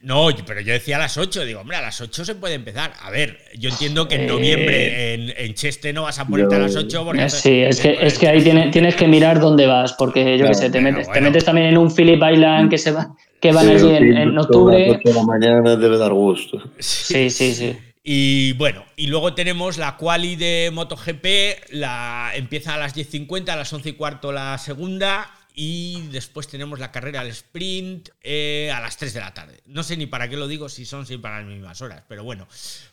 No, 0.03 0.29
pero 0.47 0.61
yo 0.61 0.73
decía 0.73 0.97
a 0.97 1.01
las 1.01 1.17
8, 1.17 1.45
digo, 1.45 1.63
hombre, 1.63 1.79
a 1.79 1.83
las 1.83 2.01
8 2.01 2.25
se 2.25 2.35
puede 2.37 2.55
empezar. 2.55 2.93
A 3.03 3.11
ver, 3.11 3.39
yo 3.59 3.71
entiendo 3.71 4.07
que 4.07 4.15
en 4.15 4.27
noviembre 4.29 5.15
en, 5.15 5.33
en 5.37 5.55
Cheste 5.55 5.93
no 5.93 6.03
vas 6.03 6.21
a 6.21 6.27
ponerte 6.27 6.55
yo, 6.55 6.61
a 6.61 6.63
las 6.65 6.77
8 6.77 7.05
porque... 7.05 7.29
Sí, 7.29 7.63
es 7.63 7.81
que, 7.81 7.99
es 8.01 8.17
que 8.17 8.29
ahí 8.29 8.41
tiene, 8.41 8.71
tienes 8.71 8.95
que 8.95 9.09
mirar 9.09 9.41
dónde 9.41 9.67
vas, 9.67 9.95
porque 9.95 10.39
yo 10.39 10.47
qué 10.47 10.55
sé, 10.55 10.71
te 10.71 10.81
metes, 10.81 11.07
bueno. 11.07 11.15
te 11.15 11.21
metes 11.23 11.45
también 11.45 11.69
en 11.69 11.79
un 11.79 11.93
Philip 11.93 12.23
Island 12.23 12.71
que 12.71 12.79
se 12.79 12.93
va 12.93 13.17
que 13.41 13.53
van 13.53 13.69
allí 13.69 13.91
en, 13.91 14.17
en 14.17 14.39
octubre. 14.39 14.77
A 14.77 14.89
las 14.89 14.99
8 14.99 15.09
de 15.09 15.15
la 15.15 15.23
mañana 15.25 15.77
debe 15.77 15.99
dar 15.99 16.13
gusto. 16.13 16.63
Sí, 16.79 17.31
sí, 17.31 17.55
sí. 17.55 17.77
Y 18.09 18.53
bueno, 18.53 18.85
y 18.95 19.09
luego 19.09 19.35
tenemos 19.35 19.79
la 19.79 19.97
quali 19.97 20.37
de 20.37 20.71
MotoGP, 20.73 21.73
la, 21.73 22.31
empieza 22.37 22.75
a 22.75 22.79
las 22.79 22.95
10.50, 22.95 23.49
a 23.49 23.57
las 23.57 23.73
11 23.73 23.89
y 23.89 23.93
cuarto 23.95 24.31
la 24.31 24.57
segunda, 24.59 25.29
y 25.57 26.03
después 26.13 26.47
tenemos 26.47 26.79
la 26.79 26.93
carrera 26.93 27.23
al 27.23 27.29
sprint 27.29 28.11
eh, 28.23 28.71
a 28.73 28.81
las 28.81 28.97
3 28.97 29.13
de 29.13 29.21
la 29.21 29.35
tarde. 29.35 29.61
No 29.67 29.83
sé 29.83 29.97
ni 29.97 30.07
para 30.07 30.29
qué 30.29 30.37
lo 30.37 30.47
digo 30.47 30.69
si 30.69 30.85
son 30.85 31.05
siempre 31.05 31.31
para 31.31 31.41
las 31.41 31.49
mismas 31.49 31.83
horas, 31.83 32.05
pero 32.07 32.23
bueno, 32.23 32.47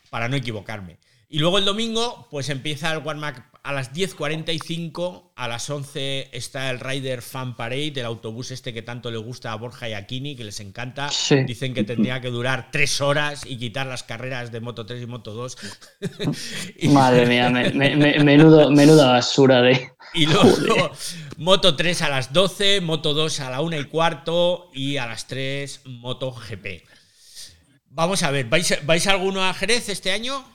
para 0.09 0.29
no 0.29 0.35
equivocarme. 0.35 0.97
Y 1.33 1.39
luego 1.39 1.57
el 1.57 1.65
domingo, 1.65 2.27
pues 2.29 2.49
empieza 2.49 2.91
el 2.93 2.99
warm-up 2.99 3.41
a 3.63 3.73
las 3.73 3.91
10.45, 3.91 5.31
a 5.35 5.47
las 5.47 5.67
11 5.67 6.29
está 6.31 6.69
el 6.69 6.79
Rider 6.79 7.23
Fan 7.23 7.55
Parade, 7.55 7.93
el 7.95 8.05
autobús 8.05 8.51
este 8.51 8.71
que 8.71 8.83
tanto 8.83 9.09
le 9.09 9.17
gusta 9.17 9.51
a 9.51 9.55
Borja 9.55 9.89
y 9.89 9.93
a 9.93 10.05
Kini, 10.05 10.35
que 10.35 10.43
les 10.43 10.59
encanta. 10.59 11.09
Sí. 11.09 11.43
Dicen 11.43 11.73
que 11.73 11.83
tendría 11.83 12.21
que 12.21 12.29
durar 12.29 12.69
tres 12.71 13.01
horas 13.01 13.47
y 13.47 13.57
quitar 13.57 13.87
las 13.87 14.03
carreras 14.03 14.51
de 14.51 14.59
Moto 14.59 14.85
3 14.85 15.01
y 15.01 15.05
Moto 15.07 15.33
2. 15.33 15.57
Y- 16.77 16.89
Madre 16.89 17.25
mía, 17.25 17.49
me- 17.49 17.71
me- 17.71 17.95
me- 17.95 18.19
menudo, 18.23 18.69
menuda 18.69 19.13
basura 19.13 19.63
de. 19.63 19.89
Y 20.13 20.27
luego 20.27 20.91
Moto 21.37 21.75
3 21.75 21.99
a 22.03 22.09
las 22.09 22.31
12, 22.31 22.79
Moto 22.81 23.15
2 23.15 23.39
a 23.39 23.49
la 23.49 23.61
1 23.61 23.79
y 23.79 23.85
cuarto 23.85 24.69
y 24.71 24.97
a 24.97 25.07
las 25.07 25.25
3 25.25 25.81
Moto 25.85 26.31
GP. 26.31 26.83
Vamos 27.87 28.21
a 28.21 28.29
ver, 28.29 28.45
¿vais, 28.45 28.85
¿vais 28.85 29.07
alguno 29.07 29.43
a 29.43 29.51
Jerez 29.55 29.89
este 29.89 30.11
año? 30.11 30.52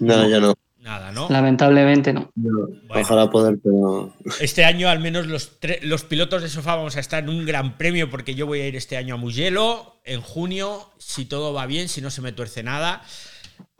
No, 0.00 0.28
ya 0.28 0.40
no. 0.40 0.54
Nada, 0.78 1.12
¿no? 1.12 1.28
Lamentablemente 1.30 2.12
no. 2.12 2.30
No, 2.34 2.66
Bueno. 2.88 3.02
Ojalá 3.02 3.30
poder, 3.30 3.58
pero 3.62 4.14
Este 4.38 4.66
año 4.66 4.90
al 4.90 4.98
menos 5.00 5.26
los, 5.26 5.52
los 5.80 6.04
pilotos 6.04 6.42
de 6.42 6.50
sofá 6.50 6.76
vamos 6.76 6.96
a 6.96 7.00
estar 7.00 7.24
en 7.24 7.30
un 7.30 7.46
gran 7.46 7.78
premio 7.78 8.10
porque 8.10 8.34
yo 8.34 8.46
voy 8.46 8.60
a 8.60 8.68
ir 8.68 8.76
este 8.76 8.98
año 8.98 9.14
a 9.14 9.16
Mugello 9.16 9.94
en 10.04 10.20
junio, 10.20 10.90
si 10.98 11.24
todo 11.24 11.54
va 11.54 11.64
bien, 11.64 11.88
si 11.88 12.02
no 12.02 12.10
se 12.10 12.20
me 12.20 12.32
tuerce 12.32 12.62
nada, 12.62 13.02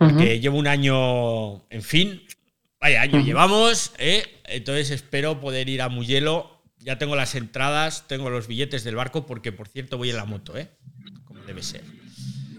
Ujú. 0.01 0.17
que 0.17 0.41
llevo 0.41 0.57
un 0.57 0.67
año, 0.67 1.69
en 1.69 1.83
fin, 1.83 2.23
vaya 2.81 3.03
año 3.03 3.21
llevamos, 3.21 3.93
¿eh? 3.99 4.25
entonces 4.45 4.91
espero 4.91 5.41
poder 5.41 5.69
ir 5.69 5.83
a 5.83 5.91
Mugello, 5.91 6.63
ya 6.79 6.97
tengo 6.97 7.17
las 7.17 7.35
entradas, 7.35 8.09
tengo 8.09 8.31
los 8.31 8.47
billetes 8.47 8.83
del 8.83 8.97
barco 8.97 9.27
porque 9.27 9.53
por 9.53 9.69
cierto 9.69 9.99
voy 9.99 10.09
en 10.09 10.17
la 10.17 10.25
moto, 10.25 10.57
¿eh? 10.57 10.71
como 11.27 11.41
debe 11.43 11.63
ser. 11.63 11.83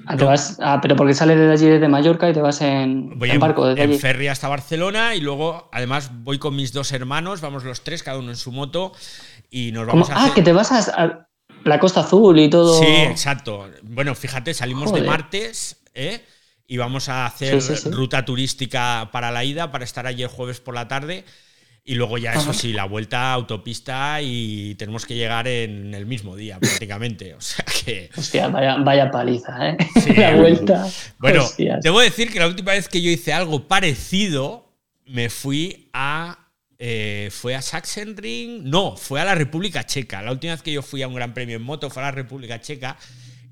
Ah, 0.07 0.17
te 0.17 0.23
vas, 0.23 0.57
ah, 0.61 0.79
pero 0.81 0.95
porque 0.95 1.13
sales 1.13 1.37
de 1.37 1.51
allí 1.51 1.65
desde 1.67 1.87
Mallorca 1.87 2.29
y 2.29 2.33
te 2.33 2.41
vas 2.41 2.61
en, 2.61 3.17
Voy 3.17 3.31
en 3.31 3.39
barco 3.39 3.65
desde 3.67 3.83
en 3.83 3.89
allí. 3.91 3.99
ferry 3.99 4.27
hasta 4.27 4.47
Barcelona 4.47 5.15
y 5.15 5.21
luego 5.21 5.69
además 5.71 6.11
voy 6.23 6.37
con 6.37 6.55
mis 6.55 6.73
dos 6.73 6.91
hermanos, 6.91 7.41
vamos 7.41 7.63
los 7.63 7.83
tres, 7.83 8.03
cada 8.03 8.19
uno 8.19 8.29
en 8.29 8.35
su 8.37 8.51
moto 8.51 8.91
y 9.49 9.71
nos 9.71 9.87
¿Cómo? 9.87 10.05
vamos 10.05 10.09
a 10.11 10.15
Ah, 10.15 10.23
hacer... 10.25 10.33
que 10.33 10.41
te 10.43 10.53
vas 10.53 10.71
a, 10.71 11.03
a 11.03 11.27
la 11.63 11.79
Costa 11.79 12.01
Azul 12.01 12.39
y 12.39 12.49
todo. 12.49 12.79
Sí, 12.79 12.85
exacto. 12.87 13.67
Bueno, 13.83 14.13
fíjate, 14.15 14.53
salimos 14.53 14.93
de 14.93 15.01
martes 15.01 15.77
¿eh? 15.95 16.23
y 16.67 16.77
vamos 16.77 17.09
a 17.09 17.25
hacer 17.25 17.59
Sí, 17.61 17.75
sí, 17.75 17.81
sí. 17.83 17.89
ruta 17.91 18.23
turística 18.25 19.09
para 19.11 19.31
la 19.31 19.43
ida, 19.43 19.71
para 19.71 19.83
estar 19.83 20.05
allí 20.07 20.21
el 20.23 20.29
jueves 20.29 20.59
por 20.59 20.75
la 20.75 20.87
tarde. 20.87 21.25
Y 21.87 21.93
luego 21.93 22.17
ya, 22.17 22.33
eso 22.33 22.51
sí, 22.51 22.73
la 22.73 22.85
vuelta 22.85 23.29
a 23.29 23.33
autopista 23.33 24.19
y 24.19 24.73
tenemos 24.73 25.05
que 25.05 25.13
llegar 25.13 25.47
en 25.47 25.93
el 25.93 26.07
mismo 26.07 26.35
día 26.35 26.59
prácticamente. 26.59 27.33
O 27.37 27.41
sea 27.41 27.63
que... 27.63 28.09
Hostia, 28.17 28.47
vaya, 28.47 28.77
vaya 28.77 29.11
paliza, 29.11 29.69
¿eh? 29.69 29.77
Sí. 30.03 30.13
la 30.17 30.35
vuelta. 30.35 30.87
Bueno, 31.19 31.43
Hostias. 31.43 31.81
debo 31.83 31.99
decir 31.99 32.31
que 32.33 32.39
la 32.39 32.47
última 32.47 32.71
vez 32.71 32.89
que 32.89 33.03
yo 33.03 33.11
hice 33.11 33.33
algo 33.33 33.67
parecido, 33.67 34.73
me 35.05 35.29
fui 35.29 35.89
a. 35.93 36.39
eh, 36.79 37.29
¿Fue 37.31 37.53
a 37.53 37.61
Sachsenring? 37.61 38.67
No, 38.67 38.97
fue 38.97 39.21
a 39.21 39.25
la 39.25 39.35
República 39.35 39.85
Checa. 39.85 40.23
La 40.23 40.31
última 40.31 40.53
vez 40.53 40.63
que 40.63 40.71
yo 40.71 40.81
fui 40.81 41.03
a 41.03 41.07
un 41.07 41.13
gran 41.13 41.35
premio 41.35 41.55
en 41.55 41.61
moto 41.61 41.91
fue 41.91 42.01
a 42.01 42.07
la 42.07 42.11
República 42.11 42.59
Checa. 42.59 42.97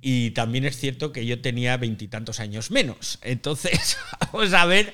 Y 0.02 0.32
también 0.32 0.66
es 0.66 0.76
cierto 0.78 1.14
que 1.14 1.26
yo 1.26 1.40
tenía 1.40 1.78
veintitantos 1.78 2.40
años 2.40 2.72
menos. 2.72 3.20
Entonces, 3.22 3.98
vamos 4.34 4.54
a 4.54 4.66
ver 4.66 4.92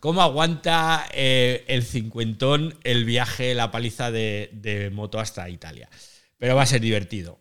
cómo 0.00 0.22
aguanta 0.22 1.06
eh, 1.12 1.64
el 1.68 1.84
cincuentón 1.84 2.78
el 2.82 3.04
viaje, 3.04 3.54
la 3.54 3.70
paliza 3.70 4.10
de, 4.10 4.50
de 4.52 4.90
moto 4.90 5.20
hasta 5.20 5.48
Italia. 5.48 5.88
Pero 6.38 6.56
va 6.56 6.62
a 6.62 6.66
ser 6.66 6.80
divertido. 6.80 7.38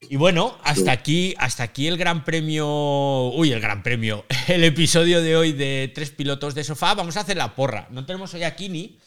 Y 0.00 0.16
bueno, 0.16 0.56
hasta 0.62 0.92
aquí, 0.92 1.34
hasta 1.38 1.62
aquí 1.62 1.86
el 1.86 1.96
gran 1.96 2.24
premio. 2.24 3.30
Uy, 3.30 3.52
el 3.52 3.60
gran 3.60 3.82
premio. 3.82 4.24
El 4.46 4.62
episodio 4.62 5.22
de 5.22 5.36
hoy 5.36 5.52
de 5.52 5.90
tres 5.94 6.10
pilotos 6.10 6.54
de 6.54 6.64
sofá. 6.64 6.94
Vamos 6.94 7.16
a 7.16 7.20
hacer 7.20 7.36
la 7.36 7.54
porra. 7.54 7.88
No 7.90 8.04
tenemos 8.04 8.32
hoy 8.34 8.44
a 8.44 8.54
Kini, 8.54 8.98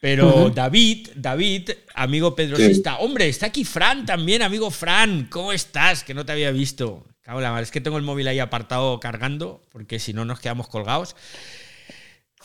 pero. 0.00 0.50
David, 0.50 1.08
David, 1.14 1.70
amigo 1.94 2.34
pedrosista. 2.34 2.98
Hombre, 2.98 3.28
está 3.28 3.46
aquí 3.46 3.64
Fran 3.64 4.04
también, 4.04 4.42
amigo 4.42 4.70
Fran. 4.70 5.28
¿Cómo 5.30 5.52
estás? 5.52 6.02
Que 6.02 6.12
no 6.12 6.26
te 6.26 6.32
había 6.32 6.50
visto. 6.50 7.06
Cago 7.22 7.38
en 7.38 7.44
la 7.44 7.50
madre, 7.50 7.64
es 7.64 7.70
que 7.70 7.80
tengo 7.80 7.96
el 7.96 8.04
móvil 8.04 8.28
ahí 8.28 8.38
apartado 8.38 9.00
cargando, 9.00 9.62
porque 9.70 9.98
si 9.98 10.12
no 10.12 10.24
nos 10.24 10.40
quedamos 10.40 10.68
colgados. 10.68 11.16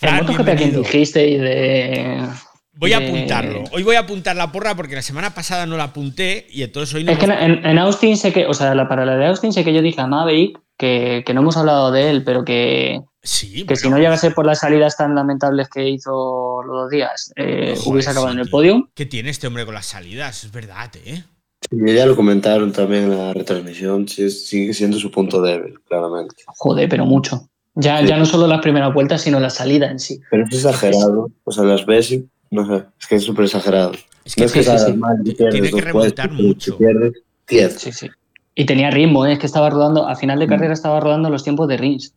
El 0.02 0.10
Fran, 0.10 0.26
MotoGP 0.26 0.40
a 0.40 0.44
quien 0.44 0.56
bienvenido. 0.58 0.82
dijiste 0.82 1.28
y 1.28 1.38
de. 1.38 2.28
Voy 2.74 2.94
a 2.94 3.00
de- 3.00 3.08
apuntarlo. 3.08 3.64
Hoy 3.72 3.84
voy 3.84 3.96
a 3.96 4.00
apuntar 4.00 4.36
la 4.36 4.52
porra 4.52 4.76
porque 4.76 4.96
la 4.96 5.02
semana 5.02 5.34
pasada 5.34 5.66
no 5.66 5.78
la 5.78 5.84
apunté 5.86 6.48
y 6.50 6.64
entonces 6.64 6.96
hoy 6.96 7.04
no 7.04 7.12
Es 7.12 7.20
que 7.20 7.26
en, 7.26 7.66
en 7.66 7.78
Austin 7.78 8.18
sé 8.18 8.34
que, 8.34 8.46
o 8.48 8.54
sea, 8.54 8.74
la, 8.74 8.88
para 8.88 9.06
la 9.06 9.16
de 9.18 9.28
Austin 9.28 9.54
sé 9.54 9.64
que 9.64 9.74
yo 9.74 9.82
dije 9.82 10.02
a 10.02 10.08
Maverick 10.08 10.60
que, 10.78 11.24
que 11.26 11.34
no 11.36 11.42
hemos 11.42 11.58
hablado 11.58 11.92
de 11.92 12.10
él, 12.10 12.24
pero 12.24 12.44
que, 12.44 13.02
Sí, 13.22 13.66
que 13.68 13.76
si 13.76 13.88
no 13.88 14.00
llegase 14.00 14.32
por 14.32 14.48
las 14.48 14.62
salidas 14.62 14.98
tan 14.98 15.14
lamentables 15.14 15.70
que 15.70 15.88
hizo 15.88 16.64
los 16.66 16.76
dos 16.84 16.90
días, 16.90 17.32
eh, 17.36 17.76
hubiese 17.86 18.10
acabado 18.10 18.32
sí, 18.32 18.40
en 18.40 18.42
el 18.46 18.50
podio. 18.50 18.90
¿Qué 18.96 19.06
tiene 19.06 19.30
este 19.30 19.46
hombre 19.46 19.64
con 19.66 19.76
las 19.76 19.86
salidas? 19.86 20.44
Es 20.44 20.52
verdad, 20.52 20.90
¿eh? 21.06 21.24
Y 21.70 21.94
ya 21.94 22.08
lo 22.08 22.16
comentaron 22.16 22.72
también 22.72 23.04
en 23.04 23.18
la 23.18 23.34
retransmisión, 23.34 24.08
sí, 24.08 24.32
sigue 24.32 24.74
siendo 24.74 24.98
su 24.98 25.12
punto 25.12 25.40
débil, 25.44 25.80
claramente. 25.88 26.34
Joder, 26.48 26.90
pero 26.90 27.06
mucho. 27.06 27.48
Ya, 27.76 28.00
Sí. 28.02 28.08
ya 28.08 28.18
no 28.18 28.26
solo 28.26 28.48
las 28.48 28.62
primeras 28.62 28.94
vueltas, 28.94 29.22
sino 29.22 29.40
la 29.40 29.50
salida 29.50 29.90
en 29.90 30.00
sí. 30.00 30.20
Pero 30.30 30.44
es 30.46 30.54
exagerado, 30.54 31.30
o 31.44 31.52
sea, 31.52 31.64
las 31.64 31.86
ves 31.86 32.12
y, 32.12 32.28
no 32.50 32.66
sé, 32.66 32.86
es 33.00 33.08
que 33.08 33.16
es 33.16 33.24
súper 33.24 33.46
exagerado. 33.46 33.92
Es 34.26 34.38
no 34.38 34.46
es 34.46 34.52
que 34.52 34.64
sí, 34.64 34.72
sí, 34.78 34.94
mal 34.94 35.18
y 35.24 35.34
Tiene 35.34 35.52
pierdes 35.52 35.74
que 35.76 35.82
remontar 35.82 36.32
mucho. 36.32 36.78
pierdes 36.78 37.14
10. 37.48 37.74
Sí, 37.80 37.92
sí. 37.92 38.10
Y 38.56 38.66
tenía 38.66 38.92
ritmo, 38.92 39.26
¿eh? 39.26 39.34
es 39.34 39.40
que 39.40 39.46
estaba 39.46 39.70
rodando, 39.70 40.08
a 40.08 40.16
final 40.16 40.38
de 40.40 40.48
Mm. 40.48 40.50
carrera 40.50 40.74
estaba 40.74 41.00
rodando 41.00 41.30
los 41.30 41.44
tiempos 41.44 41.68
de 41.70 41.78
Rins. 41.78 42.14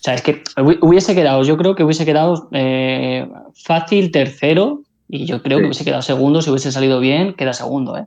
O 0.00 0.02
sea, 0.02 0.14
es 0.14 0.22
que 0.22 0.42
hubi- 0.56 0.78
hubiese 0.82 1.14
quedado, 1.14 1.42
yo 1.44 1.56
creo 1.56 1.74
que 1.76 1.84
hubiese 1.84 2.04
quedado 2.04 2.48
eh, 2.52 3.28
fácil 3.64 4.10
tercero 4.10 4.82
y 5.08 5.24
yo 5.24 5.40
creo 5.42 5.58
Sí. 5.58 5.62
que 5.62 5.66
hubiese 5.68 5.84
quedado 5.84 6.02
segundo, 6.02 6.42
si 6.42 6.50
hubiese 6.50 6.72
salido 6.72 6.98
bien, 7.00 7.34
queda 7.34 7.52
segundo, 7.52 7.96
¿eh? 7.96 8.06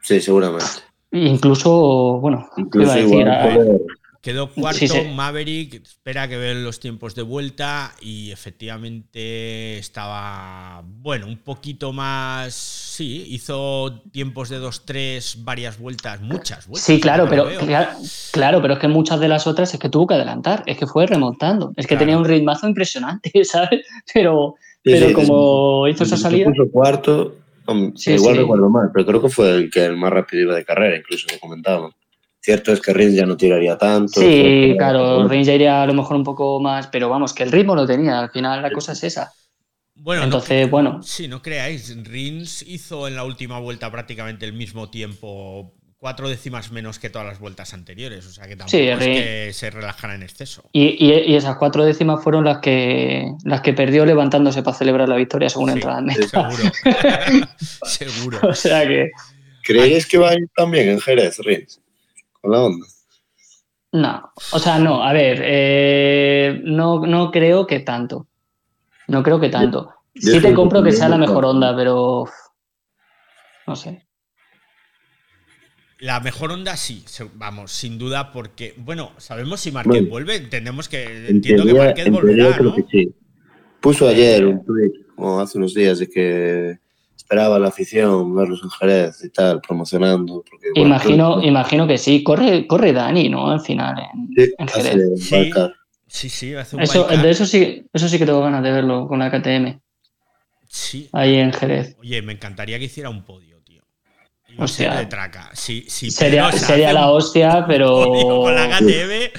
Sí, 0.00 0.20
seguramente. 0.20 0.64
Incluso, 1.12 2.18
bueno, 2.20 2.48
¿qué 2.56 2.62
Incluso 2.62 2.84
iba 2.86 2.92
a 2.92 2.96
decir? 2.96 3.20
igual 3.20 3.54
poder- 3.56 3.80
Quedó 4.22 4.50
cuarto 4.52 4.78
Sí, 4.78 4.86
sí. 4.86 5.02
Maverick, 5.16 5.82
espera 5.82 6.28
que 6.28 6.36
vean 6.36 6.62
los 6.62 6.78
tiempos 6.78 7.16
de 7.16 7.22
vuelta 7.22 7.92
y 8.00 8.30
efectivamente 8.30 9.78
estaba, 9.78 10.84
bueno, 10.84 11.26
un 11.26 11.38
poquito 11.38 11.92
más, 11.92 12.54
sí, 12.54 13.26
hizo 13.30 14.00
tiempos 14.12 14.48
de 14.48 14.60
2-3 14.60 15.42
varias 15.42 15.76
vueltas, 15.80 16.20
muchas 16.20 16.68
vueltas. 16.68 16.84
Sí, 16.84 17.00
claro, 17.00 17.26
pero 17.28 17.50
lo 17.50 17.58
claro, 17.58 17.90
claro, 18.30 18.62
pero 18.62 18.74
es 18.74 18.78
que 18.80 18.86
muchas 18.86 19.18
de 19.18 19.26
las 19.26 19.48
otras 19.48 19.74
es 19.74 19.80
que 19.80 19.88
tuvo 19.88 20.06
que 20.06 20.14
adelantar, 20.14 20.62
es 20.66 20.78
que 20.78 20.86
fue 20.86 21.04
remontando, 21.08 21.72
es 21.76 21.84
que 21.88 21.96
Claro. 21.96 21.98
tenía 22.06 22.18
un 22.18 22.24
ritmazo 22.24 22.68
impresionante, 22.68 23.32
¿sabes? 23.44 23.84
Pero, 24.14 24.54
pero 24.84 25.08
sí, 25.08 25.14
como 25.14 25.88
hizo 25.88 26.04
esa 26.04 26.16
salida, 26.16 26.48
puso 26.48 26.70
cuarto, 26.70 27.34
igual 27.66 27.92
sí. 27.96 28.16
recuerdo 28.16 28.70
mal, 28.70 28.88
pero 28.94 29.04
creo 29.04 29.20
que 29.20 29.28
fue 29.30 29.50
el 29.50 29.68
que 29.68 29.84
el 29.84 29.96
más 29.96 30.12
rápido 30.12 30.44
iba 30.44 30.54
de 30.54 30.64
carrera, 30.64 30.96
incluso 30.96 31.26
que 31.26 31.40
comentaban. 31.40 31.90
Cierto 32.44 32.72
es 32.72 32.80
que 32.80 32.92
Rins 32.92 33.14
ya 33.14 33.24
no 33.24 33.36
tiraría 33.36 33.78
tanto. 33.78 34.20
sí, 34.20 34.26
cierto- 34.26 34.76
claro, 34.78 35.28
Rins 35.28 35.46
ya 35.46 35.54
iría 35.54 35.82
a 35.82 35.86
lo 35.86 35.94
mejor 35.94 36.16
un 36.16 36.24
poco 36.24 36.58
más, 36.60 36.88
pero 36.88 37.08
vamos, 37.08 37.32
que 37.32 37.44
el 37.44 37.52
ritmo 37.52 37.76
lo 37.76 37.86
tenía, 37.86 38.18
al 38.18 38.30
final 38.30 38.60
la 38.62 38.70
cosa 38.72 38.92
es 38.92 39.04
esa. 39.04 39.32
Bueno, 39.94 40.22
no 40.22 40.24
Entonces, 40.26 40.68
bueno. 40.68 41.00
Sí, 41.04 41.28
no 41.28 41.40
creáis, 41.40 41.96
Rins 42.04 42.62
hizo 42.66 43.06
en 43.06 43.14
la 43.14 43.22
última 43.24 43.60
vuelta 43.60 43.90
prácticamente 43.92 44.44
el 44.44 44.54
mismo 44.54 44.90
tiempo, 44.90 45.74
cuatro 45.98 46.28
décimas 46.28 46.72
menos 46.72 46.98
que 46.98 47.10
todas 47.10 47.28
las 47.28 47.38
vueltas 47.38 47.74
anteriores, 47.74 48.26
o 48.26 48.32
sea 48.32 48.48
que 48.48 48.56
tampoco 48.56 48.70
Sí, 48.76 48.88
es 48.88 48.98
Rins- 48.98 49.14
que 49.46 49.52
se 49.52 49.70
relajara 49.70 50.16
en 50.16 50.24
exceso. 50.24 50.64
Y, 50.72 50.96
y- 50.98 51.30
y 51.30 51.36
esas 51.36 51.54
cuatro 51.58 51.84
décimas 51.84 52.24
fueron 52.24 52.44
las 52.44 52.58
que, 52.58 53.24
las 53.44 53.60
que 53.60 53.72
perdió 53.72 54.04
levantándose 54.04 54.64
para 54.64 54.76
celebrar 54.76 55.08
la 55.08 55.14
victoria 55.14 55.48
según 55.48 55.68
Sí, 55.68 55.74
entrada 55.74 56.00
en 56.00 56.06
meta. 56.06 56.26
Seguro. 56.50 56.72
Seguro. 57.86 58.40
O 58.48 58.54
sea 58.54 58.84
que, 58.88 59.10
¿Creéis 59.62 60.06
que 60.06 60.18
va 60.18 60.30
a 60.30 60.34
ir 60.34 60.48
también 60.56 60.88
en 60.88 61.00
Jerez, 61.00 61.38
Rins? 61.38 61.80
La 62.42 62.60
onda. 62.60 62.86
no, 63.92 64.32
o 64.52 64.58
sea, 64.58 64.78
no, 64.78 65.02
a 65.02 65.12
ver, 65.12 65.40
eh, 65.44 66.60
no, 66.64 67.06
no 67.06 67.30
creo 67.30 67.66
que 67.66 67.80
tanto. 67.80 68.26
No 69.08 69.22
creo 69.22 69.38
que 69.38 69.48
tanto. 69.48 69.94
Sí 70.14 70.40
te 70.40 70.54
compro 70.54 70.82
que 70.82 70.92
sea 70.92 71.08
la 71.08 71.16
no 71.16 71.26
mejor 71.26 71.44
onda, 71.44 71.74
pero 71.76 72.24
no 73.66 73.76
sé. 73.76 74.06
La 75.98 76.18
mejor 76.18 76.50
onda 76.50 76.76
sí, 76.76 77.04
vamos, 77.34 77.70
sin 77.70 77.96
duda, 77.96 78.32
porque, 78.32 78.74
bueno, 78.76 79.12
sabemos 79.18 79.60
si 79.60 79.70
Marquez 79.70 79.92
Bueno, 79.92 80.10
vuelve, 80.10 80.36
entendemos 80.36 80.88
que, 80.88 81.04
En 81.04 81.36
entiendo 81.36 81.64
que 81.64 81.74
Marquez 81.74 82.10
volverá, 82.10 82.56
creo 82.56 82.70
¿no? 82.70 82.74
que 82.74 82.84
sí. 82.90 83.14
Puso 83.80 84.08
ayer 84.08 84.44
un 84.44 84.64
tweet, 84.64 84.90
como 85.14 85.40
hace 85.40 85.58
unos 85.58 85.74
días, 85.74 86.00
de 86.00 86.08
que 86.08 86.78
esperaba 87.22 87.58
la 87.58 87.68
afición 87.68 88.34
verlos 88.34 88.60
en 88.62 88.70
Jerez 88.70 89.24
y 89.24 89.30
tal, 89.30 89.60
promocionando. 89.60 90.44
Porque, 90.48 90.68
bueno, 90.74 90.88
Imagino, 90.88 91.42
imagino 91.42 91.86
que 91.86 91.96
sí. 91.98 92.22
Corre, 92.22 92.66
corre 92.66 92.92
Dani, 92.92 93.28
¿no? 93.28 93.50
Al 93.50 93.60
final, 93.60 93.94
en, 94.12 94.28
sí, 94.34 94.54
en 94.58 94.68
Jerez. 94.68 95.24
Sí. 95.24 95.50
Sí, 96.06 96.28
sí, 96.28 96.54
hace 96.54 96.76
un 96.76 96.82
Eso, 96.82 97.04
de 97.06 97.30
eso 97.30 97.46
sí, 97.46 97.86
eso 97.90 98.06
sí 98.06 98.18
que 98.18 98.26
tengo 98.26 98.42
ganas 98.42 98.62
de 98.62 98.70
verlo 98.70 99.08
con 99.08 99.18
la 99.20 99.30
KTM, 99.30 99.80
Sí. 100.68 101.08
ahí 101.12 101.36
en 101.36 101.52
Jerez. 101.52 101.96
Oye, 102.00 102.20
me 102.20 102.32
encantaría 102.34 102.78
que 102.78 102.84
hiciera 102.84 103.08
un 103.08 103.24
podio, 103.24 103.52
Hostia. 104.58 104.92
ser 104.92 105.00
de 105.00 105.06
traca. 105.06 105.50
Sí, 105.54 105.86
sí, 105.88 106.10
sería 106.10 106.52
sería 106.52 106.92
la 106.92 107.10
hostia, 107.10 107.64
pero. 107.68 108.04
podio 108.04 108.40
con 108.42 108.54
la 108.54 108.68
KTM. 108.68 109.32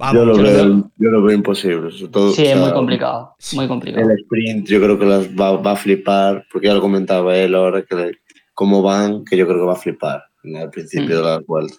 Vamos, 0.00 0.14
yo, 0.14 0.24
lo 0.24 0.36
yo 0.38 0.42
veo, 0.42 0.54
veo- 0.64 0.90
yo 0.96 1.10
lo 1.10 1.22
veo 1.22 1.36
imposible. 1.36 1.90
todo, 2.10 2.32
Sí, 2.32 2.42
o 2.42 2.44
es 2.46 2.56
muy 2.56 2.72
complicado. 2.72 3.34
Muy 3.52 3.68
complicado. 3.68 4.10
El 4.10 4.18
sprint 4.18 4.66
yo 4.68 4.80
creo 4.80 4.98
que 4.98 5.04
las 5.06 5.28
va, 5.28 5.52
va 5.58 5.72
a 5.72 5.76
flipar, 5.76 6.46
porque 6.50 6.66
ya 6.68 6.74
lo 6.74 6.80
comentaba 6.80 7.36
él 7.36 7.54
ahora, 7.54 7.82
que 7.84 7.94
le- 7.94 8.18
cómo 8.54 8.80
van, 8.82 9.24
que 9.24 9.36
yo 9.36 9.46
creo 9.46 9.58
que 9.60 9.66
va 9.66 9.74
a 9.74 9.76
flipar 9.76 10.24
al 10.58 10.70
principio 10.70 11.18
de 11.18 11.22
la 11.22 11.38
vuelta. 11.46 11.74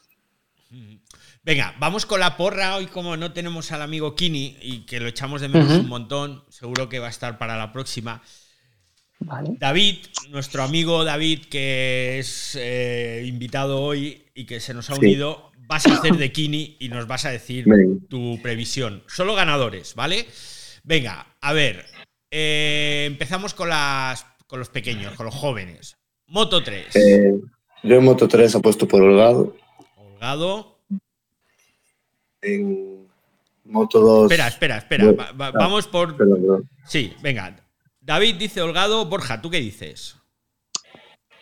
Venga, 1.43 1.74
vamos 1.80 2.05
con 2.05 2.19
la 2.19 2.38
porra. 2.38 2.76
Hoy, 2.76 2.86
como 2.86 3.17
no 3.17 3.34
tenemos 3.34 3.72
al 3.72 3.82
amigo 3.82 4.13
Kini 4.15 4.57
y 4.61 4.86
que 4.86 4.99
lo 4.99 5.07
echamos 5.07 5.41
de 5.41 5.49
menos 5.49 5.72
un 5.80 5.89
montón, 5.89 6.43
seguro 6.49 6.88
que 6.88 6.99
va 6.99 7.07
a 7.07 7.09
estar 7.09 7.39
para 7.39 7.57
la 7.57 7.72
próxima. 7.74 8.22
Vale. 9.19 9.55
David, 9.59 9.97
nuestro 10.30 10.61
amigo 10.63 11.03
David, 11.03 11.45
que 11.49 12.19
es 12.19 12.55
eh, 12.59 13.24
invitado 13.28 13.82
hoy 13.82 14.24
y 14.36 14.45
que 14.45 14.59
se 14.59 14.74
nos 14.76 14.89
ha 14.91 14.95
Sí. 14.95 14.99
unido, 14.99 15.51
vas 15.72 15.88
a 15.88 15.93
hacer 15.93 16.17
de 16.17 16.34
Kini 16.34 16.76
y 16.82 16.89
nos 16.89 17.07
vas 17.07 17.24
a 17.24 17.30
decir 17.32 17.63
Venga. 17.65 17.97
tu 18.09 18.38
previsión. 18.41 19.03
Solo 19.07 19.36
ganadores, 19.36 19.95
¿vale? 19.95 20.28
Venga, 20.84 21.26
a 21.39 21.53
ver. 21.53 21.86
eh, 22.30 23.05
empezamos 23.07 23.53
con, 23.53 23.69
las, 23.69 24.26
con 24.47 24.59
los 24.59 24.67
pequeños, 24.67 25.13
con 25.15 25.26
los 25.28 25.34
jóvenes. 25.36 25.95
Moto 26.28 26.61
3. 26.61 26.93
Eh, 26.97 27.39
yo 27.84 27.95
en 27.95 28.03
Moto 28.03 28.28
3 28.28 28.53
apuesto 28.55 28.86
por 28.86 29.01
Holgado. 29.01 29.55
Holgado. 29.95 30.78
En 32.41 33.07
Moto 33.63 33.99
2. 34.01 34.24
Espera, 34.32 34.47
espera, 34.49 34.78
espera. 34.78 35.05
Bueno, 35.05 35.17
Va- 35.24 35.32
va- 35.32 35.51
vamos 35.51 35.88
por. 35.88 36.17
Perdón, 36.17 36.41
perdón. 36.41 36.69
Sí, 36.86 37.13
venga. 37.22 37.55
David 38.01 38.36
dice 38.36 38.61
Holgado. 38.61 39.05
Borja, 39.05 39.41
¿tú 39.41 39.49
qué 39.49 39.59
dices? 39.59 40.17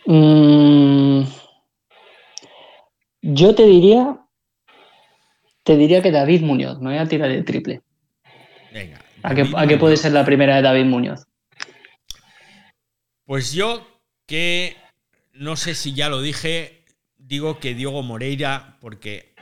Mm, 0.05 1.23
yo 3.21 3.55
te 3.55 3.65
diría. 3.65 4.17
Te 5.63 5.77
diría 5.77 6.01
que 6.01 6.11
David 6.11 6.41
Muñoz. 6.41 6.79
Me 6.79 6.89
voy 6.91 6.97
a 6.97 7.07
tirar 7.07 7.29
el 7.29 7.45
triple. 7.45 7.81
Venga. 8.73 8.99
¿A 9.23 9.35
qué, 9.35 9.43
David 9.43 9.55
a 9.57 9.67
qué 9.67 9.77
puede 9.77 9.97
ser 9.97 10.13
la 10.13 10.25
primera 10.25 10.55
de 10.55 10.61
David 10.61 10.85
Muñoz? 10.85 11.25
Pues 13.25 13.53
yo, 13.53 13.85
que 14.25 14.75
no 15.33 15.55
sé 15.55 15.75
si 15.75 15.93
ya 15.93 16.09
lo 16.09 16.21
dije, 16.21 16.85
digo 17.17 17.59
que 17.59 17.75
Diego 17.75 18.01
Moreira, 18.01 18.77
porque 18.81 19.35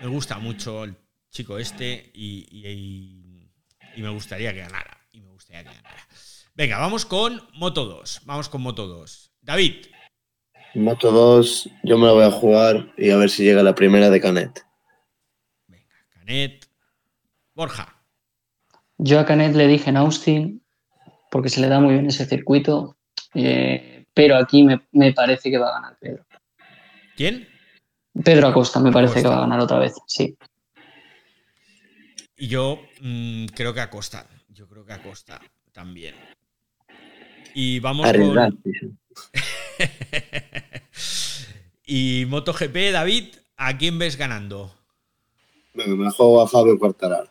me 0.00 0.06
gusta 0.08 0.38
mucho 0.38 0.84
el 0.84 0.94
chico 1.30 1.58
este 1.58 2.10
y, 2.14 2.46
y- 2.50 3.50
y 3.96 4.02
me 4.02 4.10
gustaría 4.10 4.52
que 4.52 4.60
ganara. 4.60 4.98
Y 5.10 5.20
me 5.20 5.30
gustaría 5.30 5.62
que 5.64 5.74
ganara. 5.74 6.06
Venga, 6.54 6.78
vamos 6.78 7.04
con 7.06 7.42
Moto 7.54 7.86
2. 7.86 8.20
Vamos 8.24 8.48
con 8.48 8.62
Moto 8.62 8.86
2. 8.86 9.32
David, 9.40 9.86
Moto 10.78 11.10
2 11.10 11.70
yo 11.84 11.98
me 11.98 12.06
la 12.06 12.12
voy 12.12 12.24
a 12.24 12.30
jugar 12.30 12.92
y 12.96 13.10
a 13.10 13.16
ver 13.16 13.30
si 13.30 13.44
llega 13.44 13.62
la 13.62 13.74
primera 13.74 14.10
de 14.10 14.20
Canet. 14.20 14.64
venga, 15.66 15.94
Canet. 16.10 16.68
Borja, 17.54 18.02
Yo 18.98 19.18
a 19.20 19.24
Canet 19.24 19.54
le 19.54 19.66
dije 19.66 19.90
en 19.90 19.96
Austin, 19.96 20.62
porque 21.30 21.48
se 21.48 21.60
le 21.60 21.68
da 21.68 21.80
muy 21.80 21.94
bien 21.94 22.06
ese 22.06 22.26
circuito, 22.26 22.96
eh, 23.34 24.04
pero 24.12 24.36
aquí 24.36 24.62
me, 24.62 24.80
me 24.92 25.12
parece 25.12 25.50
que 25.50 25.58
va 25.58 25.68
a 25.70 25.80
ganar 25.80 25.98
Pedro. 25.98 26.24
¿quién? 27.16 27.48
Pedro 28.24 28.48
Acosta 28.48 28.80
me 28.80 28.92
parece 28.92 29.20
Acosta. 29.20 29.28
que 29.28 29.34
va 29.34 29.38
a 29.38 29.46
ganar 29.46 29.60
otra 29.60 29.78
vez, 29.78 29.94
sí. 30.06 30.36
Y 32.36 32.48
yo 32.48 32.80
mm, 33.00 33.46
creo 33.46 33.72
que 33.72 33.80
Acosta. 33.80 34.26
Yo 34.48 34.68
creo 34.68 34.84
que 34.84 34.92
Acosta 34.92 35.40
también. 35.72 36.14
Y 37.54 37.78
vamos 37.80 38.06
Arriesgar, 38.06 38.52
con. 38.52 38.98
y 41.86 42.26
MotoGP, 42.28 42.92
David, 42.92 43.34
¿a 43.56 43.78
quién 43.78 43.98
ves 43.98 44.16
ganando? 44.16 44.74
Venga, 45.74 45.94
me 45.94 46.10
juego 46.10 46.40
a 46.42 46.48
Fabio 46.48 46.78
Quartararo. 46.78 47.28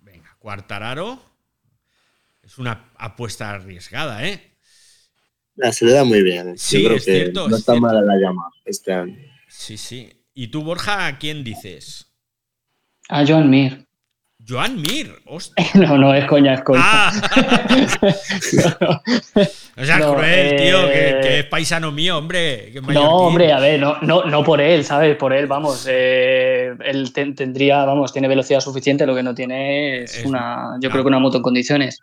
Venga, 0.00 0.36
Cuartararo. 0.38 1.20
Es 2.42 2.58
una 2.58 2.92
apuesta 2.96 3.50
arriesgada, 3.50 4.26
¿eh? 4.26 4.52
Ah, 5.62 5.72
se 5.72 5.84
le 5.86 5.92
da 5.92 6.04
muy 6.04 6.22
bien. 6.22 6.58
Sí, 6.58 6.82
yo 6.82 6.88
creo 6.88 6.96
es 6.98 7.04
que 7.04 7.12
cierto, 7.14 7.48
no 7.48 7.56
es 7.56 7.60
está 7.60 7.72
cierto. 7.72 7.86
mala 7.86 8.00
la 8.02 8.16
llama 8.16 8.42
este 8.64 8.92
año. 8.92 9.16
Sí, 9.48 9.78
sí. 9.78 10.12
¿Y 10.34 10.48
tú, 10.48 10.62
Borja, 10.62 11.06
a 11.06 11.18
quién 11.18 11.44
dices? 11.44 12.08
A 13.08 13.24
Joan 13.26 13.48
Mir. 13.50 13.86
Joan 14.46 14.76
Mir, 14.82 15.12
hostia. 15.26 15.64
No, 15.74 15.96
no, 15.98 16.14
es 16.14 16.26
coña, 16.26 16.54
es 16.54 16.62
coña. 16.62 16.82
¡Ah! 16.84 17.12
O 19.76 19.84
sea, 19.84 19.98
No, 19.98 20.14
cruel, 20.14 20.56
tío, 20.56 20.86
que, 20.86 21.08
eh, 21.08 21.20
que 21.20 21.38
es 21.40 21.44
paisano 21.46 21.90
mío, 21.90 22.16
hombre. 22.18 22.70
que 22.72 22.80
No, 22.80 23.10
hombre, 23.26 23.52
a 23.52 23.58
ver, 23.58 23.80
no, 23.80 23.96
no, 24.02 24.24
no 24.24 24.44
por 24.44 24.60
él, 24.60 24.84
¿sabes? 24.84 25.16
Por 25.16 25.32
él, 25.32 25.46
vamos, 25.48 25.86
eh, 25.90 26.72
él 26.84 27.12
ten- 27.12 27.34
tendría, 27.34 27.84
vamos, 27.84 28.12
tiene 28.12 28.28
velocidad 28.28 28.60
suficiente, 28.60 29.04
lo 29.04 29.16
que 29.16 29.24
no 29.24 29.34
tiene 29.34 30.02
es 30.04 30.18
Es- 30.18 30.24
una, 30.24 30.76
yo 30.80 30.90
creo 30.90 31.02
que 31.02 31.08
una 31.08 31.18
moto 31.18 31.38
en 31.38 31.42
condiciones. 31.42 31.98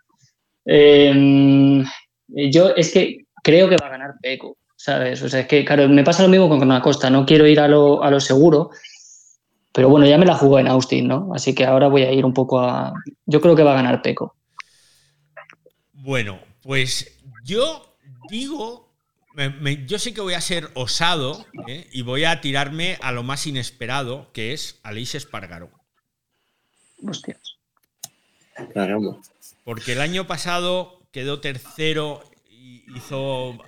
Eh, 0.66 1.82
yo 2.28 2.70
es 2.76 2.92
que 2.92 3.24
creo 3.42 3.68
que 3.70 3.76
va 3.80 3.86
a 3.86 3.90
ganar 3.90 4.10
Peco, 4.20 4.58
¿sabes? 4.76 5.22
O 5.22 5.28
sea, 5.30 5.40
es 5.40 5.46
que, 5.46 5.64
claro, 5.64 5.88
me 5.88 6.04
pasa 6.04 6.22
lo 6.22 6.28
mismo 6.28 6.48
con 6.50 6.70
Acosta, 6.72 7.08
no 7.08 7.24
quiero 7.24 7.46
ir 7.46 7.58
a 7.58 7.68
lo, 7.68 8.02
a 8.04 8.10
lo 8.10 8.20
seguro, 8.20 8.70
pero 9.72 9.88
bueno, 9.88 10.06
ya 10.06 10.18
me 10.18 10.26
la 10.26 10.34
jugó 10.36 10.58
en 10.58 10.68
Austin, 10.68 11.08
¿no? 11.08 11.30
Así 11.34 11.54
que 11.54 11.64
ahora 11.64 11.88
voy 11.88 12.02
a 12.02 12.12
ir 12.12 12.24
un 12.24 12.34
poco 12.34 12.60
a... 12.60 12.92
Yo 13.26 13.40
creo 13.40 13.56
que 13.56 13.62
va 13.62 13.72
a 13.72 13.76
ganar 13.76 14.02
Peco. 14.02 14.36
Bueno, 15.92 16.40
pues 16.62 17.18
yo 17.44 17.96
digo, 18.28 18.92
me- 19.34 19.50
me- 19.50 19.86
yo 19.86 19.98
sé 19.98 20.12
que 20.12 20.20
voy 20.20 20.34
a 20.34 20.40
ser 20.40 20.68
osado 20.74 21.46
¿eh? 21.68 21.88
y 21.92 22.02
voy 22.02 22.24
a 22.24 22.40
tirarme 22.40 22.98
a 23.02 23.12
lo 23.12 23.22
más 23.22 23.46
inesperado, 23.46 24.30
que 24.32 24.52
es 24.52 24.78
Aleix 24.82 25.14
Espargaró. 25.14 25.70
Hostias. 27.06 27.56
Caramba. 28.74 29.16
Porque 29.64 29.92
el 29.92 30.00
año 30.00 30.26
pasado 30.26 31.00
quedó 31.12 31.40
tercero 31.40 32.22
y 32.50 32.84
hizo... 32.96 33.58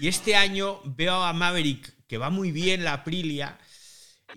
Y 0.00 0.08
este 0.08 0.36
año 0.36 0.80
veo 0.84 1.22
a 1.22 1.32
Maverick 1.32 1.94
que 2.06 2.18
va 2.18 2.30
muy 2.30 2.52
bien 2.52 2.84
la 2.84 2.92
Aprilia 2.92 3.58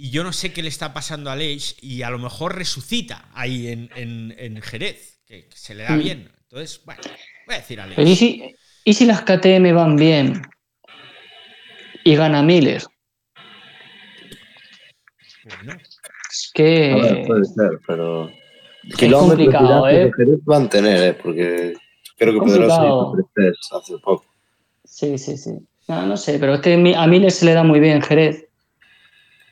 y 0.01 0.11
yo 0.11 0.23
no 0.23 0.31
sé 0.31 0.53
qué 0.53 0.63
le 0.63 0.69
está 0.69 0.93
pasando 0.93 1.29
a 1.29 1.33
Aleix 1.33 1.75
y 1.81 2.03
a 2.03 2.09
lo 2.09 2.19
mejor 2.19 2.55
resucita 2.55 3.25
ahí 3.33 3.67
en, 3.67 3.89
en- 3.97 4.33
en 4.37 4.61
Jerez, 4.61 5.19
que, 5.25 5.49
que 5.49 5.57
se 5.57 5.75
le 5.75 5.83
da 5.83 5.97
Mm. 5.97 5.99
bien. 5.99 6.31
Entonces, 6.43 6.81
bueno, 6.85 7.01
voy 7.45 7.55
a 7.55 7.57
decir 7.59 7.81
Aleix. 7.81 7.97
Pero 7.97 8.09
¿y 8.09 8.15
si, 8.15 8.55
¿y 8.85 8.93
si 8.93 9.05
las 9.05 9.21
KTM 9.23 9.73
van 9.73 9.97
bien 9.97 10.41
y 12.05 12.15
gana 12.15 12.41
Miller? 12.41 12.81
Bueno, 15.43 15.77
Es 16.31 16.51
que... 16.53 16.91
A 16.93 16.95
ver, 16.95 17.27
puede 17.27 17.43
ser, 17.45 17.79
pero. 17.85 18.31
complicado, 19.19 19.85
tiraje 19.85 20.05
¿eh? 20.07 20.11
Jerez 20.15 20.39
van 20.45 20.65
a 20.65 20.69
tener, 20.69 21.03
¿eh? 21.03 21.13
Porque 21.21 21.73
creo 22.17 22.33
que 22.33 22.39
Pedrosa 22.39 22.83
Complicado. 22.83 23.15
hace 23.71 23.97
poco. 23.99 24.25
Sí, 24.85 25.17
sí, 25.17 25.37
sí. 25.37 25.51
No, 25.89 26.05
no 26.05 26.15
sé, 26.15 26.39
pero 26.39 26.55
es 26.55 26.61
que 26.61 26.73
a 26.95 27.07
Miller 27.07 27.31
se 27.31 27.45
le 27.45 27.53
da 27.53 27.63
muy 27.63 27.79
bien 27.81 28.01
Jerez. 28.01 28.48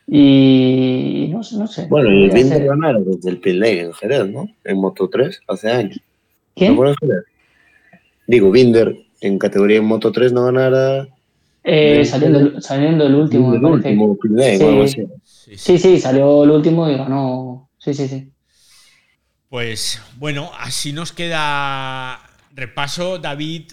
Y 0.10 1.28
no 1.32 1.44
sé, 1.44 1.58
no 1.58 1.68
sé. 1.68 1.88
Bueno, 1.88 2.10
y 2.14 2.32
ser. 2.32 2.66
ganaron 2.66 3.04
desde 3.06 3.30
el 3.30 3.40
pit 3.40 3.56
lane 3.56 3.82
en 3.82 3.94
Jerez, 3.94 4.28
¿no? 4.30 4.48
En 4.64 4.78
Moto 4.78 5.10
3 5.10 5.42
hace 5.48 5.70
años. 5.70 5.98
¿No 5.98 6.02
¿Quién? 6.56 6.78
Jerez? 7.00 7.24
Digo, 8.26 8.52
Binder 8.52 8.96
en 9.22 9.38
categoría 9.38 9.78
en 9.78 9.86
Moto 9.86 10.12
3 10.12 10.32
no 10.32 10.46
ganara. 10.46 11.08
Eh, 11.64 11.90
Binder. 11.90 12.06
saliendo, 12.06 12.62
saliendo 12.62 13.06
el 13.06 13.16
último, 13.16 13.50
me 13.50 13.56
el 13.58 13.62
parece. 13.62 13.90
último 13.90 14.18
Sí. 14.58 14.64
o 14.64 14.70
algo 14.70 14.84
así. 14.84 15.02
sí, 15.24 15.52
sí. 15.52 15.58
Sí, 15.58 15.78
sí, 15.78 16.00
salió 16.00 16.44
el 16.46 16.52
último 16.52 16.90
y 16.90 16.96
ganó. 16.96 17.70
Sí, 17.78 17.94
sí, 17.94 18.08
sí. 18.08 18.32
Pues 19.50 20.02
bueno, 20.18 20.52
así 20.58 20.94
nos 20.94 21.12
queda 21.12 22.20
repaso. 22.54 23.18
David, 23.18 23.72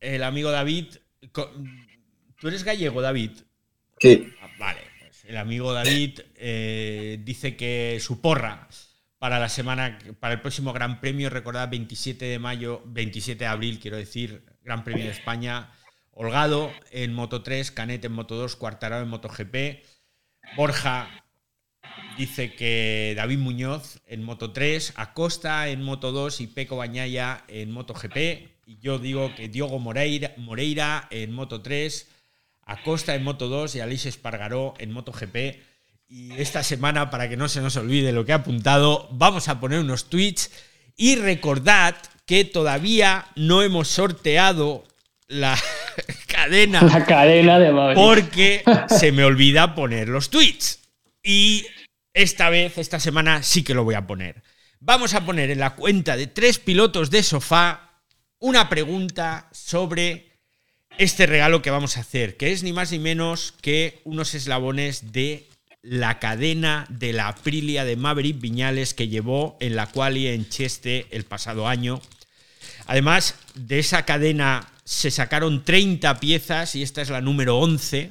el 0.00 0.22
amigo 0.24 0.50
David. 0.50 0.86
¿Tú 1.32 2.48
eres 2.48 2.64
gallego, 2.64 3.00
David? 3.02 3.30
Sí, 4.00 4.26
Ah, 4.42 4.46
Vale, 4.58 4.80
el 5.30 5.36
amigo 5.36 5.72
David 5.72 6.20
eh, 6.34 7.20
dice 7.22 7.56
que 7.56 7.98
su 8.00 8.20
porra 8.20 8.66
para 9.18 9.38
la 9.38 9.48
semana, 9.48 9.96
para 10.18 10.34
el 10.34 10.40
próximo 10.40 10.72
Gran 10.72 11.00
Premio, 11.00 11.30
recordad 11.30 11.70
27 11.70 12.24
de 12.24 12.38
mayo, 12.40 12.82
27 12.86 13.44
de 13.44 13.46
abril, 13.46 13.78
quiero 13.78 13.96
decir, 13.96 14.42
Gran 14.64 14.82
Premio 14.82 15.04
de 15.04 15.12
España, 15.12 15.70
Holgado 16.10 16.72
en 16.90 17.14
Moto 17.14 17.42
3, 17.42 17.70
Canet 17.70 18.04
en 18.04 18.12
Moto 18.12 18.34
2, 18.34 18.56
Cuartararo 18.56 19.04
en 19.04 19.08
MotoGP, 19.08 19.84
Borja 20.56 21.08
dice 22.18 22.56
que 22.56 23.14
David 23.16 23.38
Muñoz 23.38 24.00
en 24.06 24.24
Moto 24.24 24.52
3, 24.52 24.94
Acosta 24.96 25.68
en 25.68 25.80
Moto 25.80 26.10
2 26.10 26.40
y 26.40 26.48
Peco 26.48 26.76
Bañaya 26.76 27.44
en 27.46 27.70
MotoGP. 27.70 28.16
Y 28.66 28.78
yo 28.80 28.98
digo 28.98 29.32
que 29.36 29.48
Diogo 29.48 29.78
Moreira, 29.78 30.32
Moreira 30.38 31.06
en 31.10 31.32
Moto 31.32 31.62
3, 31.62 32.19
Acosta 32.70 33.16
en 33.16 33.24
Moto 33.24 33.48
2 33.48 33.74
y 33.74 33.80
Aleix 33.80 34.06
Espargaró 34.06 34.74
en 34.78 34.92
MotoGP. 34.92 35.36
Y 36.08 36.32
esta 36.40 36.62
semana, 36.62 37.10
para 37.10 37.28
que 37.28 37.36
no 37.36 37.48
se 37.48 37.60
nos 37.60 37.76
olvide 37.76 38.12
lo 38.12 38.24
que 38.24 38.32
he 38.32 38.34
apuntado, 38.34 39.08
vamos 39.12 39.48
a 39.48 39.58
poner 39.58 39.80
unos 39.80 40.08
tweets. 40.08 40.52
Y 40.96 41.16
recordad 41.16 41.96
que 42.26 42.44
todavía 42.44 43.26
no 43.34 43.62
hemos 43.62 43.88
sorteado 43.88 44.84
la 45.26 45.58
cadena 46.28 46.82
La 46.82 47.04
cadena 47.04 47.58
de 47.58 47.94
porque 47.94 48.62
se 48.88 49.10
me 49.10 49.24
olvida 49.24 49.74
poner 49.74 50.08
los 50.08 50.30
tweets. 50.30 50.80
Y 51.24 51.66
esta 52.14 52.50
vez, 52.50 52.78
esta 52.78 53.00
semana, 53.00 53.42
sí 53.42 53.64
que 53.64 53.74
lo 53.74 53.82
voy 53.82 53.96
a 53.96 54.06
poner. 54.06 54.42
Vamos 54.78 55.14
a 55.14 55.24
poner 55.24 55.50
en 55.50 55.58
la 55.58 55.74
cuenta 55.74 56.16
de 56.16 56.28
tres 56.28 56.60
pilotos 56.60 57.10
de 57.10 57.22
sofá 57.24 57.90
una 58.38 58.68
pregunta 58.68 59.48
sobre 59.52 60.29
este 60.98 61.26
regalo 61.26 61.62
que 61.62 61.70
vamos 61.70 61.96
a 61.96 62.00
hacer, 62.00 62.36
que 62.36 62.52
es 62.52 62.62
ni 62.62 62.72
más 62.72 62.92
ni 62.92 62.98
menos 62.98 63.54
que 63.60 64.00
unos 64.04 64.34
eslabones 64.34 65.12
de 65.12 65.46
la 65.82 66.18
cadena 66.18 66.86
de 66.90 67.12
la 67.12 67.28
Aprilia 67.28 67.84
de 67.84 67.96
Maverick 67.96 68.40
Viñales 68.40 68.92
que 68.92 69.08
llevó 69.08 69.56
en 69.60 69.76
la 69.76 69.86
quali 69.86 70.26
en 70.26 70.48
Cheste 70.48 71.06
el 71.10 71.24
pasado 71.24 71.66
año. 71.66 72.00
Además, 72.86 73.36
de 73.54 73.78
esa 73.78 74.04
cadena 74.04 74.68
se 74.84 75.10
sacaron 75.10 75.64
30 75.64 76.20
piezas 76.20 76.74
y 76.74 76.82
esta 76.82 77.00
es 77.00 77.08
la 77.08 77.20
número 77.20 77.58
11. 77.58 78.10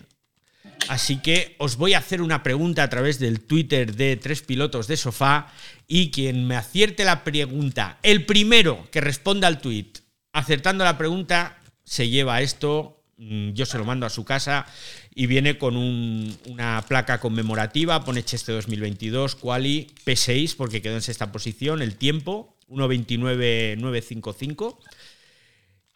Así 0.88 1.18
que 1.18 1.56
os 1.60 1.76
voy 1.76 1.94
a 1.94 2.00
hacer 2.00 2.22
una 2.22 2.42
pregunta 2.42 2.84
a 2.84 2.90
través 2.90 3.20
del 3.20 3.42
Twitter 3.42 3.96
de 3.96 4.16
Tres 4.18 4.42
Pilotos 4.42 4.88
de 4.88 4.98
Sofá 4.98 5.54
y 5.88 6.10
quien 6.10 6.48
me 6.48 6.56
acierte 6.56 7.04
la 7.04 7.24
pregunta, 7.24 8.00
el 8.02 8.26
primero 8.26 8.88
que 8.92 9.02
responda 9.02 9.48
al 9.48 9.62
tweet 9.62 9.92
acertando 10.34 10.84
la 10.84 10.98
pregunta, 10.98 11.58
se 11.90 12.08
lleva 12.08 12.42
esto, 12.44 13.02
mm, 13.18 13.54
yo 13.54 13.66
se 13.66 13.80
lo 13.80 13.84
mando 13.84 14.06
a 14.06 14.12
su 14.12 14.24
casa 14.24 14.68
y 15.16 15.26
viene 15.26 15.58
con 15.58 15.76
una 15.76 16.86
placa 16.88 17.20
conmemorativa, 17.20 18.06
pone 18.06 18.24
Cheste 18.24 18.52
2022, 18.52 19.36
Quali 19.36 19.88
P6 20.06 20.56
porque 20.56 20.84
quedó 20.84 20.94
en 20.94 21.02
sexta 21.02 21.32
posición, 21.32 21.82
el 21.82 21.96
tiempo 21.96 22.56
1.29.955. 22.70 24.78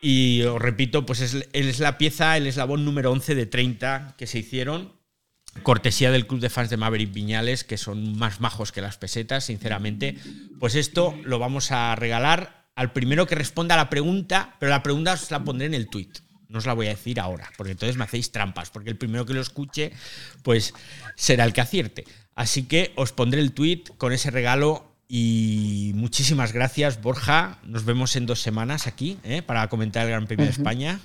Y 0.02 0.42
os 0.42 0.60
repito, 0.60 1.06
pues 1.06 1.22
es, 1.22 1.48
es, 1.54 1.80
la 1.80 2.00
pieza, 2.00 2.38
el 2.38 2.48
eslabón 2.48 2.86
número 2.86 3.12
11 3.12 3.36
de 3.36 3.46
30 3.46 4.16
que 4.18 4.26
se 4.26 4.40
hicieron. 4.40 4.94
Cortesía 5.62 6.10
del 6.10 6.26
club 6.26 6.40
de 6.40 6.50
fans 6.50 6.72
de 6.72 6.78
Maverick 6.78 7.14
Viñales, 7.14 7.64
que 7.64 7.78
son 7.78 8.18
más 8.18 8.42
majos 8.42 8.72
que 8.72 8.82
las 8.82 8.98
pesetas, 8.98 9.46
sinceramente. 9.46 10.18
Pues 10.60 10.74
esto 10.74 11.16
lo 11.24 11.38
vamos 11.38 11.72
a 11.72 11.96
regalar 11.96 12.63
al 12.76 12.92
primero 12.92 13.28
que 13.28 13.36
responda 13.36 13.76
a 13.76 13.78
la 13.78 13.90
pregunta, 13.90 14.56
pero 14.60 14.70
la 14.70 14.84
pregunta 14.84 15.14
os 15.14 15.30
la 15.32 15.44
pondré 15.44 15.68
en 15.68 15.74
el 15.74 15.90
tweet. 15.90 16.10
No 16.50 16.60
os 16.60 16.66
la 16.66 16.74
voy 16.74 16.88
a 16.88 16.90
decir 16.90 17.20
ahora, 17.20 17.50
porque 17.58 17.72
entonces 17.72 17.98
me 17.98 18.04
hacéis 18.04 18.32
trampas, 18.32 18.70
porque 18.70 18.90
el 18.90 18.98
primero 18.98 19.26
que 19.26 19.34
lo 19.34 19.42
escuche, 19.42 19.92
pues 20.44 20.74
será 21.16 21.46
el 21.46 21.54
que 21.54 21.62
acierte. 21.62 22.06
Así 22.36 22.64
que 22.64 22.92
os 22.96 23.12
pondré 23.12 23.42
el 23.42 23.54
tweet 23.54 23.84
con 23.98 24.14
ese 24.14 24.32
regalo 24.32 24.86
y 25.08 25.92
muchísimas 25.96 26.54
gracias, 26.54 27.02
Borja. 27.02 27.58
Nos 27.64 27.86
vemos 27.86 28.16
en 28.16 28.26
dos 28.26 28.42
semanas 28.42 28.88
aquí 28.88 29.18
¿eh? 29.24 29.42
para 29.42 29.68
comentar 29.68 30.04
el 30.04 30.10
Gran 30.10 30.28
Premio 30.28 30.46
de 30.46 30.52
España. 30.52 31.00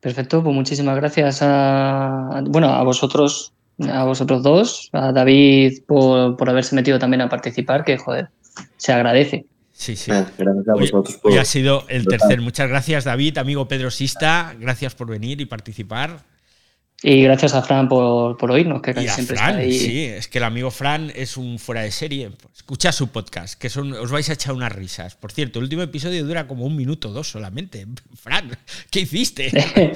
Perfecto, 0.00 0.42
pues 0.42 0.54
muchísimas 0.54 0.96
gracias 0.96 1.40
a, 1.42 2.42
bueno, 2.46 2.70
a 2.70 2.82
vosotros, 2.82 3.52
a 3.88 4.02
vosotros 4.02 4.42
dos, 4.42 4.90
a 4.92 5.12
David 5.12 5.82
por, 5.86 6.36
por 6.36 6.50
haberse 6.50 6.74
metido 6.74 6.98
también 6.98 7.20
a 7.20 7.28
participar, 7.28 7.84
que 7.84 7.98
joder, 7.98 8.28
se 8.76 8.92
agradece. 8.92 9.46
Sí, 9.82 9.96
sí. 9.96 10.12
Gracias 10.12 10.68
a 10.68 10.74
vosotros 10.74 11.18
hoy, 11.24 11.38
ha 11.38 11.44
sido 11.44 11.84
el 11.88 12.06
tercer. 12.06 12.40
Muchas 12.40 12.68
gracias, 12.68 13.02
David, 13.02 13.38
amigo 13.38 13.66
Pedro 13.66 13.90
Sista. 13.90 14.54
Gracias 14.56 14.94
por 14.94 15.08
venir 15.08 15.40
y 15.40 15.46
participar. 15.46 16.20
Y 17.04 17.22
gracias 17.22 17.54
a 17.54 17.62
Fran 17.62 17.88
por, 17.88 18.36
por 18.36 18.52
oírnos, 18.52 18.80
que 18.80 18.94
casi 18.94 19.08
siempre 19.08 19.36
Fran, 19.36 19.50
está 19.50 19.62
ahí. 19.62 19.78
Sí, 19.78 20.04
es 20.04 20.28
que 20.28 20.38
el 20.38 20.44
amigo 20.44 20.70
Fran 20.70 21.12
es 21.14 21.36
un 21.36 21.58
fuera 21.58 21.82
de 21.82 21.90
serie. 21.90 22.30
Escucha 22.54 22.92
su 22.92 23.08
podcast, 23.08 23.58
que 23.58 23.68
son, 23.70 23.92
os 23.94 24.10
vais 24.10 24.28
a 24.30 24.34
echar 24.34 24.54
unas 24.54 24.70
risas. 24.72 25.16
Por 25.16 25.32
cierto, 25.32 25.58
el 25.58 25.64
último 25.64 25.82
episodio 25.82 26.24
dura 26.24 26.46
como 26.46 26.64
un 26.64 26.76
minuto 26.76 27.08
o 27.08 27.12
dos 27.12 27.28
solamente. 27.28 27.86
Fran, 28.14 28.56
¿qué 28.90 29.00
hiciste? 29.00 29.50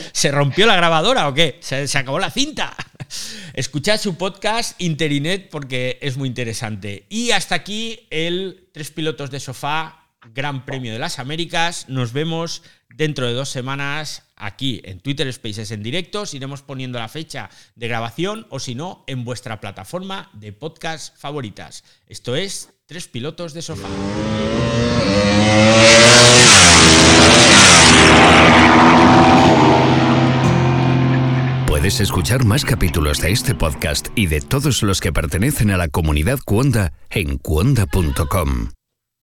¿Se 0.12 0.32
rompió 0.32 0.66
la 0.66 0.74
grabadora 0.74 1.28
o 1.28 1.34
qué? 1.34 1.58
¿Se, 1.60 1.86
se 1.86 1.98
acabó 1.98 2.18
la 2.18 2.30
cinta? 2.30 2.74
Escuchad 3.54 4.00
su 4.00 4.16
podcast 4.16 4.80
Interinet 4.80 5.48
porque 5.48 5.98
es 6.02 6.16
muy 6.16 6.28
interesante. 6.28 7.06
Y 7.08 7.30
hasta 7.30 7.54
aquí 7.54 8.08
el 8.10 8.68
Tres 8.72 8.90
Pilotos 8.90 9.30
de 9.30 9.38
Sofá, 9.38 10.08
Gran 10.34 10.64
Premio 10.64 10.92
de 10.92 10.98
las 10.98 11.20
Américas. 11.20 11.88
Nos 11.88 12.12
vemos 12.12 12.62
dentro 12.88 13.26
de 13.26 13.32
dos 13.32 13.48
semanas 13.48 14.25
aquí 14.36 14.80
en 14.84 15.00
Twitter 15.00 15.32
Spaces 15.32 15.70
en 15.70 15.82
directos. 15.82 16.34
Iremos 16.34 16.62
poniendo 16.62 16.98
la 16.98 17.08
fecha 17.08 17.50
de 17.74 17.88
grabación 17.88 18.46
o 18.50 18.58
si 18.58 18.74
no, 18.74 19.04
en 19.06 19.24
vuestra 19.24 19.60
plataforma 19.60 20.30
de 20.34 20.52
podcast 20.52 21.16
favoritas. 21.18 21.84
Esto 22.06 22.36
es 22.36 22.70
Tres 22.86 23.08
Pilotos 23.08 23.52
de 23.52 23.62
Sofá. 23.62 23.88
Puedes 31.66 32.00
escuchar 32.00 32.44
más 32.44 32.64
capítulos 32.64 33.20
de 33.20 33.32
este 33.32 33.54
podcast 33.54 34.08
y 34.16 34.26
de 34.26 34.40
todos 34.40 34.82
los 34.82 35.00
que 35.00 35.12
pertenecen 35.12 35.70
a 35.70 35.76
la 35.76 35.88
comunidad 35.88 36.38
Cuonda 36.44 36.92
en 37.10 37.38
cuonda.com. 37.38 38.70